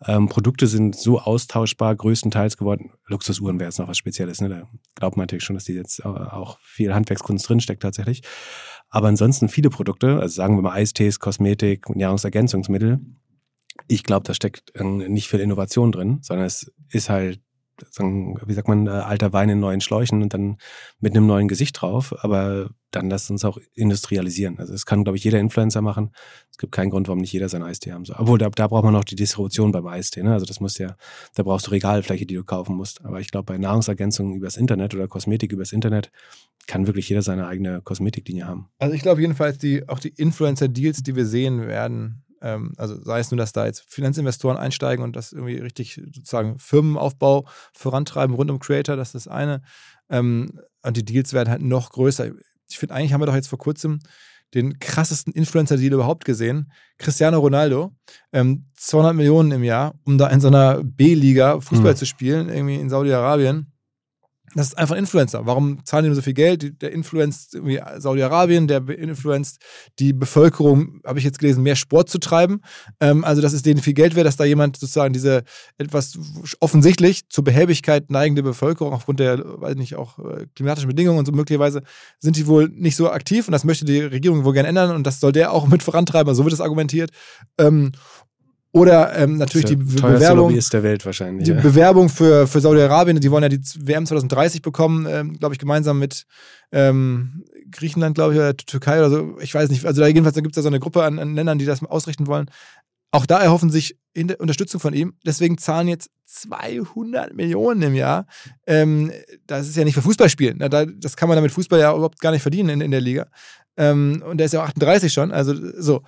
[0.07, 2.93] ähm, Produkte sind so austauschbar größtenteils geworden.
[3.07, 4.41] Luxusuhren wäre jetzt noch was Spezielles.
[4.41, 4.49] Ne?
[4.49, 8.23] Da glaubt man natürlich schon, dass die jetzt auch viel Handwerkskunst drinsteckt tatsächlich.
[8.89, 13.01] Aber ansonsten viele Produkte, also sagen wir mal Eistees, Kosmetik, Nahrungsergänzungsmittel.
[13.89, 17.41] Ich glaube, da steckt nicht viel Innovation drin, sondern es ist halt
[17.83, 20.59] wie sagt man, äh, alter Wein in neuen Schläuchen und dann
[21.01, 22.15] mit einem neuen Gesicht drauf.
[22.25, 24.59] Aber dann lasst uns auch industrialisieren.
[24.59, 26.11] Also das kann, glaube ich, jeder Influencer machen.
[26.51, 28.17] Es gibt keinen Grund, warum nicht jeder seinen Eistee haben soll.
[28.19, 30.23] Obwohl, da, da braucht man noch die Distribution beim Eistee.
[30.23, 30.33] Ne?
[30.33, 30.97] Also das muss ja,
[31.35, 33.05] da brauchst du Regalfläche, die du kaufen musst.
[33.05, 36.11] Aber ich glaube, bei Nahrungsergänzungen übers Internet oder Kosmetik übers Internet
[36.67, 38.69] kann wirklich jeder seine eigene Kosmetiklinie haben.
[38.79, 42.25] Also ich glaube jedenfalls, die, auch die Influencer-Deals, die wir sehen werden,
[42.77, 47.47] also sei es nur, dass da jetzt Finanzinvestoren einsteigen und das irgendwie richtig sozusagen Firmenaufbau
[47.73, 49.63] vorantreiben rund um Creator, das ist das eine.
[50.09, 52.31] Ähm, und die Deals werden halt noch größer.
[52.69, 54.01] Ich finde, eigentlich haben wir doch jetzt vor kurzem
[54.55, 56.73] den krassesten Influencer-Deal überhaupt gesehen.
[56.99, 57.93] Cristiano Ronaldo,
[58.33, 61.97] ähm, 200 Millionen im Jahr, um da in so einer B-Liga Fußball mhm.
[61.97, 63.73] zu spielen, irgendwie in Saudi-Arabien.
[64.55, 65.47] Das ist einfach ein Influencer.
[65.47, 66.83] Warum zahlen die so viel Geld?
[66.83, 69.61] Der influenzt irgendwie Saudi-Arabien, der influenzt
[70.01, 72.61] die Bevölkerung, habe ich jetzt gelesen, mehr Sport zu treiben.
[72.99, 75.45] Ähm, also, dass es denen viel Geld wäre, dass da jemand sozusagen diese
[75.79, 76.19] etwas
[76.59, 81.33] offensichtlich zur Behäbigkeit neigende Bevölkerung aufgrund der, weiß nicht, auch äh, klimatischen Bedingungen und so
[81.33, 81.83] möglicherweise
[82.19, 85.07] sind die wohl nicht so aktiv und das möchte die Regierung wohl gerne ändern und
[85.07, 86.35] das soll der auch mit vorantreiben.
[86.35, 87.11] So wird es argumentiert.
[87.57, 87.93] Ähm,
[88.73, 90.55] oder ähm, natürlich die Bewerbung.
[90.55, 91.45] ist der Welt wahrscheinlich.
[91.45, 91.61] Die ja.
[91.61, 95.99] Bewerbung für, für Saudi-Arabien, die wollen ja die WM 2030 bekommen, ähm, glaube ich, gemeinsam
[95.99, 96.25] mit
[96.71, 99.39] ähm, Griechenland, glaube ich, oder Türkei oder so.
[99.41, 99.85] Ich weiß nicht.
[99.85, 102.29] Also da jedenfalls gibt es da so eine Gruppe an, an, Ländern, die das ausrichten
[102.29, 102.49] wollen.
[103.11, 103.99] Auch da erhoffen sich
[104.39, 105.15] Unterstützung von ihm.
[105.27, 108.27] Deswegen zahlen jetzt 200 Millionen im Jahr.
[108.69, 109.11] Ähm,
[109.49, 110.61] das ist ja nicht für Fußballspielen.
[111.01, 113.27] Das kann man damit Fußball ja überhaupt gar nicht verdienen in, in der Liga.
[113.77, 115.33] Ähm, und der ist ja 38 schon.
[115.33, 116.03] Also so.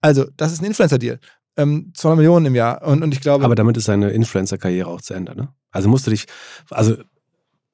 [0.00, 1.18] Also, das ist ein Influencer-Deal
[1.58, 2.82] ähm, 200 Millionen im Jahr.
[2.82, 3.44] Und, und ich glaube.
[3.44, 5.48] Aber damit ist seine Influencer-Karriere auch zu Ende, ne?
[5.70, 6.26] Also musst du dich,
[6.70, 6.96] also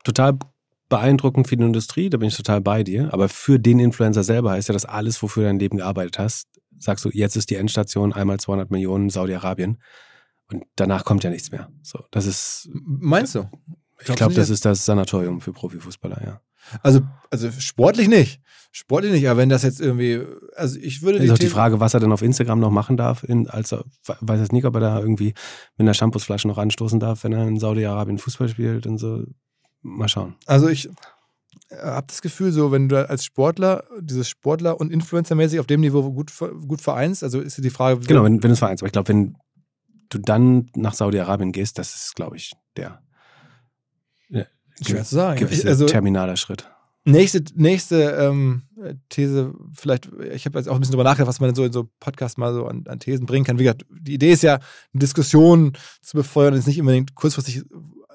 [0.03, 0.39] total
[0.89, 3.13] beeindruckend für die Industrie, da bin ich total bei dir.
[3.13, 6.49] Aber für den Influencer selber heißt ja das alles, wofür du dein Leben gearbeitet hast.
[6.79, 9.79] Sagst du, jetzt ist die Endstation einmal 200 Millionen Saudi-Arabien
[10.51, 11.71] und danach kommt ja nichts mehr.
[11.83, 12.69] So, das ist.
[12.73, 13.49] Meinst du?
[14.01, 16.41] Ich glaube, das ist das Sanatorium für Profifußballer, ja.
[16.83, 17.01] Also,
[17.31, 18.41] also sportlich nicht.
[18.77, 20.21] Sportlich nicht, aber wenn das jetzt irgendwie,
[20.57, 21.19] also ich würde.
[21.19, 24.41] Ist auch die Frage, was er denn auf Instagram noch machen darf, in, als weiß
[24.41, 25.35] jetzt nicht, ob er da irgendwie
[25.77, 29.23] mit einer Shampoosflasche noch anstoßen darf, wenn er in Saudi-Arabien Fußball spielt und so.
[29.83, 30.35] Mal schauen.
[30.47, 30.89] Also ich
[31.71, 36.11] habe das Gefühl, so wenn du als Sportler, dieses Sportler und Influencer-mäßig auf dem Niveau
[36.11, 36.33] gut,
[36.67, 38.01] gut vereinst, also ist die Frage.
[38.01, 38.83] Genau, wenn, wenn du es vereinst.
[38.83, 39.37] Aber ich glaube, wenn
[40.09, 43.05] du dann nach Saudi-Arabien gehst, das ist, glaube ich, der
[44.83, 45.49] Schwer zu sagen.
[45.67, 46.69] Also, terminaler Schritt.
[47.07, 48.63] Nächste, nächste ähm,
[49.11, 51.91] These, vielleicht, ich habe jetzt auch ein bisschen drüber nachgedacht, was man so in so
[52.01, 53.59] Podcasts mal so an, an, Thesen bringen kann.
[53.59, 57.63] Wie gesagt, die Idee ist ja, eine Diskussion zu befeuern und jetzt nicht unbedingt kurzfristig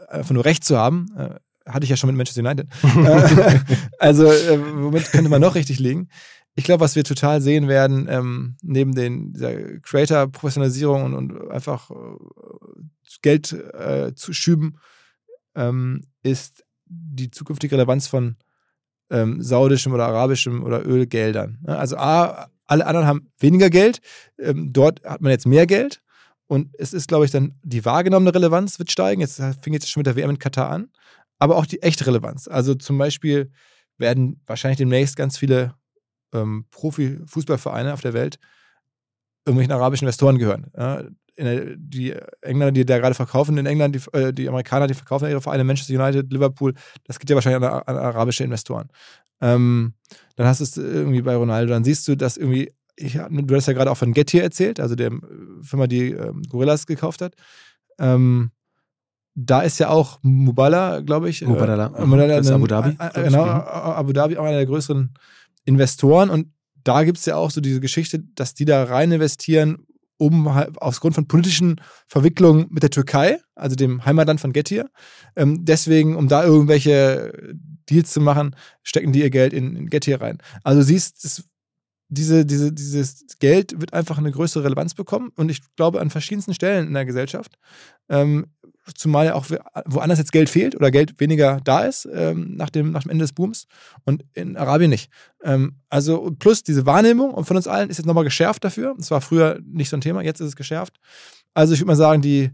[0.07, 1.05] einfach nur Recht zu haben.
[1.15, 1.35] Äh,
[1.67, 2.67] hatte ich ja schon mit Manchester United.
[3.05, 3.59] Äh,
[3.99, 6.09] also, äh, womit könnte man noch richtig liegen?
[6.55, 11.91] Ich glaube, was wir total sehen werden, ähm, neben den, dieser Creator-Professionalisierung und, und, einfach
[11.91, 11.95] äh,
[13.21, 14.77] Geld äh, zu schüben,
[15.55, 18.35] ähm, ist die zukünftige Relevanz von
[19.09, 21.59] ähm, saudischem oder arabischem oder Ölgeldern.
[21.61, 21.77] Ne?
[21.77, 24.01] Also A, alle anderen haben weniger Geld,
[24.37, 26.01] ähm, dort hat man jetzt mehr Geld
[26.47, 29.21] und es ist, glaube ich, dann die wahrgenommene Relevanz wird steigen.
[29.21, 30.89] Jetzt fing jetzt schon mit der WM in Katar an,
[31.37, 32.47] aber auch die echte Relevanz.
[32.47, 33.51] Also zum Beispiel
[33.97, 35.75] werden wahrscheinlich demnächst ganz viele
[36.33, 38.39] ähm, Profi-Fußballvereine auf der Welt
[39.45, 40.71] irgendwelchen arabischen Investoren gehören.
[40.77, 41.03] Ja?
[41.77, 45.41] Die Engländer, die da gerade verkaufen in England, die, äh, die, Amerikaner, die verkaufen ihre
[45.41, 46.73] Vereine, Manchester United, Liverpool,
[47.05, 48.89] das geht ja wahrscheinlich an, an arabische Investoren.
[49.41, 49.93] Ähm,
[50.35, 53.67] dann hast du es irgendwie bei Ronaldo, dann siehst du, dass irgendwie, ich, du hast
[53.67, 55.11] ja gerade auch von Getir erzählt, also der
[55.61, 57.35] Firma, die ähm, Gorillas gekauft hat.
[57.99, 58.51] Ähm,
[59.35, 61.41] da ist ja auch Mubala, glaube ich.
[61.45, 62.97] Mubala, äh, Mubala das ist Abu Dhabi.
[62.99, 65.13] Äh, genau, Abu Dhabi, auch einer der größeren
[65.63, 66.29] Investoren.
[66.29, 66.47] Und
[66.83, 69.85] da gibt es ja auch so diese Geschichte, dass die da rein investieren,
[70.19, 74.89] um aufgrund von politischen Verwicklungen mit der Türkei, also dem Heimatland von Getir.
[75.35, 77.55] Ähm, deswegen, um da irgendwelche
[77.89, 80.39] Deals zu machen, stecken die ihr Geld in, in Getir rein.
[80.63, 81.45] Also siehst, es,
[82.09, 86.53] diese, diese, dieses Geld wird einfach eine größere Relevanz bekommen und ich glaube an verschiedensten
[86.53, 87.57] Stellen in der Gesellschaft.
[88.09, 88.47] Ähm,
[88.93, 89.45] zumal auch
[89.85, 93.23] woanders jetzt Geld fehlt oder Geld weniger da ist ähm, nach, dem, nach dem Ende
[93.23, 93.67] des Booms
[94.05, 95.11] und in Arabien nicht.
[95.43, 98.95] Ähm, also plus diese Wahrnehmung von uns allen ist jetzt nochmal geschärft dafür.
[98.99, 100.97] Es war früher nicht so ein Thema, jetzt ist es geschärft.
[101.53, 102.51] Also ich würde mal sagen, die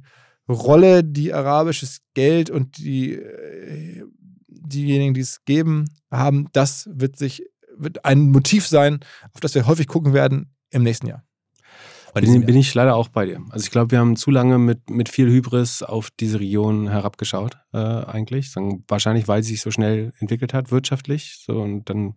[0.48, 4.04] Rolle, die arabisches Geld und die, äh,
[4.48, 7.44] diejenigen, die es geben, haben, das wird sich
[7.78, 9.00] wird ein Motiv sein,
[9.34, 11.25] auf das wir häufig gucken werden im nächsten Jahr.
[12.22, 13.42] Bin, bin, ich leider auch bei dir.
[13.50, 17.58] Also ich glaube, wir haben zu lange mit, mit viel Hybris auf diese Region herabgeschaut,
[17.74, 18.54] äh, eigentlich.
[18.88, 21.44] Wahrscheinlich, weil sie sich so schnell entwickelt hat, wirtschaftlich.
[21.46, 22.16] So, und dann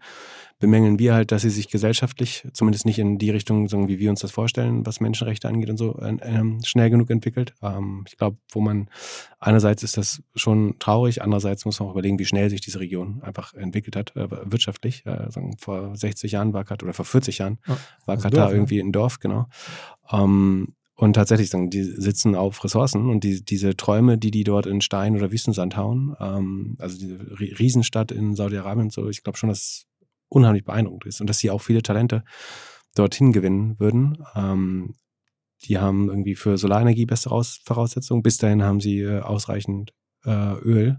[0.58, 4.10] bemängeln wir halt, dass sie sich gesellschaftlich, zumindest nicht in die Richtung, so wie wir
[4.10, 7.54] uns das vorstellen, was Menschenrechte angeht und so, äh, schnell genug entwickelt.
[7.62, 8.88] Ähm, ich glaube, wo man
[9.38, 13.22] einerseits ist das schon traurig, andererseits muss man auch überlegen, wie schnell sich diese Region
[13.22, 15.06] einfach entwickelt hat, äh, wirtschaftlich.
[15.06, 15.28] Äh,
[15.58, 18.92] vor 60 Jahren war Katar, oder vor 40 Jahren ja, war Katar Dorf, irgendwie ein
[18.92, 19.46] Dorf, genau.
[20.10, 24.80] Ähm, und tatsächlich, die sitzen auf Ressourcen und die, diese Träume, die die dort in
[24.80, 29.48] Stein oder Wüstensand hauen, ähm, also diese Riesenstadt in Saudi-Arabien und so, ich glaube schon,
[29.48, 29.87] dass
[30.28, 32.24] unheimlich beeindruckend ist und dass sie auch viele Talente
[32.94, 34.24] dorthin gewinnen würden.
[34.34, 34.94] Ähm,
[35.64, 38.22] die haben irgendwie für Solarenergie beste Voraussetzungen.
[38.22, 39.92] Bis dahin haben sie äh, ausreichend
[40.24, 40.98] äh, Öl.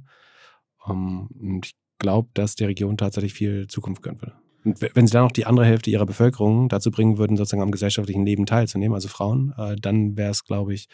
[0.88, 4.36] Ähm, und ich glaube, dass der Region tatsächlich viel Zukunft gönnen würde.
[4.66, 7.72] Und wenn sie dann noch die andere Hälfte ihrer Bevölkerung dazu bringen würden, sozusagen am
[7.72, 10.90] gesellschaftlichen Leben teilzunehmen, also Frauen, äh, dann wäre es, glaube ich,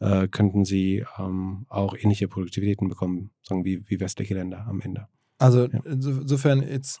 [0.00, 5.06] äh, könnten sie ähm, auch ähnliche Produktivitäten bekommen, sagen wie, wie westliche Länder am Ende.
[5.38, 5.80] Also ja.
[5.84, 7.00] insofern jetzt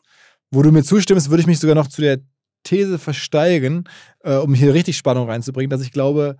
[0.54, 2.20] wo du mir zustimmst, würde ich mich sogar noch zu der
[2.62, 3.84] These versteigen,
[4.20, 6.36] äh, um hier richtig Spannung reinzubringen, dass ich glaube,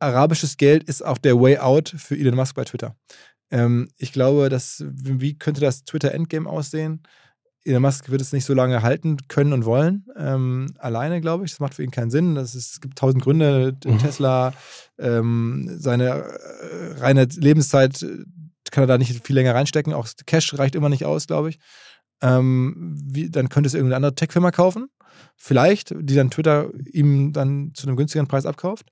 [0.00, 2.96] arabisches Geld ist auch der Way out für Elon Musk bei Twitter.
[3.50, 7.02] Ähm, ich glaube, dass, wie könnte das Twitter-Endgame aussehen?
[7.64, 10.06] Elon Musk wird es nicht so lange halten können und wollen.
[10.16, 11.52] Ähm, alleine, glaube ich.
[11.52, 12.34] Das macht für ihn keinen Sinn.
[12.34, 13.76] Das ist, es gibt tausend Gründe.
[13.84, 13.98] Mhm.
[13.98, 14.52] Tesla,
[14.98, 18.24] ähm, seine äh, reine Lebenszeit äh,
[18.70, 19.94] kann er da nicht viel länger reinstecken.
[19.94, 21.58] Auch Cash reicht immer nicht aus, glaube ich
[22.24, 24.88] ähm, wie, dann könnte es irgendeine andere Tech-Firma kaufen,
[25.36, 28.88] vielleicht, die dann Twitter ihm dann zu einem günstigeren Preis abkauft.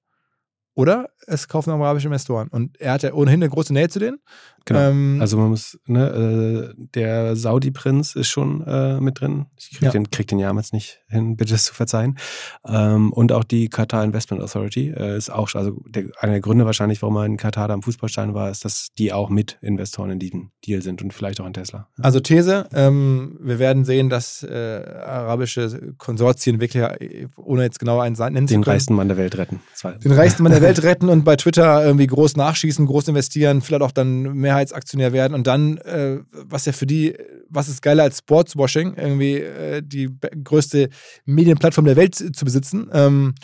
[0.74, 2.48] Oder es kaufen arabische Investoren.
[2.48, 4.18] Und er hat ja ohnehin eine große Nähe zu denen.
[4.64, 4.80] Genau.
[4.80, 9.46] Ähm, also man muss, ne, äh, der Saudi-Prinz ist schon äh, mit drin.
[9.58, 9.90] Ich krieg, Ja.
[9.90, 12.18] den, krieg den jetzt nicht hin, bitte zu verzeihen.
[12.66, 16.64] Ähm, und auch die Qatar Investment Authority äh, ist auch, also der, einer der Gründe
[16.66, 20.10] wahrscheinlich, warum er in Katar da am Fußballstein war, ist, dass die auch mit Investoren
[20.10, 21.88] in diesem Deal sind und vielleicht auch in Tesla.
[22.00, 28.00] Also These, ähm, wir werden sehen, dass äh, arabische Konsortien wirklich, äh, ohne jetzt genau
[28.00, 29.60] einen nennen zu Den können, reichsten Mann der Welt retten.
[30.04, 33.82] Den reichsten Mann der Welt retten und bei Twitter irgendwie groß nachschießen, groß investieren, vielleicht
[33.82, 34.22] auch dann
[34.52, 37.16] Mehrheitsaktionär werden und dann, äh, was ja für die,
[37.48, 40.10] was ist geiler als Sportswashing, irgendwie äh, die
[40.44, 40.88] größte
[41.24, 42.90] Medienplattform der Welt zu besitzen.
[42.92, 43.34] Ähm,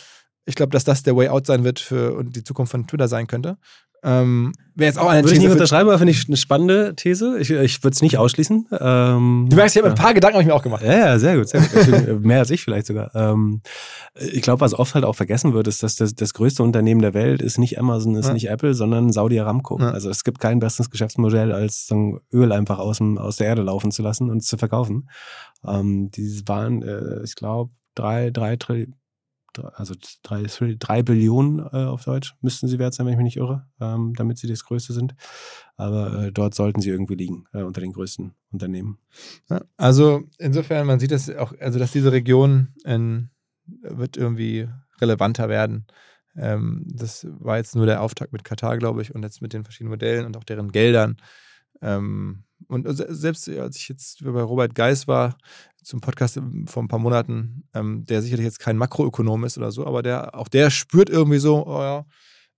[0.45, 3.07] ich glaube, dass das der Way Out sein wird für und die Zukunft von Twitter
[3.07, 3.57] sein könnte.
[4.03, 6.95] Ähm, Wäre jetzt auch eine Würde ich nicht These unterschreiben, aber finde ich eine spannende
[6.95, 7.37] These.
[7.39, 8.67] Ich, ich würde es nicht ausschließen.
[8.79, 10.83] Ähm, Du merkst, ich habe ein paar Gedanken habe ich mir auch gemacht.
[10.83, 11.49] Ja, ja, sehr gut.
[11.49, 11.69] Sehr gut.
[11.75, 13.13] Deswegen, Mehr als ich vielleicht sogar.
[13.13, 13.61] Ähm,
[14.15, 17.13] ich glaube, was oft halt auch vergessen wird, ist, dass das, das größte Unternehmen der
[17.13, 18.33] Welt ist nicht Amazon, ist Ja.
[18.33, 19.77] nicht Apple, sondern Saudi Aramco.
[19.79, 19.91] Ja.
[19.91, 23.47] Also es gibt kein besseres Geschäftsmodell, als so ein Öl einfach aus, dem, aus der
[23.47, 25.09] Erde laufen zu lassen und zu verkaufen.
[25.67, 28.87] Ähm, die waren, äh, ich glaube, drei, drei, drei-
[29.57, 33.37] also drei, drei Billionen äh, auf Deutsch müssten sie wert sein, wenn ich mich nicht
[33.37, 35.15] irre, ähm, damit sie das Größte sind.
[35.75, 38.99] Aber äh, dort sollten sie irgendwie liegen, äh, unter den größten Unternehmen.
[39.49, 43.29] Ja, also insofern, man sieht das auch, also dass diese Region in,
[43.65, 44.67] wird irgendwie
[45.01, 45.87] relevanter werden.
[46.35, 49.63] Ähm, das war jetzt nur der Auftakt mit Katar, glaube ich, und jetzt mit den
[49.63, 51.17] verschiedenen Modellen und auch deren Geldern.
[51.81, 55.37] Ähm, und se- selbst als ich jetzt bei Robert Geis war,
[55.81, 59.87] zum Podcast vor ein paar Monaten, ähm, der sicherlich jetzt kein Makroökonom ist oder so,
[59.87, 62.05] aber der, auch der spürt irgendwie so, oh ja,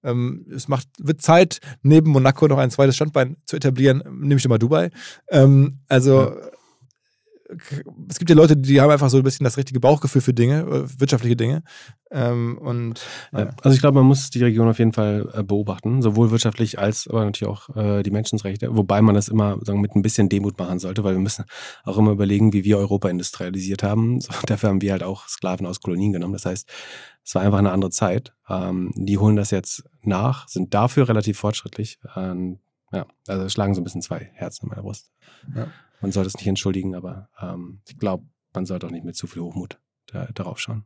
[0.03, 4.48] ähm, es macht, wird Zeit, neben Monaco noch ein zweites Standbein zu etablieren, nehme ich
[4.48, 4.89] mal Dubai.
[5.30, 6.35] Ähm, also
[8.10, 10.61] es gibt ja Leute, die haben einfach so ein bisschen das richtige Bauchgefühl für Dinge,
[10.61, 11.64] äh, wirtschaftliche Dinge.
[12.11, 16.02] Ähm, und Ja, also ich glaube, man muss die Region auf jeden Fall äh, beobachten,
[16.02, 19.95] sowohl wirtschaftlich als aber natürlich auch äh, die Menschenrechte, wobei man das immer sagen, mit
[19.95, 21.45] ein bisschen Demut machen sollte, weil wir müssen
[21.84, 24.19] auch immer überlegen, wie wir Europa industrialisiert haben.
[24.19, 26.34] So, dafür haben wir halt auch Sklaven aus Kolonien genommen.
[26.34, 26.69] Das heißt,
[27.23, 28.34] es war einfach eine andere Zeit.
[28.49, 31.99] Ähm, die holen das jetzt nach, sind dafür relativ fortschrittlich.
[32.15, 32.60] Ähm,
[32.91, 35.11] ja, also schlagen so ein bisschen zwei Herzen in meiner Brust.
[35.55, 35.68] Ja.
[36.01, 39.27] Man sollte es nicht entschuldigen, aber ähm, ich glaube, man sollte auch nicht mit zu
[39.27, 40.85] viel Hochmut da, darauf schauen.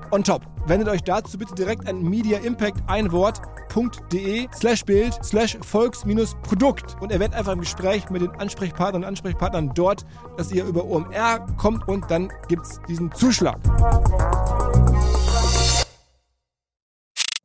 [0.11, 0.45] on top.
[0.67, 7.11] Wendet euch dazu bitte direkt an Media Impact ein Wort.de slash Bild slash Volks-Produkt und
[7.11, 10.05] erwähnt einfach im Gespräch mit den Ansprechpartnern und Ansprechpartnern dort,
[10.37, 13.59] dass ihr über OMR kommt und dann gibt's diesen Zuschlag.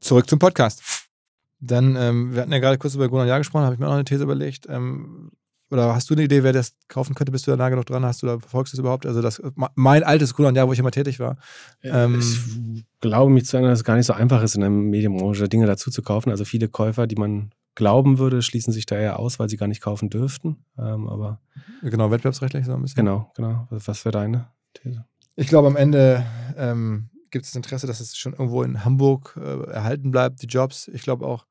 [0.00, 0.82] Zurück zum Podcast.
[1.58, 3.94] Dann, ähm, wir hatten ja gerade kurz über Gunnar Jahr gesprochen, habe ich mir auch
[3.94, 4.66] eine These überlegt.
[4.68, 5.32] Ähm,
[5.70, 7.32] oder hast du eine Idee, wer das kaufen könnte?
[7.32, 8.04] Bist du da nah genug dran?
[8.04, 9.04] Hast du da, verfolgst du das überhaupt?
[9.04, 9.42] Also das,
[9.74, 11.36] mein altes Gunnar Jahr, wo ich immer tätig war.
[11.82, 14.70] Ähm, ich glaube mich zu erinnern, dass es gar nicht so einfach ist, in der
[14.70, 16.30] Medienbranche Dinge dazu zu kaufen.
[16.30, 19.66] Also viele Käufer, die man glauben würde, schließen sich da eher aus, weil sie gar
[19.66, 20.64] nicht kaufen dürften.
[20.78, 21.40] Ähm, aber
[21.82, 22.96] genau, wettbewerbsrechtlich so ein bisschen.
[22.96, 23.66] genau, genau.
[23.70, 25.04] Was wäre deine These?
[25.34, 26.24] Ich glaube, am Ende
[26.56, 30.46] ähm, gibt es das Interesse, dass es schon irgendwo in Hamburg äh, erhalten bleibt, die
[30.46, 30.88] Jobs.
[30.88, 31.46] Ich glaube auch,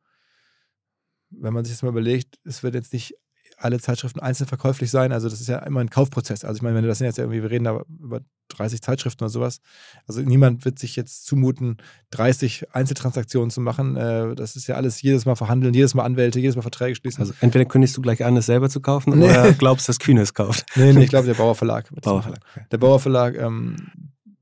[1.29, 3.15] wenn man sich das mal überlegt, es wird jetzt nicht
[3.57, 5.11] alle Zeitschriften einzeln verkäuflich sein.
[5.11, 6.43] Also das ist ja immer ein Kaufprozess.
[6.43, 9.29] Also ich meine, wenn du das jetzt irgendwie, wir reden da über 30 Zeitschriften oder
[9.29, 9.59] sowas.
[10.07, 11.77] Also niemand wird sich jetzt zumuten,
[12.11, 13.95] 30 Einzeltransaktionen zu machen.
[13.95, 17.21] Äh, das ist ja alles jedes Mal verhandeln, jedes Mal Anwälte, jedes Mal Verträge schließen.
[17.21, 19.25] Also entweder kündigst du gleich an, es selber zu kaufen Nee.
[19.25, 20.65] oder glaubst, dass Kühne es kauft.
[20.75, 21.89] nee, nee, ich glaube, der Bauer Verlag.
[22.01, 22.21] Bauer.
[22.21, 22.39] Verlag.
[22.71, 23.77] Der Bauer Verlag ähm,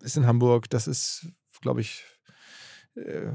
[0.02, 0.70] ist in Hamburg.
[0.70, 1.28] Das ist,
[1.62, 2.04] glaube ich,
[2.96, 3.30] äh,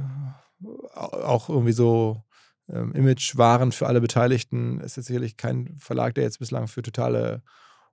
[0.93, 2.23] auch irgendwie so
[2.71, 4.81] ähm, Imagewaren für alle Beteiligten.
[4.81, 7.43] Es ist sicherlich kein Verlag, der jetzt bislang für totale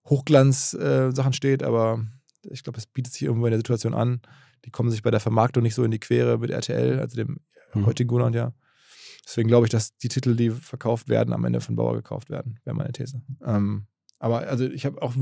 [0.06, 2.06] Hochglanz-Sachen steht, aber
[2.43, 4.22] ich glaube, es bietet sich irgendwo in der Situation an.
[4.65, 7.39] Die kommen sich bei der Vermarktung nicht so in die Quere mit RTL, also dem
[7.76, 7.85] Mhm.
[7.85, 8.53] heutigen Gunnar ja.
[9.26, 12.60] Deswegen glaube ich, dass die Titel, die verkauft werden, am Ende von Bauer gekauft werden,
[12.64, 13.22] wäre meine These.
[13.43, 13.88] Ähm,
[14.19, 15.15] aber also ich habe auch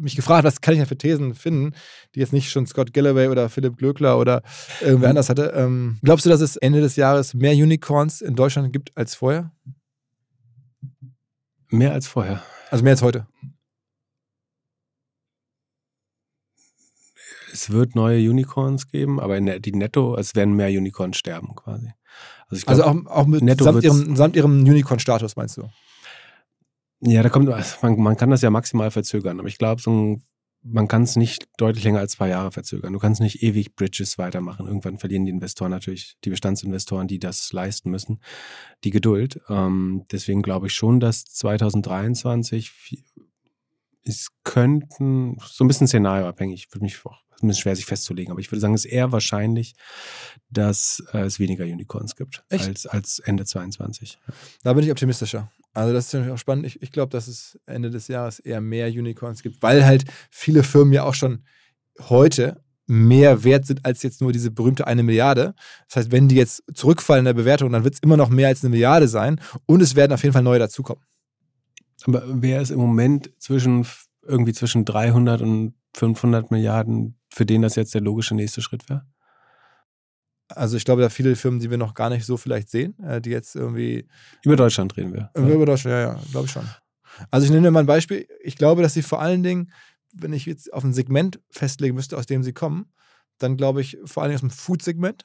[0.00, 1.74] mich gefragt, was kann ich da für Thesen finden,
[2.14, 4.42] die jetzt nicht schon Scott Galloway oder Philipp Glöckler oder
[4.80, 5.10] irgendwer Mhm.
[5.10, 5.52] anders hatte.
[5.56, 9.50] Ähm, glaubst du, dass es Ende des Jahres mehr Unicorns in Deutschland gibt als vorher?
[11.70, 12.42] Mehr als vorher.
[12.70, 13.26] Also mehr als heute?
[17.52, 21.92] Es wird neue Unicorns geben, aber der, die Netto, es werden mehr Unicorns sterben quasi.
[22.48, 25.68] Also, ich glaub, Also auch, auch mit Netto samt ihrem, samt ihrem Unicorn-Status, meinst du?
[27.06, 30.22] Ja, da kommt, man, man kann das ja maximal verzögern, aber ich glaube, so ein,
[30.62, 32.94] man kann es nicht deutlich länger als zwei Jahre verzögern.
[32.94, 34.66] Du kannst nicht ewig Bridges weitermachen.
[34.66, 38.20] Irgendwann verlieren die Investoren natürlich, die Bestandsinvestoren, die das leisten müssen,
[38.84, 39.40] die Geduld.
[39.50, 43.04] Ähm, deswegen glaube ich schon, dass 2023 vi-
[44.04, 48.40] es könnten, so ein bisschen szenarioabhängig, würde mich auch ein bisschen schwer sich festzulegen, aber
[48.40, 49.74] ich würde sagen, es ist eher wahrscheinlich,
[50.50, 52.66] dass äh, es weniger Unicorns gibt Echt?
[52.66, 54.18] als, als Ende 22.
[54.62, 55.50] Da bin ich optimistischer.
[55.72, 56.66] Also das ist natürlich auch spannend.
[56.66, 60.62] Ich, ich glaube, dass es Ende des Jahres eher mehr Unicorns gibt, weil halt viele
[60.62, 61.44] Firmen ja auch schon
[62.08, 65.54] heute mehr wert sind als jetzt nur diese berühmte eine Milliarde.
[65.88, 68.48] Das heißt, wenn die jetzt zurückfallen in der Bewertung, dann wird es immer noch mehr
[68.48, 71.02] als eine Milliarde sein und es werden auf jeden Fall neue dazukommen.
[72.06, 73.86] Aber wer ist im Moment zwischen
[74.26, 79.06] irgendwie zwischen 300 und 500 Milliarden, für den das jetzt der logische nächste Schritt wäre?
[80.48, 83.20] Also ich glaube, da viele Firmen, die wir noch gar nicht so vielleicht sehen, äh,
[83.20, 84.06] die jetzt irgendwie
[84.44, 85.30] Über Deutschland reden wir.
[85.34, 86.68] Äh, Über Deutschland, ja, ja, glaube ich schon.
[87.30, 88.26] Also ich nehme mal ein Beispiel.
[88.42, 89.72] Ich glaube, dass sie vor allen Dingen,
[90.12, 92.92] wenn ich jetzt auf ein Segment festlegen müsste, aus dem sie kommen,
[93.38, 95.24] dann glaube ich vor allen Dingen aus dem Food-Segment.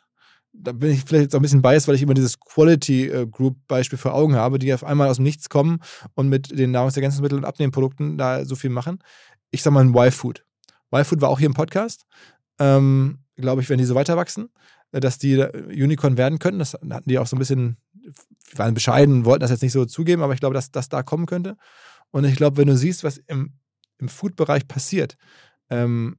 [0.51, 3.27] Da bin ich vielleicht jetzt auch ein bisschen biased, weil ich immer dieses Quality äh,
[3.27, 5.79] Group Beispiel vor Augen habe, die auf einmal aus dem Nichts kommen
[6.15, 8.99] und mit den Nahrungsergänzungsmitteln und Abnehmprodukten da so viel machen.
[9.51, 10.43] Ich sag mal ein Y-Food.
[10.93, 12.05] Y-Food war auch hier im Podcast.
[12.59, 14.49] Ähm, glaube ich, wenn die so weiter wachsen,
[14.91, 16.59] äh, dass die da Unicorn werden könnten.
[16.59, 17.77] Das hatten die auch so ein bisschen,
[18.55, 21.25] waren bescheiden, wollten das jetzt nicht so zugeben, aber ich glaube, dass das da kommen
[21.25, 21.55] könnte.
[22.11, 23.53] Und ich glaube, wenn du siehst, was im,
[23.99, 25.15] im Food-Bereich passiert,
[25.69, 26.17] ähm,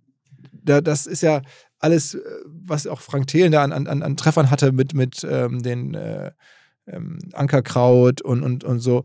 [0.53, 1.43] da, das ist ja
[1.79, 5.63] alles, äh, was auch Frank Thelen da an, an, an Treffern hatte mit, mit ähm,
[5.63, 6.33] den äh,
[6.87, 9.05] ähm, Ankerkraut und, und, und so.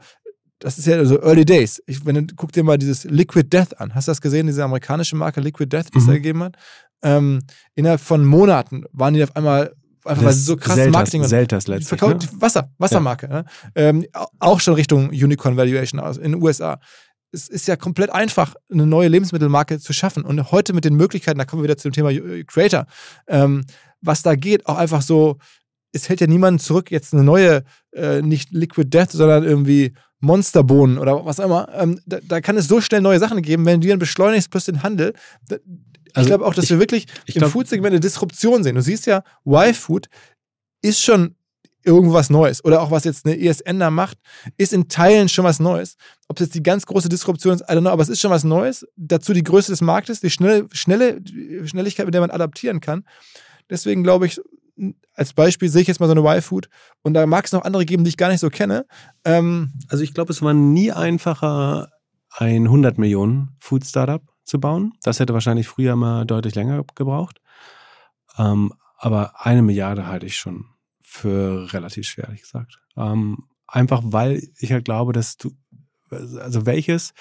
[0.60, 1.82] Das ist ja so Early Days.
[1.86, 3.94] Ich, wenn du, guck dir mal dieses Liquid Death an.
[3.94, 6.08] Hast du das gesehen, diese amerikanische Marke Liquid Death, die es Mhm.
[6.08, 6.56] da gegeben hat?
[7.04, 7.42] Ähm,
[7.76, 9.74] innerhalb von Monaten waren die auf einmal,
[10.06, 11.90] einfach weil sie so krass Selters, Marketing und Selters letztlich.
[11.90, 12.42] verkauft Ne?
[12.42, 13.28] Wasser, Wassermarke.
[13.28, 13.46] Ne?
[13.76, 16.80] Ähm, au- auch schon Richtung Unicorn Valuation aus in den USA.
[17.32, 20.24] Es ist ja komplett einfach, eine neue Lebensmittelmarke zu schaffen.
[20.24, 22.12] Und heute mit den Möglichkeiten, da kommen wir wieder zu dem Thema
[22.46, 22.86] Creator,
[23.28, 23.66] ähm,
[24.02, 25.38] was da geht, auch einfach so,
[25.96, 27.64] es hält ja niemanden zurück, jetzt eine neue,
[27.94, 31.68] äh, nicht Liquid Death, sondern irgendwie Monsterbohnen oder was auch immer.
[31.74, 34.66] Ähm, da, da kann es so schnell neue Sachen geben, wenn du dann beschleunigst plus
[34.66, 35.14] den Handel.
[35.48, 38.64] Da, ich Also glaube auch, dass ich- wir wirklich ich im glaub- Food-Segment eine Disruption
[38.64, 38.76] sehen.
[38.76, 40.08] Du siehst ja, Y-Food
[40.82, 41.36] ist schon
[41.84, 42.66] irgendwas Neues.
[42.66, 44.18] Oder auch was jetzt eine ESN da macht,
[44.58, 45.98] ist in Teilen schon was Neues.
[46.28, 48.32] Ob es jetzt die ganz große Disruption ist, I don't know, aber es ist schon
[48.32, 48.88] was Neues.
[48.96, 53.04] Dazu die Größe des Marktes, die schnelle, schnelle die Schnelligkeit, mit der man adaptieren kann.
[53.70, 54.42] Deswegen glaube ich,
[55.14, 56.70] als Beispiel sehe ich jetzt mal so eine Y-Food
[57.04, 58.86] und da mag es noch andere geben, die ich gar nicht so kenne.
[59.24, 61.90] Ähm, Also ich glaube, es war nie einfacher,
[62.38, 64.94] ein 100 Millionen Food Startup zu bauen.
[65.04, 67.40] Das hätte wahrscheinlich früher mal deutlich länger gebraucht.
[68.38, 70.66] Ähm, aber eine Milliarde halte ich schon
[71.02, 72.80] für relativ schwer, ehrlich gesagt.
[72.98, 75.52] Ähm, einfach weil ich halt glaube, dass du,
[76.10, 77.14] also welches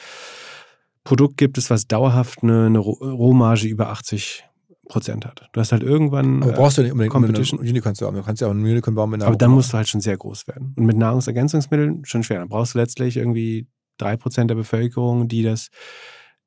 [1.04, 4.44] Produkt gibt es, was dauerhaft eine, eine Roh- Rohmarge über 80
[4.88, 5.48] Prozent hat.
[5.52, 6.42] Du hast halt irgendwann.
[6.42, 7.60] aber äh, brauchst du nicht unbedingt Competition.
[7.60, 8.16] Unicorn zu haben.
[8.16, 10.00] Du kannst ja auch einen Unicorn bauen mit einer aber dann musst du halt schon
[10.00, 10.74] sehr groß werden.
[10.76, 12.38] Und mit Nahrungsergänzungsmitteln schon schwer.
[12.40, 15.68] Dann brauchst du letztlich irgendwie drei Prozent der Bevölkerung, die das,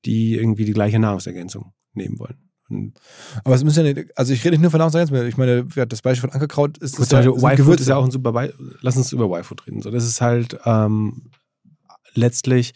[0.06, 2.38] die irgendwie die gleiche Nahrungsergänzung nehmen wollen.
[2.70, 3.00] Und
[3.44, 5.30] Aber es müssen ja nicht, also ich rede nicht nur von Nahrungsergänzungsmitteln.
[5.30, 7.82] Ich meine, das Beispiel von Ankerkraut ist, ist ja, also Gewürze.
[7.82, 9.82] ist ja auch ein super Be Lass uns über Y-Food reden.
[9.82, 11.32] So, das ist halt ähm,
[12.14, 12.74] letztlich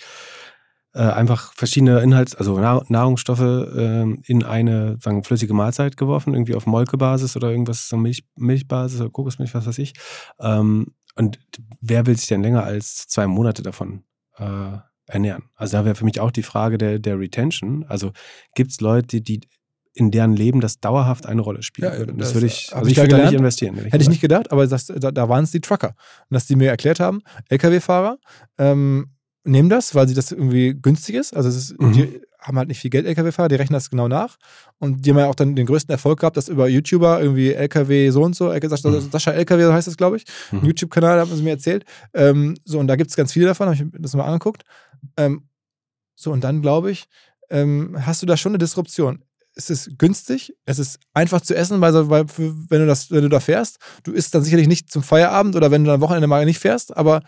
[0.94, 6.56] äh, einfach verschiedene Inhalts-, also Nahr Nahrungsstoffe ähm, in eine sagen, flüssige Mahlzeit geworfen, irgendwie
[6.56, 9.94] auf Molkebasis oder irgendwas, so Milch, Milchbasis oder Kokosmilch, was weiß ich.
[10.40, 11.40] Ähm, und
[11.82, 14.04] wer will sich denn länger als zwei Monate davon
[14.38, 14.78] äh,
[15.08, 15.44] ernähren?
[15.56, 17.86] Also da wäre für mich auch die Frage der, der Retention.
[17.88, 18.12] Also
[18.56, 19.42] gibt es Leute, die
[19.94, 21.94] in deren Leben das dauerhaft eine Rolle spielt?
[21.94, 23.76] Ja, das das würde ich, also ich ich würde da nicht investieren.
[23.76, 25.96] Hätte ich nicht gedacht, aber das, da, da waren es die Trucker.
[26.30, 28.18] Und dass die mir erklärt haben, Lkw-Fahrer
[28.58, 29.12] ähm,
[29.44, 31.36] nehmen das, weil sie das irgendwie günstig ist.
[31.36, 31.92] Also ist, Mhm.
[31.94, 34.38] die haben halt nicht viel Geld, Lkw-Fahrer, die rechnen das genau nach.
[34.80, 38.10] Und die haben ja auch dann den größten Erfolg gehabt, dass über YouTuber irgendwie Lkw
[38.10, 39.12] so und so, Sascha, Mhm.
[39.12, 40.66] Sascha Lkw so heißt das, glaube ich, Mhm.
[40.66, 41.86] YouTube-Kanal, haben sie mir erzählt.
[42.14, 44.64] Ähm, so, und da gibt es ganz viele davon, habe ich mir das mal angeguckt.
[45.18, 45.44] Ähm,
[46.16, 47.06] so, und dann glaube ich,
[47.50, 49.24] ähm, hast du da schon eine Disruption.
[49.54, 53.30] Es ist günstig, es ist einfach zu essen, weil, weil wenn, du das, wenn du
[53.30, 56.46] da fährst, du isst dann sicherlich nicht zum Feierabend oder wenn du am Wochenende mal
[56.46, 57.22] nicht fährst, aber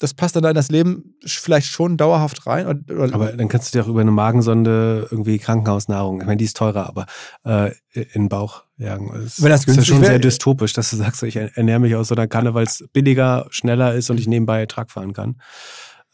[0.00, 2.66] das passt dann in das Leben vielleicht schon dauerhaft rein.
[2.66, 6.46] Oder, aber dann kannst du dir auch über eine Magensonde irgendwie Krankenhausnahrung, ich meine, die
[6.46, 7.06] ist teurer, aber
[7.44, 9.12] äh, in den Bauch jagen.
[9.12, 11.94] Das Wenn das ist ja schon wär, sehr dystopisch, dass du sagst, ich ernähre mich
[11.94, 15.36] aus so einer Kanne, weil es billiger, schneller ist und ich nebenbei Truck fahren kann.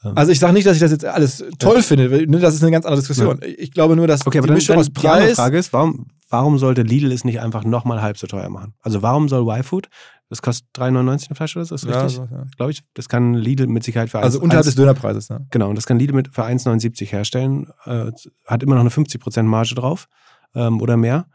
[0.04, 0.12] Ähm.
[0.16, 1.82] Also ich sage nicht, dass ich das jetzt alles toll ja.
[1.82, 2.28] finde.
[2.28, 3.38] Ne, das ist eine ganz andere Diskussion.
[3.40, 3.48] Ja.
[3.56, 5.28] Ich glaube nur, dass okay, aber die dann, Mischung dann aus Preis.
[5.30, 8.74] Die Frage ist, warum, warum sollte Lidl es nicht einfach nochmal halb so teuer machen?
[8.82, 9.88] Also warum soll Y-Food
[10.28, 12.16] das kostet 3,99 ein Fleisch oder so, ist ja, richtig?
[12.16, 12.46] So, ja.
[12.56, 12.82] Glaube ich.
[12.94, 15.46] Das kann Lidl mit Sicherheit für Also 1, unterhalb des Dönerpreises, ne?
[15.50, 17.68] Genau, und das kann Lidl mit für 1,79 herstellen.
[17.84, 18.10] Äh,
[18.44, 20.08] hat immer noch eine 50% Marge drauf
[20.54, 21.26] ähm, oder mehr.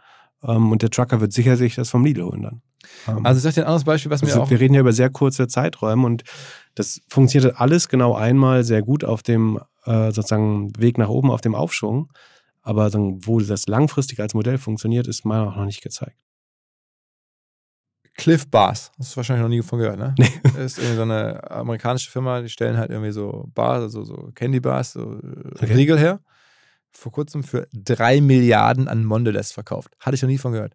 [0.43, 2.61] Ähm, und der Trucker wird sicher sich das vom Lidl holen dann.
[3.07, 4.49] Ähm, also ich sage dir ein anderes Beispiel, was also mir auch...
[4.49, 6.23] Wir reden ja über sehr kurze Zeiträume und
[6.75, 11.41] das funktioniert alles genau einmal sehr gut auf dem äh, sozusagen Weg nach oben, auf
[11.41, 12.11] dem Aufschwung.
[12.61, 16.17] Aber wo das langfristig als Modell funktioniert, ist meiner auch noch nicht gezeigt.
[18.15, 18.91] Cliff Bars.
[18.99, 20.13] Hast du wahrscheinlich noch nie von gehört, ne?
[20.17, 20.29] Nee.
[20.43, 24.31] Das ist irgendwie so eine amerikanische Firma, die stellen halt irgendwie so Bars, also so
[24.35, 25.73] Candy Bars, so äh, okay.
[25.73, 26.19] Riegel her.
[26.93, 29.95] Vor kurzem für drei Milliarden an Mondelez verkauft.
[29.99, 30.73] Hatte ich noch nie von gehört.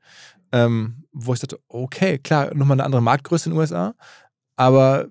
[0.50, 3.94] Ähm, wo ich dachte, okay, klar, nochmal eine andere Marktgröße in den USA,
[4.56, 5.08] aber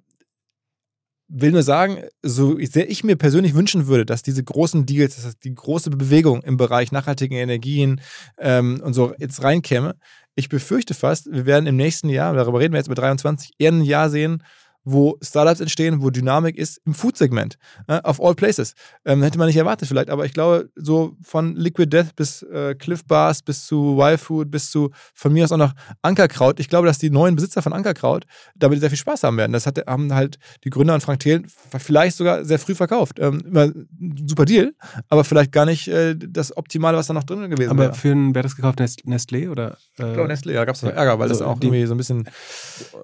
[1.27, 5.37] will nur sagen, so sehr ich mir persönlich wünschen würde, dass diese großen Deals, dass
[5.37, 8.01] die große Bewegung im Bereich nachhaltigen Energien
[8.37, 9.95] ähm, und so jetzt reinkäme,
[10.35, 13.71] ich befürchte fast, wir werden im nächsten Jahr, darüber reden wir jetzt mit 23, eher
[13.71, 14.43] ein Jahr sehen,
[14.85, 17.57] wo Startups entstehen, wo Dynamik ist im Food-Segment,
[17.87, 18.75] äh, auf all places.
[19.03, 22.75] Ähm, hätte man nicht erwartet vielleicht, aber ich glaube, so von Liquid Death bis äh,
[22.75, 26.59] Cliff Bars bis zu Y-Food bis zu von mir aus auch noch Ankerkraut.
[26.59, 28.25] Ich glaube, dass die neuen Besitzer von Ankerkraut
[28.55, 29.53] damit sehr viel Spaß haben werden.
[29.53, 31.47] Das hat, haben halt die Gründer und Frank Thelen
[31.77, 33.19] vielleicht sogar sehr früh verkauft.
[33.19, 33.87] Ähm,
[34.27, 34.73] super Deal,
[35.09, 37.89] aber vielleicht gar nicht äh, das Optimale, was da noch drin gewesen aber wäre.
[37.89, 38.79] Aber für einen, wer das gekauft?
[38.79, 39.77] Nestlé oder?
[39.97, 41.85] Äh, ich glaube Nestlé, ja, da gab es Ärger, weil also das auch die, irgendwie
[41.87, 42.29] so ein bisschen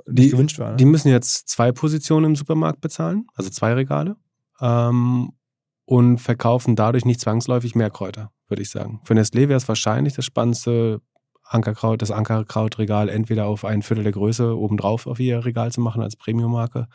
[0.08, 0.72] die, gewünscht war.
[0.72, 0.78] Ne?
[0.78, 4.15] Die müssen jetzt zwei Positionen im Supermarkt bezahlen, also zwei Regale,
[4.60, 5.34] ähm,
[5.85, 9.02] und verkaufen dadurch nicht zwangsläufig mehr Kräuter, würde ich sagen.
[9.03, 11.02] Für Nestlé wäre es wahrscheinlich das spannendste
[11.43, 16.02] Ankerkraut, das Ankerkrautregal entweder auf ein Viertel der Größe obendrauf auf ihr Regal zu machen
[16.02, 16.88] als Premium-Marke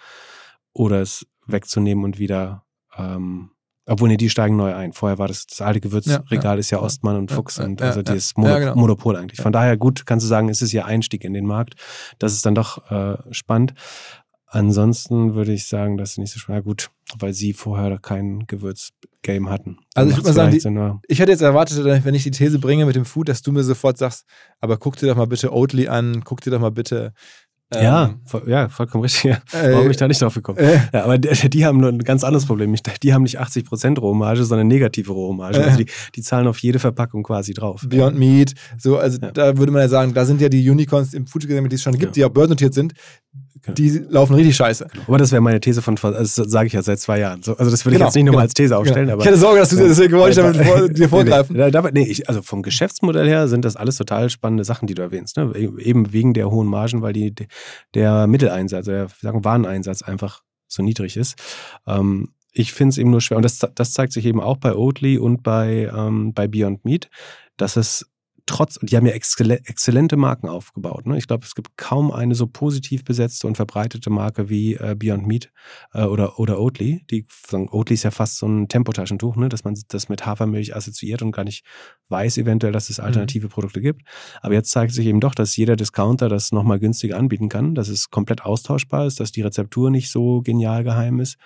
[0.72, 2.64] oder es wegzunehmen und wieder
[2.96, 3.50] ähm,
[3.88, 4.92] obwohl, nee, die steigen neu ein.
[4.92, 6.58] Vorher war das, das alte Gewürzregal ja, ja.
[6.58, 8.74] ist ja Ostmann und Fuchs und also dieses Mono genau.
[8.74, 9.40] Monopol eigentlich.
[9.40, 11.76] Von daher gut, kannst du sagen, ist es ihr Einstieg in den Markt.
[12.18, 13.74] Das ist dann doch äh, spannend.
[14.56, 16.88] Ansonsten würde ich sagen, dass sie nicht so schwer gut,
[17.18, 19.76] weil sie vorher kein Gewürzgame hatten.
[19.94, 22.86] Also ich würde mal sagen, die, ich hätte jetzt erwartet, wenn ich die These bringe
[22.86, 24.24] mit dem Food, dass du mir sofort sagst,
[24.60, 27.12] aber guck dir doch mal bitte Oatly an, guck dir doch mal bitte
[27.74, 29.24] ja, ähm, voll, ja, vollkommen richtig.
[29.24, 29.60] Ja.
[29.60, 30.58] Äh, Warum bin ich da nicht drauf gekommen?
[30.58, 32.72] Äh, ja, aber die, die, haben nur ein ganz anderes Problem.
[33.02, 35.64] Die haben nicht 80% Rohmarge, sondern negative Rohmarge.
[35.64, 37.84] Also die, die zahlen auf jede Verpackung quasi drauf.
[37.88, 39.32] Beyond Meat, so, also ja.
[39.32, 41.98] da würde man ja sagen, da sind ja die Unicorns im Food die es schon
[41.98, 42.92] gibt, die auch börsennotiert sind,
[43.62, 43.74] Genau.
[43.74, 44.88] Die laufen richtig scheiße.
[44.92, 45.04] Genau.
[45.08, 47.40] Aber das wäre meine These von, also das sage ich ja seit zwei Jahren.
[47.44, 49.10] also das würde ich genau, jetzt nicht nochmal als These aufstellen.
[49.10, 51.56] Aber ich hatte Sorge, dass du deswegen wollte ich damit vor, dir vorgreifen.
[51.56, 54.94] Nee, nee, nee ich, also vom Geschäftsmodell her sind das alles total spannende Sachen, die
[54.94, 55.36] du erwähnst.
[55.36, 55.52] Ne?
[55.56, 57.34] Eben wegen der hohen Margen, weil die,
[57.94, 61.36] der Mitteleinsatz, der sagen Wareneinsatz einfach so niedrig ist.
[61.86, 64.74] Ähm, ich finde es eben nur schwer, und das, das zeigt sich eben auch bei
[64.74, 67.10] Oatly und bei, ähm, bei Beyond Meat,
[67.56, 68.06] dass es
[68.46, 71.06] trotz, die haben ja exzellente Marken aufgebaut.
[71.06, 71.18] Ne?
[71.18, 75.26] Ich glaube, es gibt kaum eine so positiv besetzte und verbreitete Marke wie äh, Beyond
[75.26, 75.52] Meat
[75.92, 77.04] äh, oder, oder Oatly.
[77.10, 79.48] Die, Oatly ist ja fast so ein Tempotaschentuch, ne?
[79.48, 81.64] dass man das mit Hafermilch assoziiert und gar nicht
[82.08, 83.04] weiß eventuell, dass es mhm.
[83.04, 83.50] alternative mhm.
[83.50, 84.02] Produkte gibt.
[84.40, 87.88] Aber jetzt zeigt sich eben doch, dass jeder Discounter das nochmal günstiger anbieten kann, dass
[87.88, 91.36] es komplett austauschbar ist, dass die Rezeptur nicht so genial geheim ist.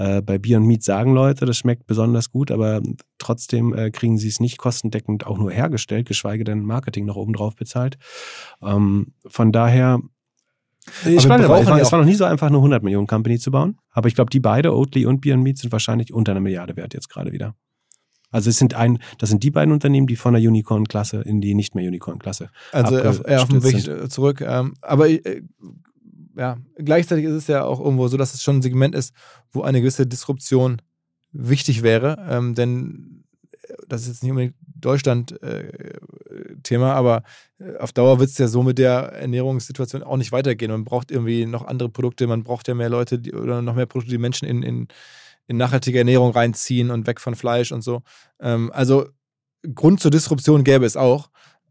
[0.00, 2.80] Äh, bei Beyond Meat sagen Leute, das schmeckt besonders gut, aber
[3.18, 7.34] trotzdem äh, kriegen sie es nicht kostendeckend auch nur hergestellt, geschweige denn Marketing noch oben
[7.34, 7.98] drauf bezahlt.
[8.62, 10.00] Ähm, von daher
[11.04, 13.50] ich meine, es war, es war noch nie so einfach, eine 100 Millionen Company zu
[13.50, 13.76] bauen.
[13.90, 16.94] Aber ich glaube, die beide, Oatly und Beyond Meat, sind wahrscheinlich unter einer Milliarde wert
[16.94, 17.54] jetzt gerade wieder.
[18.30, 21.54] Also es sind ein, das sind die beiden Unternehmen, die von der Unicorn-Klasse in die
[21.54, 22.48] nicht mehr Unicorn-Klasse.
[22.72, 24.40] Also auf, auf dem Weg zurück.
[24.40, 25.42] Ähm, aber äh,
[26.40, 29.14] ja, gleichzeitig ist es ja auch irgendwo so, dass es schon ein Segment ist,
[29.52, 30.80] wo eine gewisse Disruption
[31.32, 32.26] wichtig wäre.
[32.30, 37.24] Ähm, denn äh, das ist jetzt nicht unbedingt Deutschland-Thema, äh, aber
[37.58, 40.70] äh, auf Dauer wird es ja so mit der Ernährungssituation auch nicht weitergehen.
[40.70, 43.84] Man braucht irgendwie noch andere Produkte, man braucht ja mehr Leute die, oder noch mehr
[43.84, 44.88] Produkte, die Menschen in, in
[45.46, 48.02] in nachhaltige Ernährung reinziehen und weg von Fleisch und so.
[48.38, 49.08] Ähm, also
[49.74, 51.28] Grund zur Disruption gäbe es auch.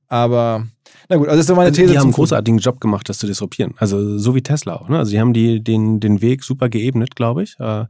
[0.09, 0.65] Aber
[1.07, 1.91] na gut, also das ist so meine These.
[1.91, 3.73] Die haben einen großartigen Job gemacht, das zu disruptieren.
[3.77, 4.89] Also so wie Tesla auch.
[4.89, 4.97] Ne?
[4.97, 7.59] Also die haben die, den, den Weg super geebnet, glaube ich.
[7.59, 7.85] Äh,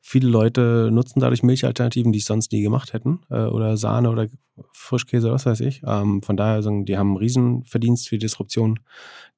[0.00, 3.20] viele Leute nutzen dadurch Milchalternativen, die es sonst nie gemacht hätten.
[3.30, 4.26] Äh, oder Sahne oder
[4.72, 5.82] Frischkäse, was weiß ich.
[5.86, 8.80] Ähm, von daher, sagen, die haben einen Riesenverdienst für die Disruption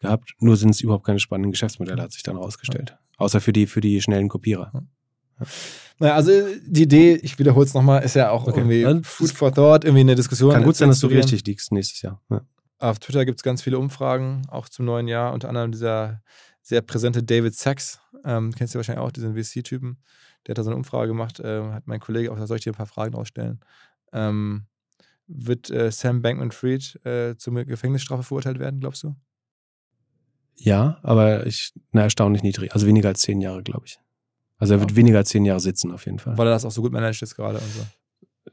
[0.00, 0.34] gehabt.
[0.40, 2.96] Nur sind es überhaupt keine spannenden Geschäftsmodelle, hat sich dann rausgestellt.
[3.16, 4.72] Außer für die, für die schnellen Kopierer.
[5.98, 6.30] Naja, also
[6.66, 8.58] die Idee, ich wiederhole es nochmal, ist ja auch Okay.
[8.60, 10.52] irgendwie Dann- Food for Thought, irgendwie eine Diskussion.
[10.52, 12.20] Kann gut sein, dass du richtig liegst nächstes Jahr.
[12.30, 12.40] Ja.
[12.78, 16.22] Auf Twitter gibt es ganz viele Umfragen, auch zum neuen Jahr, unter anderem dieser
[16.62, 19.98] sehr präsente David Sachs, ähm, kennst du wahrscheinlich auch, diesen VC-Typen,
[20.46, 22.62] der hat da so eine Umfrage gemacht, ähm, hat mein Kollege auch, da soll ich
[22.64, 23.60] dir ein paar Fragen ausstellen.
[24.12, 24.64] Ähm,
[25.26, 29.14] wird äh, Sam Bankman-Fried äh, zur Gefängnisstrafe verurteilt werden, glaubst du?
[30.56, 32.72] ja, aber ich, na, erstaunlich niedrig.
[32.74, 33.98] Also weniger als zehn Jahre, glaube ich.
[34.60, 34.96] Also er wird Ja.
[34.96, 36.38] weniger als zehn Jahre sitzen, auf jeden Fall.
[36.38, 37.86] Weil er das auch so gut managt jetzt gerade und so.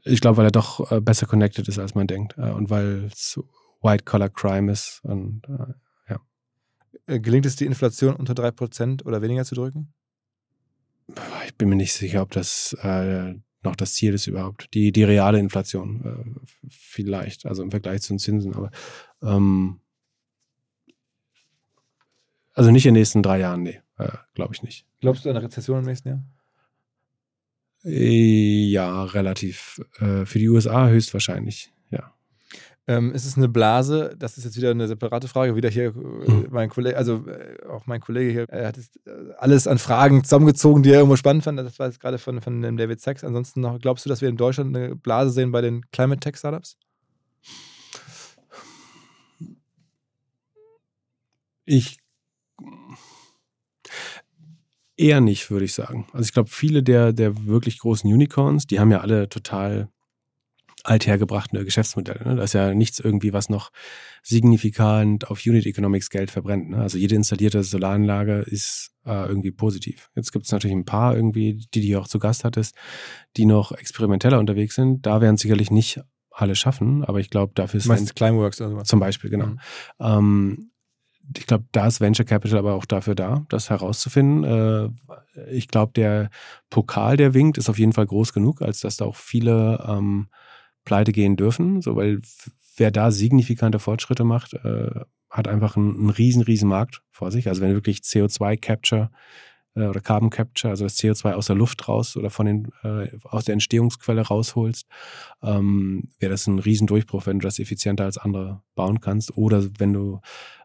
[0.04, 2.36] Ich glaube, weil er doch äh, besser connected ist, als man denkt.
[2.36, 3.38] Äh, und weil es
[3.82, 5.00] White-Collar-Crime ist.
[5.04, 5.74] Und äh,
[7.06, 9.92] Äh, gelingt es, die Inflation unter 3% oder weniger zu drücken?
[11.46, 14.72] ich bin mir nicht sicher, ob das äh, noch das Ziel ist überhaupt.
[14.74, 18.70] Die, die reale Inflation äh, vielleicht, also im Vergleich zu den Zinsen, aber
[19.22, 19.80] ähm,
[22.52, 24.86] also nicht in den nächsten drei Jahren, nee, äh, glaube ich nicht.
[25.00, 26.22] Glaubst du an eine Rezession im nächsten Jahr?
[27.84, 29.80] Äh, Ja, relativ.
[30.00, 32.12] Äh, für die USA höchstwahrscheinlich, ja.
[32.86, 34.16] Ähm, ist es eine Blase?
[34.18, 35.54] Das ist jetzt wieder eine separate Frage.
[35.54, 35.92] Wieder hier, äh,
[36.26, 36.46] Hm.
[36.50, 40.24] mein Kollege, also äh, auch mein Kollege hier, er hat jetzt, äh, alles an Fragen
[40.24, 41.58] zusammengezogen, die er irgendwo spannend fand.
[41.58, 43.24] Das war jetzt gerade von, von dem David Sachs.
[43.24, 46.36] Ansonsten noch, glaubst du, dass wir in Deutschland eine Blase sehen bei den Climate Tech
[46.36, 46.78] Startups?
[51.64, 51.98] Ich
[54.98, 56.06] eher nicht, würde ich sagen.
[56.12, 59.88] Also ich glaube, viele der, der wirklich großen Unicorns, die haben ja alle total
[60.84, 62.24] althergebrachte Geschäftsmodelle.
[62.24, 62.36] Ne?
[62.36, 63.70] Da ist ja nichts irgendwie, was noch
[64.22, 66.70] signifikant auf Unit Economics Geld verbrennt.
[66.70, 66.78] Ne?
[66.78, 70.10] Also jede installierte Solaranlage ist äh, irgendwie positiv.
[70.14, 72.74] Jetzt gibt es natürlich ein paar irgendwie, die du hier auch zu Gast hattest,
[73.36, 75.04] die noch experimenteller unterwegs sind.
[75.04, 76.00] Da werden sicherlich nicht
[76.30, 78.88] alle schaffen, aber ich glaube, dafür ist meinst Climeworks oder sowas?
[78.88, 79.46] zum Beispiel, genau.
[79.46, 79.58] Mhm.
[80.00, 80.70] Ähm,
[81.36, 84.44] ich glaube, da ist Venture Capital aber auch dafür da, das herauszufinden.
[84.44, 86.30] Äh, ich glaube, der
[86.70, 90.28] Pokal, der winkt, ist auf jeden Fall groß genug, als dass da auch viele ähm,
[90.84, 91.82] pleite gehen dürfen.
[91.82, 92.20] So, weil
[92.76, 94.90] wer da signifikante Fortschritte macht, äh,
[95.30, 97.48] hat einfach einen, einen riesen, riesen Markt vor sich.
[97.48, 99.10] Also wenn wirklich CO2-Capture
[99.78, 103.08] äh, oder Carbon Capture, also das CO2 aus der Luft raus oder von den, äh,
[103.24, 104.86] aus der Entstehungsquelle rausholst,
[105.42, 109.36] ähm, wäre das ein Riesendurchbruch, wenn du das effizienter als andere bauen kannst.
[109.36, 110.20] Oder wenn du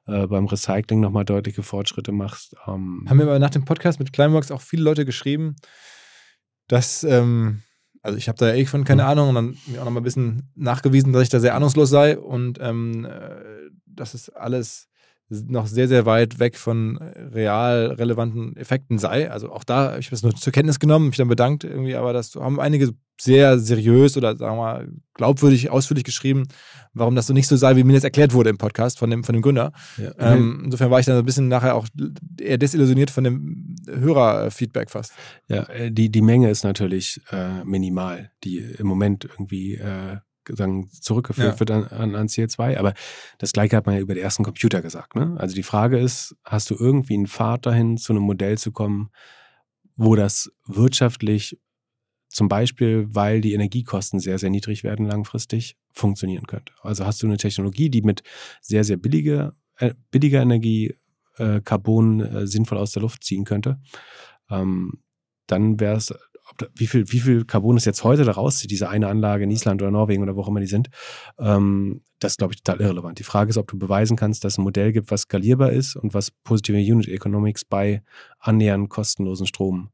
[0.05, 2.55] äh, beim Recycling nochmal deutliche Fortschritte machst.
[2.67, 5.55] Ähm, Haben mir aber nach dem Podcast mit Climeworks auch viele Leute geschrieben,
[6.67, 7.61] dass, ähm,
[8.01, 9.09] also ich habe da eh von keine Mhm.
[9.09, 11.89] Ahnung und dann mir auch noch mal ein bisschen nachgewiesen, dass ich da sehr ahnungslos
[11.89, 14.89] sei und ähm, äh, dass es alles
[15.47, 19.29] noch sehr, sehr weit weg von real relevanten Effekten sei.
[19.29, 22.13] Also auch da, ich habe das nur zur Kenntnis genommen, mich dann bedankt irgendwie, aber
[22.13, 26.47] das haben einige sehr seriös oder sagen wir mal glaubwürdig, ausführlich geschrieben,
[26.93, 29.23] warum das so nicht so sei, wie mir das erklärt wurde im Podcast von dem,
[29.23, 29.71] von dem Gründer.
[29.97, 30.11] ja.
[30.17, 31.87] Ähm, insofern war ich dann so ein bisschen nachher auch
[32.39, 35.13] eher desillusioniert von dem Hörerfeedback fast.
[35.47, 40.17] Ja, äh, die, die Menge ist natürlich äh, minimal, die im Moment irgendwie äh,
[40.49, 41.59] sagen, zurückgeführt Ja.
[41.59, 42.77] wird an, an, an CO2.
[42.77, 42.93] Aber
[43.37, 45.15] das gleiche hat man ja über die ersten Computer gesagt.
[45.15, 45.35] Ne?
[45.37, 49.09] Also die Frage ist, hast du irgendwie einen Pfad dahin, zu einem Modell zu kommen,
[49.95, 51.59] wo das wirtschaftlich
[52.29, 56.73] zum Beispiel, weil die Energiekosten sehr, sehr niedrig werden langfristig, funktionieren könnte.
[56.81, 58.23] Also hast du eine Technologie, die mit
[58.59, 60.95] sehr, sehr billiger, äh, billiger Energie
[61.37, 63.79] äh, Carbon äh, sinnvoll aus der Luft ziehen könnte,
[64.49, 65.03] ähm,
[65.47, 66.13] dann wäre es,
[66.75, 69.81] wie viel, wie viel Carbon es jetzt heute da rauszieht, diese eine Anlage in Island
[69.81, 70.89] oder Norwegen oder wo auch immer die sind,
[71.39, 73.19] ähm, das ist, glaube ich, total irrelevant.
[73.19, 75.95] Die Frage ist, ob du beweisen kannst, dass es ein Modell gibt, was skalierbar ist
[75.95, 78.01] und was positive Unit Economics bei
[78.39, 79.89] annähernd kostenlosen Strom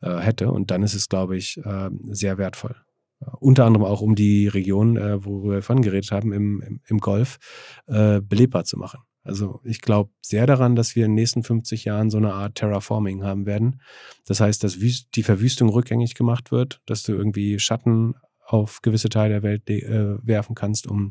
[0.00, 0.50] äh, hätte.
[0.50, 2.76] Und dann ist es, glaube ich, äh, sehr wertvoll.
[3.20, 6.80] Äh, unter anderem auch, um die Region, äh, worüber wir vorhin geredet haben, im, im,
[6.86, 7.38] im Golf,
[7.86, 9.00] äh, belebbar zu machen.
[9.24, 12.54] Also ich glaube sehr daran, dass wir in den nächsten 50 Jahren so eine Art
[12.54, 13.80] Terraforming haben werden.
[14.26, 18.14] Das heißt, dass die Verwüstung rückgängig gemacht wird, dass du irgendwie Schatten
[18.46, 21.10] auf gewisse Teile der Welt äh, werfen kannst, um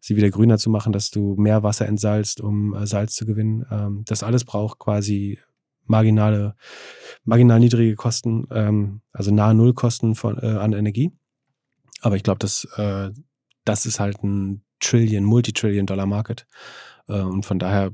[0.00, 3.66] sie wieder grüner zu machen, dass du mehr Wasser entsalzt, um äh, Salz zu gewinnen.
[3.70, 5.38] Ähm, das alles braucht quasi
[5.84, 6.54] marginale,
[7.24, 11.12] marginal niedrige Kosten, ähm, also nahe Nullkosten von, äh, an Energie.
[12.00, 13.10] Aber ich glaube, dass äh,
[13.64, 16.42] das ist halt ein Trillion, Multitrillion-Dollar-Market.
[16.42, 17.92] Äh, und von daher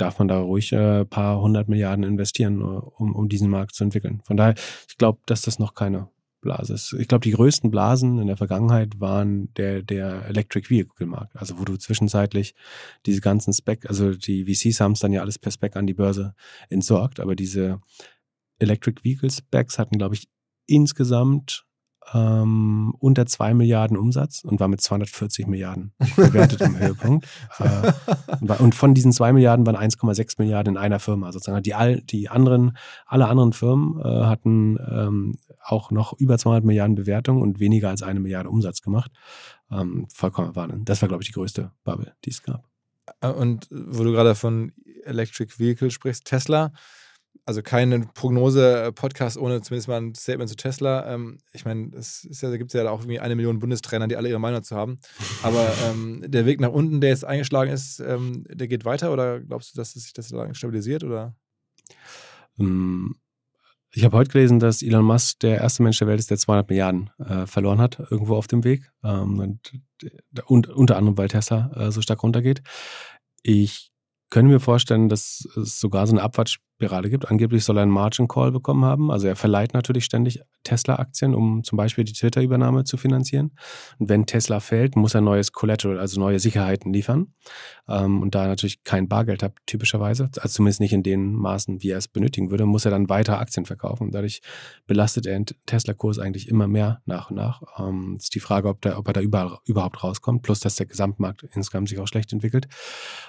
[0.00, 3.74] darf man da ruhig ein äh, paar hundert Milliarden investieren, äh, um, um diesen Markt
[3.74, 4.22] zu entwickeln.
[4.24, 4.54] Von daher,
[4.88, 6.08] ich glaube, dass das noch keine
[6.40, 6.94] Blase ist.
[6.94, 11.58] Ich glaube, die größten Blasen in der Vergangenheit waren der, der Electric Vehicle Markt, also
[11.58, 12.54] wo du zwischenzeitlich
[13.04, 15.94] diese ganzen Spec, also die VCs haben es dann ja alles per Spec an die
[15.94, 16.34] Börse
[16.70, 17.80] entsorgt, aber diese
[18.58, 20.28] Electric Vehicle Specs hatten, glaube ich,
[20.66, 21.66] insgesamt
[22.12, 27.26] ähm, unter zwei Milliarden Umsatz und war mit 240 Milliarden bewertet im Höhepunkt.
[27.58, 27.92] Äh,
[28.58, 31.32] und von diesen zwei Milliarden waren 1,6 Milliarden in einer Firma.
[31.32, 36.64] Sozusagen die, all, die anderen, alle anderen Firmen äh, hatten ähm, auch noch über 200
[36.64, 39.12] Milliarden Bewertung und weniger als eine Milliarde Umsatz gemacht.
[39.70, 40.84] Ähm, vollkommen warnen.
[40.84, 42.64] Das war, glaube ich, die größte Bubble, die es gab.
[43.20, 44.72] Äh, und wo du gerade von
[45.04, 46.72] Electric Vehicle sprichst, Tesla,
[47.44, 51.12] also keine Prognose-Podcast ohne zumindest mal ein Statement zu Tesla.
[51.12, 54.16] Ähm, ich meine, es ja, da gibt es ja auch irgendwie eine Million Bundestrainer, die
[54.16, 54.98] alle ihre Meinung zu haben.
[55.42, 59.40] Aber ähm, der Weg nach unten, der jetzt eingeschlagen ist, ähm, der geht weiter oder
[59.40, 61.34] glaubst du, dass sich das stabilisiert oder?
[62.58, 63.16] Ähm,
[63.92, 66.68] ich habe heute gelesen, dass Elon Musk der erste Mensch der Welt ist, der 200
[66.68, 68.88] Milliarden äh, verloren hat, irgendwo auf dem Weg.
[69.02, 69.80] Ähm, und,
[70.46, 72.62] und, unter anderem, weil Tesla äh, so stark runtergeht.
[73.42, 73.90] Ich
[74.30, 77.30] könnte mir vorstellen, dass es sogar so eine Abwärts Spirale gibt.
[77.30, 79.10] Angeblich soll er einen Margin Call bekommen haben.
[79.10, 83.52] Also er verleiht natürlich ständig Tesla-Aktien, um zum Beispiel die Twitter-Übernahme zu finanzieren.
[83.98, 87.34] Und wenn Tesla fällt, muss er neues Collateral, also neue Sicherheiten liefern.
[87.86, 91.82] Ähm, und da er natürlich kein Bargeld hat, typischerweise, also zumindest nicht in den Maßen,
[91.82, 94.04] wie er es benötigen würde, muss er dann weiter Aktien verkaufen.
[94.04, 94.40] Und dadurch
[94.86, 97.62] belastet er den Tesla-Kurs eigentlich immer mehr nach und nach.
[97.78, 100.86] Ähm, ist die Frage, ob, der, ob er da überall, überhaupt rauskommt, plus dass der
[100.86, 102.68] Gesamtmarkt insgesamt sich auch schlecht entwickelt.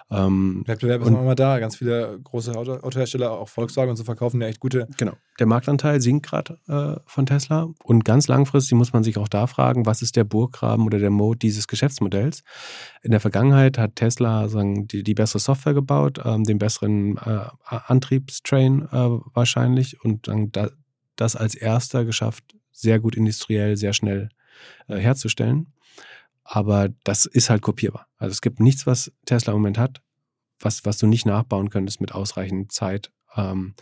[0.10, 1.60] Ähm, Wettbewerb ist immer da.
[1.60, 4.88] Ganz viele große Auto Autohersteller auch Volkswagen und so verkaufen ja echt gute.
[4.98, 5.14] Genau.
[5.40, 7.68] Der Marktanteil sinkt gerade äh, von Tesla.
[7.84, 11.10] Und ganz langfristig muss man sich auch da fragen, was ist der Burggraben oder der
[11.10, 12.44] Mode dieses Geschäftsmodells?
[13.02, 17.46] In der Vergangenheit hat Tesla sagen, die, die bessere Software gebaut, ähm, den besseren äh,
[17.66, 20.70] Antriebstrain äh, wahrscheinlich und dann da,
[21.16, 24.30] das als erster geschafft, sehr gut industriell, sehr schnell
[24.88, 25.74] äh, herzustellen.
[26.44, 28.08] Aber das ist halt kopierbar.
[28.18, 30.02] Also es gibt nichts, was Tesla im Moment hat,
[30.60, 33.76] was, was du nicht nachbauen könntest mit ausreichend Zeit ähm,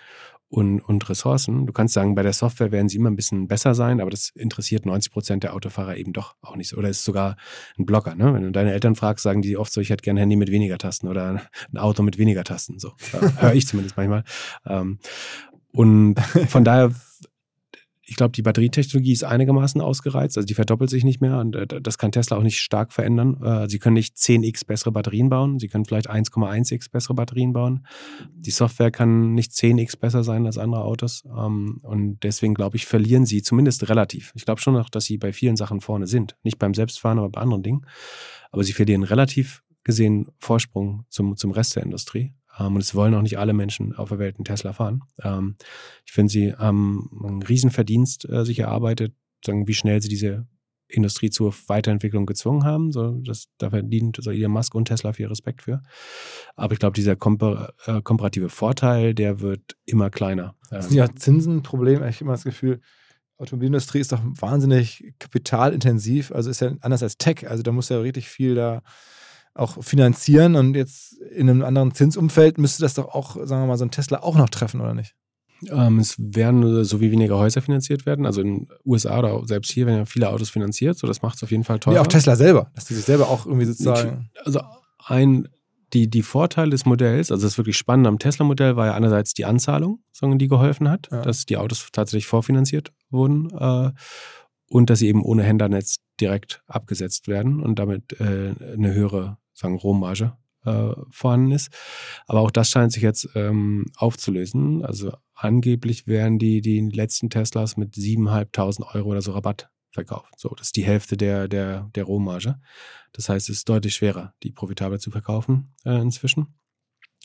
[0.50, 1.68] und, und Ressourcen.
[1.68, 4.30] Du kannst sagen, bei der Software werden sie immer ein bisschen besser sein, aber das
[4.30, 6.78] interessiert 90 Prozent der Autofahrer eben doch auch nicht so.
[6.78, 7.38] Oder ist sogar
[7.78, 8.16] ein Blocker.
[8.16, 8.34] Ne?
[8.34, 10.50] Wenn du deine Eltern fragst, sagen die oft so, ich hätte gerne ein Handy mit
[10.50, 12.80] weniger Tasten oder ein Auto mit weniger Tasten.
[12.80, 12.94] So
[13.38, 14.24] höre ich zumindest manchmal.
[14.66, 14.98] Ähm,
[15.72, 16.92] und von daher
[18.10, 21.68] ich glaube, die Batterietechnologie ist einigermaßen ausgereizt, also die verdoppelt sich nicht mehr und äh,
[21.68, 23.40] das kann Tesla auch nicht stark verändern.
[23.44, 27.86] Äh, sie können nicht 10x bessere Batterien bauen, sie können vielleicht 1,1x bessere Batterien bauen.
[28.34, 32.88] Die Software kann nicht 10x besser sein als andere Autos ähm, und deswegen glaube ich,
[32.88, 34.32] verlieren sie zumindest relativ.
[34.34, 37.30] Ich glaube schon noch, dass sie bei vielen Sachen vorne sind, nicht beim Selbstfahren, aber
[37.30, 37.86] bei anderen Dingen.
[38.52, 42.34] Aber sie verlieren relativ gesehen Vorsprung zum, zum Rest der Industrie.
[42.60, 45.02] Ähm, und es wollen auch nicht alle Menschen auf der Welt einen Tesla fahren.
[45.22, 45.56] Ähm,
[46.06, 49.14] ich finde, sie haben einen Riesenverdienst äh, sich erarbeitet,
[49.46, 50.48] sagen, wie schnell sie diese
[50.90, 52.92] Industrie zur Weiterentwicklung gezwungen haben.
[52.92, 55.84] So, das, da verdient so Elon Musk und Tesla viel Respekt für.
[56.56, 60.56] Aber ich glaube, dieser kompar äh, komparative Vorteil, der wird immer kleiner.
[60.72, 62.04] Das ist ja Zinsen ein Problem.
[62.04, 62.82] Ich habe immer das Gefühl,
[63.38, 66.32] Automobilindustrie ist doch wahnsinnig kapitalintensiv.
[66.32, 67.50] Also ist ja anders als Tech.
[67.50, 68.82] Also da muss ja richtig viel da
[69.54, 73.78] auch finanzieren und jetzt in einem anderen Zinsumfeld müsste das doch auch, sagen wir mal,
[73.78, 75.16] so ein Tesla auch noch treffen, oder nicht?
[75.68, 78.26] Ähm, es werden so wie weniger Häuser finanziert werden.
[78.26, 81.36] Also in den USA oder selbst hier werden ja viele Autos finanziert, so das macht
[81.38, 81.96] es auf jeden Fall teurer.
[81.96, 84.30] Ja, auch Tesla selber, dass die sich selber auch irgendwie sozusagen.
[84.46, 84.62] Also
[85.06, 85.50] ein,
[85.94, 89.46] die, die Vorteile des Modells, also das wirklich Spannende am Tesla-Modell war ja einerseits die
[89.46, 91.22] Anzahlung, die geholfen hat, ja.
[91.22, 93.50] dass die Autos tatsächlich vorfinanziert wurden.
[93.52, 93.92] Äh,
[94.70, 99.76] und dass sie eben ohne Händlernetz direkt abgesetzt werden und damit äh, eine höhere sagen
[99.76, 101.70] Rohmarge äh, vorhanden ist.
[102.28, 104.86] Aber auch das scheint sich jetzt ähm, aufzulösen.
[104.86, 110.34] Also angeblich werden die, die letzten Teslas mit 7.500 Euro oder so Rabatt verkauft.
[110.38, 112.60] So, das ist die Hälfte der, der, der Rohmarge.
[113.14, 116.60] Das heißt, es ist deutlich schwerer, die profitabel zu verkaufen äh, inzwischen.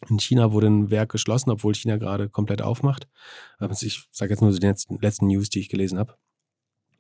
[0.09, 3.07] In China wurde ein Werk geschlossen, obwohl China gerade komplett aufmacht.
[3.81, 6.17] Ich sage jetzt nur die letzten, letzten News, die ich gelesen habe.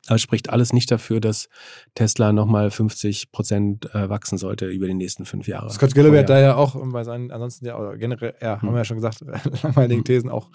[0.06, 1.48] Aber es spricht alles nicht dafür, dass
[1.94, 5.70] Tesla nochmal 50 Prozent äh, wachsen sollte über die nächsten fünf Jahre.
[5.70, 8.68] Scott Gilloway hat da ja auch bei seinen, ansonsten ja, oder generell, ja, hm.
[8.68, 9.20] haben wir ja schon gesagt,
[9.62, 10.04] langweiligen hm.
[10.04, 10.50] Thesen auch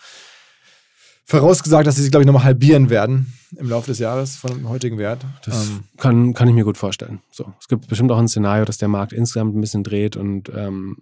[1.25, 4.69] vorausgesagt, dass sie sich, glaube ich, nochmal halbieren werden im Laufe des Jahres von dem
[4.69, 5.23] heutigen Wert.
[5.45, 5.83] Das ähm.
[5.97, 7.21] kann, kann ich mir gut vorstellen.
[7.31, 10.51] So, es gibt bestimmt auch ein Szenario, dass der Markt insgesamt ein bisschen dreht und
[10.55, 10.97] ähm,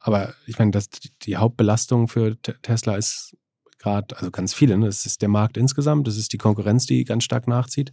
[0.00, 0.90] aber ich meine, dass
[1.22, 3.36] die Hauptbelastung für Tesla ist
[3.82, 4.86] gerade, also ganz viele, ne?
[4.86, 7.92] das ist der Markt insgesamt, das ist die Konkurrenz, die ganz stark nachzieht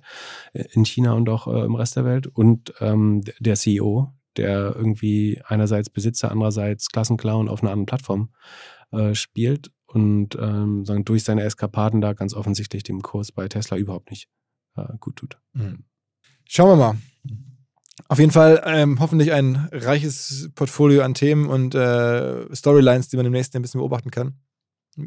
[0.53, 4.75] äh, in China und auch äh, im Rest der Welt und ähm, der CEO, der
[4.75, 8.29] irgendwie einerseits Besitzer, andererseits Klassenclown auf einer anderen Plattform
[8.91, 13.77] äh, spielt und ähm, sagen, durch seine Eskapaden da ganz offensichtlich dem Kurs bei Tesla
[13.77, 14.29] überhaupt nicht
[14.77, 15.37] äh, gut tut.
[15.53, 15.83] Mhm.
[16.45, 16.97] Schauen wir mal.
[18.07, 23.25] Auf jeden Fall ähm, hoffentlich ein reiches Portfolio an Themen und äh, Storylines, die man
[23.25, 24.39] im nächsten ein bisschen beobachten kann.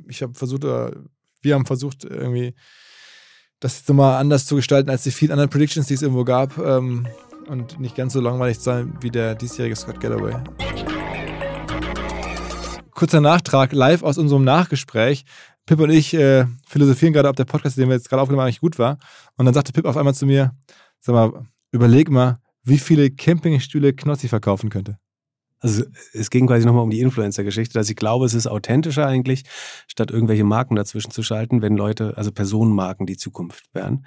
[0.09, 0.93] Ich habe versucht, oder
[1.43, 2.55] wir haben versucht, irgendwie
[3.60, 6.59] das jetzt nochmal anders zu gestalten als die vielen anderen Predictions, die es irgendwo gab.
[6.59, 7.06] Ähm,
[7.48, 10.35] und nicht ganz so langweilig sein wie der diesjährige Scott Galloway.
[12.93, 15.24] Kurzer Nachtrag, live aus unserem Nachgespräch.
[15.66, 18.48] Pip und ich äh, philosophieren gerade, ob der Podcast, den wir jetzt gerade aufgenommen haben,
[18.48, 18.98] eigentlich gut war.
[19.36, 20.52] Und dann sagte Pip auf einmal zu mir,
[21.01, 24.98] sag mal, überleg mal, wie viele Campingstühle Knossi verkaufen könnte.
[25.62, 29.44] Also es ging quasi nochmal um die Influencer-Geschichte, dass ich glaube, es ist authentischer eigentlich,
[29.86, 34.05] statt irgendwelche Marken dazwischen zu schalten, wenn Leute, also Personenmarken die Zukunft wären.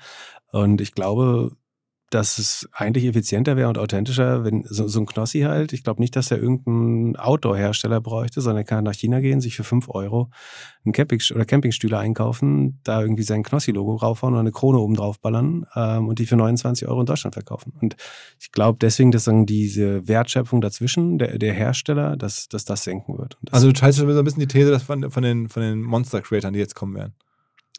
[0.52, 1.56] Und ich glaube,
[2.16, 6.02] dass es eigentlich effizienter wäre und authentischer, wenn so, so ein Knossi halt, ich glaube
[6.02, 9.90] nicht, dass er irgendeinen Outdoor-Hersteller bräuchte, sondern er kann nach China gehen, sich für fünf
[9.90, 10.30] Euro
[10.86, 15.20] einen Camping oder Campingstühle einkaufen, da irgendwie sein Knossi-Logo raufhauen oder eine Krone oben drauf
[15.20, 17.74] ballern ähm, und die für 29 Euro in Deutschland verkaufen.
[17.82, 17.98] Und
[18.40, 23.18] ich glaube deswegen, dass dann diese Wertschöpfung dazwischen, der, der Hersteller, dass, dass das senken
[23.18, 23.38] wird.
[23.42, 25.62] Das also du teilst schon so ein bisschen die These dass von, von den, von
[25.62, 27.14] den Monster-Creatern, die jetzt kommen werden.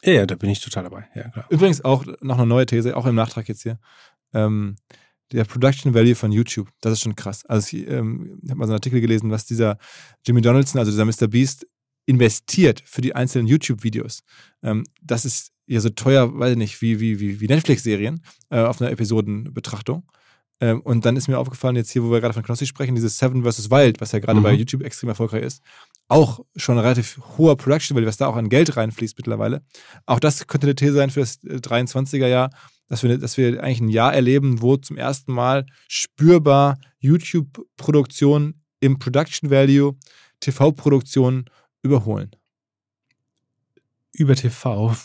[0.03, 1.07] Ja, ja, da bin ich total dabei.
[1.15, 1.31] Ja.
[1.49, 3.79] Übrigens auch noch eine neue These, auch im Nachtrag jetzt hier
[4.33, 4.75] ähm,
[5.31, 7.45] der Production Value von YouTube, das ist schon krass.
[7.45, 9.77] Also ich ähm, habe mal so einen Artikel gelesen, was dieser
[10.25, 11.27] Jimmy Donaldson, also dieser Mr.
[11.27, 11.67] Beast,
[12.05, 14.23] investiert für die einzelnen YouTube-Videos.
[14.63, 18.61] Ähm, das ist ja so teuer, weiß ich nicht, wie, wie, wie, wie Netflix-Serien äh,
[18.61, 20.09] auf einer Episodenbetrachtung.
[20.59, 23.17] Ähm, und dann ist mir aufgefallen, jetzt hier, wo wir gerade von Knossi sprechen, dieses
[23.17, 23.69] Seven vs.
[23.69, 24.43] Wild, was ja gerade mhm.
[24.43, 25.61] bei YouTube extrem erfolgreich ist,
[26.07, 29.61] auch schon relativ hoher Production Value, was da auch an Geld reinfließt mittlerweile.
[30.05, 32.49] Auch das könnte eine These sein für das 23er äh, Jahr
[32.87, 38.99] dass wir, dass wir eigentlich ein Jahr erleben, wo zum ersten Mal spürbar YouTube-Produktion im
[38.99, 39.95] Production Value
[40.39, 41.45] TV-Produktionen
[41.81, 42.31] überholen.
[44.13, 44.95] Über TV.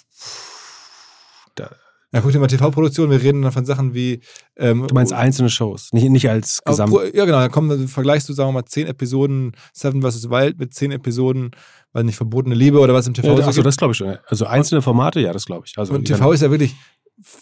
[2.15, 4.21] Ja, guck dir mal TV-Produktion, wir reden dann von Sachen wie.
[4.57, 6.93] Ähm, du meinst einzelne Shows, nicht, nicht als Gesamt.
[7.15, 10.29] Ja, genau, dann kommen, dann vergleichst du, sagen wir mal, zehn Episoden Seven vs.
[10.29, 11.53] Wild mit zehn Episoden,
[11.93, 14.19] weil nicht verbotene Liebe oder was im TV ja, Achso, das glaube ich schon.
[14.27, 15.79] Also einzelne Formate, ja, das glaube ich.
[15.79, 16.75] Also, und TV ist ja wirklich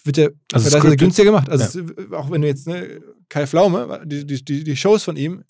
[0.05, 1.49] wird ja also das günstiger gemacht.
[1.49, 2.19] Also ja.
[2.19, 5.43] auch wenn du jetzt, ne, Kai Flaume, die, die, die Shows von ihm,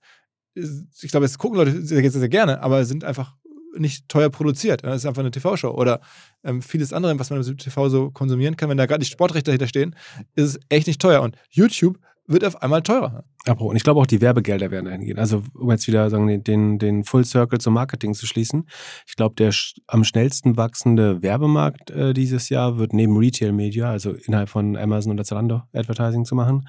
[0.55, 3.35] ich glaube, jetzt gucken Leute sehr, sehr gerne, aber sind einfach
[3.77, 4.85] nicht teuer produziert.
[4.85, 5.71] Das ist einfach eine TV-Show.
[5.71, 6.01] Oder
[6.45, 9.51] ähm, vieles andere, was man im TV so konsumieren kann, wenn da gerade die Sportrechte
[9.51, 9.95] dahinter stehen,
[10.35, 11.23] ist es echt nicht teuer.
[11.23, 11.99] Und YouTube
[12.31, 13.25] wird auf einmal teurer.
[13.59, 15.19] Und ich glaube auch die Werbegelder werden dahin gehen.
[15.19, 18.69] Also um jetzt wieder sagen, den, den Full Circle zum Marketing zu schließen.
[19.07, 19.53] Ich glaube, der
[19.89, 25.13] am schnellsten wachsende Werbemarkt äh, dieses Jahr wird neben Retail Media, also innerhalb von Amazon
[25.13, 26.69] oder Zalando Advertising zu machen,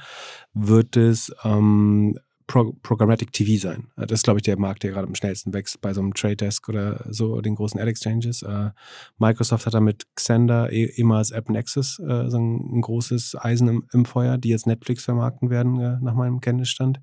[0.53, 2.17] wird es ähm,
[2.51, 3.87] Pro Programmatic TV sein.
[3.95, 6.13] Äh, das ist, glaube ich, der Markt, der gerade am schnellsten wächst bei so einem
[6.13, 8.41] Trade Desk oder so, den großen Ad Exchanges.
[8.41, 8.71] Äh,
[9.17, 13.87] Microsoft hat da mit Xender, eh, ehemals App Nexus, äh, so ein, großes Eisen im,
[13.93, 16.99] im, Feuer, die jetzt Netflix vermarkten werden, nach meinem Kenntnisstand.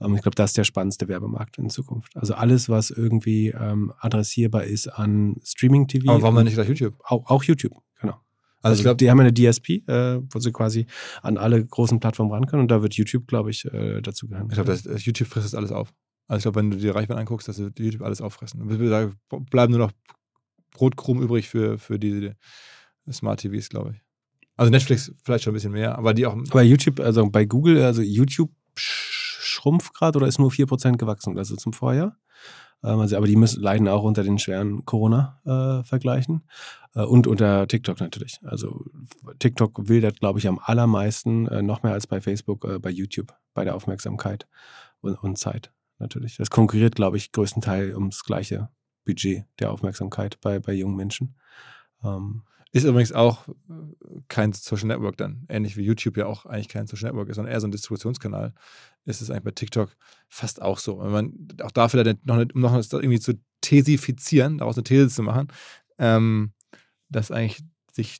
[0.00, 2.16] Ähm, ich glaube, das ist der spannendste Werbemarkt in Zukunft.
[2.16, 6.10] Also alles, was irgendwie ähm, adressierbar ist an Streaming-TV.
[6.10, 6.94] Aber warum nicht gleich YouTube?
[7.04, 8.20] Auch, auch YouTube, genau.
[8.68, 10.86] Also, also ich glaube, die haben eine DSP, äh, wo sie quasi
[11.22, 14.48] an alle großen Plattformen ran können und da wird YouTube, glaube ich, äh, dazu gehören.
[14.48, 15.92] Ich glaube, YouTube frisst das alles auf.
[16.28, 18.60] Also ich glaube, wenn du die Reichweite anguckst, dass YouTube alles auffressen.
[18.68, 19.10] Da
[19.50, 19.92] bleiben nur noch
[20.72, 22.32] Brotkrumen übrig für, für die
[23.10, 24.02] Smart TVs, glaube ich.
[24.56, 26.34] Also Netflix vielleicht schon ein bisschen mehr, aber die auch.
[26.34, 31.56] Aber YouTube, also bei Google, also YouTube schrumpft gerade oder ist nur 4% gewachsen, also
[31.56, 32.16] zum Vorjahr.
[32.82, 36.42] Ähm, also, aber die müssen, leiden auch unter den schweren Corona-Vergleichen
[36.94, 38.38] äh, äh, und unter TikTok natürlich.
[38.44, 38.84] Also
[39.38, 43.34] TikTok wildert, glaube ich, am allermeisten, äh, noch mehr als bei Facebook, äh, bei YouTube,
[43.54, 44.46] bei der Aufmerksamkeit
[45.00, 46.36] und, und Zeit natürlich.
[46.36, 48.68] Das konkurriert, glaube ich, größtenteils ums gleiche
[49.04, 51.34] Budget der Aufmerksamkeit bei, bei jungen Menschen.
[52.04, 52.42] Ähm,
[52.72, 53.48] ist übrigens auch
[54.28, 55.46] kein Social Network dann.
[55.48, 58.52] Ähnlich wie YouTube ja auch eigentlich kein Social Network ist, sondern eher so ein Distributionskanal.
[59.04, 59.96] Ist es eigentlich bei TikTok
[60.28, 61.00] fast auch so.
[61.00, 61.32] Wenn man
[61.62, 65.48] auch da vielleicht noch, um noch irgendwie zu tesifizieren, daraus eine These zu machen,
[65.98, 66.52] ähm,
[67.08, 67.62] dass eigentlich
[67.92, 68.18] sich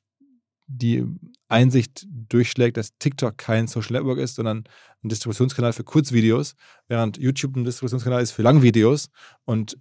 [0.66, 1.04] die
[1.48, 4.64] Einsicht durchschlägt, dass TikTok kein Social Network ist, sondern
[5.02, 6.54] ein Distributionskanal für Kurzvideos,
[6.88, 9.10] während YouTube ein Distributionskanal ist für Langvideos
[9.44, 9.78] und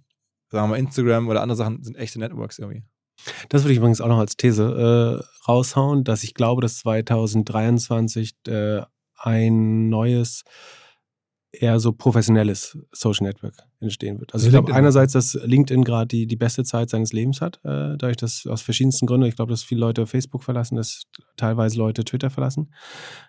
[0.50, 2.84] sagen wir mal Instagram oder andere Sachen sind echte Networks irgendwie.
[3.48, 8.34] Das würde ich übrigens auch noch als These äh, raushauen, dass ich glaube, dass 2023
[8.46, 8.82] äh,
[9.16, 10.44] ein neues,
[11.50, 14.34] eher so professionelles Social Network entstehen wird.
[14.34, 17.96] Also ich glaube einerseits, dass LinkedIn gerade die, die beste Zeit seines Lebens hat, äh,
[17.96, 21.04] dadurch, dass aus verschiedensten Gründen, ich glaube, dass viele Leute Facebook verlassen, dass
[21.36, 22.72] teilweise Leute Twitter verlassen.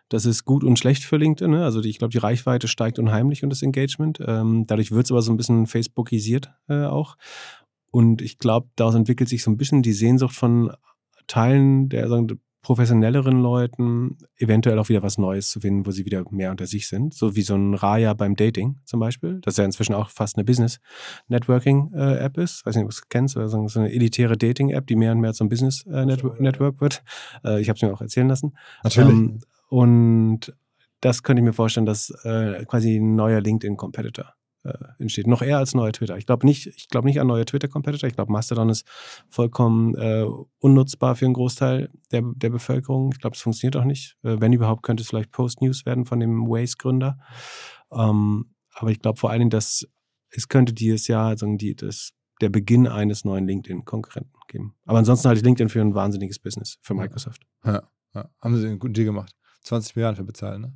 [0.09, 1.51] Das ist gut und schlecht für LinkedIn.
[1.51, 1.63] Ne?
[1.63, 4.19] Also die, ich glaube, die Reichweite steigt unheimlich und das Engagement.
[4.25, 7.15] Ähm, dadurch wird es aber so ein bisschen Facebookisiert äh, auch.
[7.91, 10.71] Und ich glaube, daraus entwickelt sich so ein bisschen die Sehnsucht von
[11.27, 12.07] Teilen der,
[12.61, 16.87] professionelleren Leuten eventuell auch wieder was Neues zu finden, wo sie wieder mehr unter sich
[16.87, 17.13] sind.
[17.13, 20.43] So wie so ein Raya beim Dating zum Beispiel, das ja inzwischen auch fast eine
[20.43, 22.65] Business-Networking-App äh, ist.
[22.65, 25.33] Weiß nicht, ob du es kennst, oder so eine elitäre Dating-App, die mehr und mehr
[25.33, 27.03] zum Business-Network äh, wird.
[27.45, 28.57] Äh, ich habe es mir auch erzählen lassen.
[28.83, 29.09] Natürlich.
[29.09, 29.39] Ähm,
[29.69, 30.53] und
[31.01, 34.33] das könnte ich mir vorstellen, dass äh, quasi ein neuer LinkedIn-Competitor
[34.63, 35.27] äh, entsteht.
[35.27, 36.17] Noch eher als neuer Twitter.
[36.17, 38.07] Ich glaube nicht, ich glaube nicht an neue Twitter-Competitor.
[38.07, 38.85] Ich glaube, Mastodon ist
[39.29, 40.25] vollkommen äh,
[40.59, 43.11] unnutzbar für einen Großteil der, der Bevölkerung.
[43.13, 44.17] Ich glaube, es funktioniert auch nicht.
[44.23, 47.17] Äh, wenn überhaupt, könnte es vielleicht Post-News werden von dem Waze-Gründer.
[47.91, 49.87] Ähm, aber ich glaube vor allen Dingen, dass
[50.31, 52.11] es könnte dieses Jahr also die, das,
[52.41, 54.75] der Beginn eines neuen LinkedIn-Konkurrenten geben.
[54.85, 57.43] Aber ansonsten halte ich LinkedIn für ein wahnsinniges Business für Microsoft.
[57.65, 57.83] Ja,
[58.13, 58.29] ja.
[58.41, 59.35] Haben sie einen guten Deal gemacht.
[59.63, 60.73] 20 Milliarden für bezahlen, ne?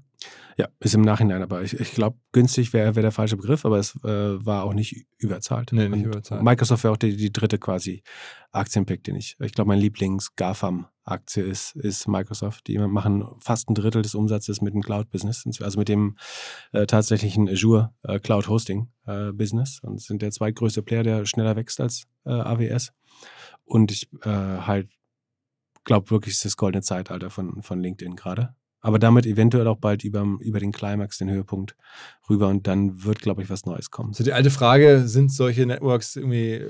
[0.57, 3.79] Ja, ist im Nachhinein, aber ich, ich glaube, günstig wäre wär der falsche Begriff, aber
[3.79, 5.71] es äh, war auch nicht überzahlt.
[5.71, 6.43] Nee, nicht überzahlt.
[6.43, 8.03] Microsoft wäre auch die, die dritte quasi
[8.51, 12.67] Aktienpick, den ich, ich glaube, mein Lieblings-GAFAM-Aktie ist, ist Microsoft.
[12.67, 16.17] Die machen fast ein Drittel des Umsatzes mit dem Cloud-Business, also mit dem
[16.71, 22.05] äh, tatsächlichen Azure äh, Cloud-Hosting-Business äh, und sind der zweitgrößte Player, der schneller wächst als
[22.25, 22.93] äh, AWS.
[23.65, 24.89] Und ich äh, halt
[25.83, 29.77] glaube wirklich, es ist das goldene Zeitalter von, von LinkedIn gerade aber damit eventuell auch
[29.77, 31.75] bald über, über den Climax, den Höhepunkt
[32.29, 34.13] rüber und dann wird, glaube ich, was Neues kommen.
[34.13, 36.69] So die alte Frage, sind solche Networks irgendwie äh,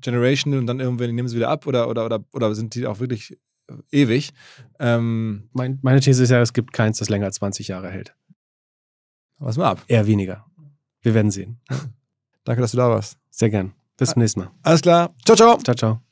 [0.00, 2.98] generational und dann irgendwann nehmen sie wieder ab oder, oder, oder, oder sind die auch
[2.98, 4.32] wirklich äh, ewig?
[4.80, 8.14] Ähm, mein, meine These ist ja, es gibt keins, das länger als 20 Jahre hält.
[9.38, 9.84] Was mal ab.
[9.86, 10.44] Eher weniger.
[11.00, 11.60] Wir werden sehen.
[12.44, 13.18] Danke, dass du da warst.
[13.30, 13.72] Sehr gern.
[13.96, 14.50] Bis zum nächsten Mal.
[14.62, 15.14] Alles klar.
[15.24, 15.58] Ciao, ciao.
[15.58, 16.11] Ciao, ciao.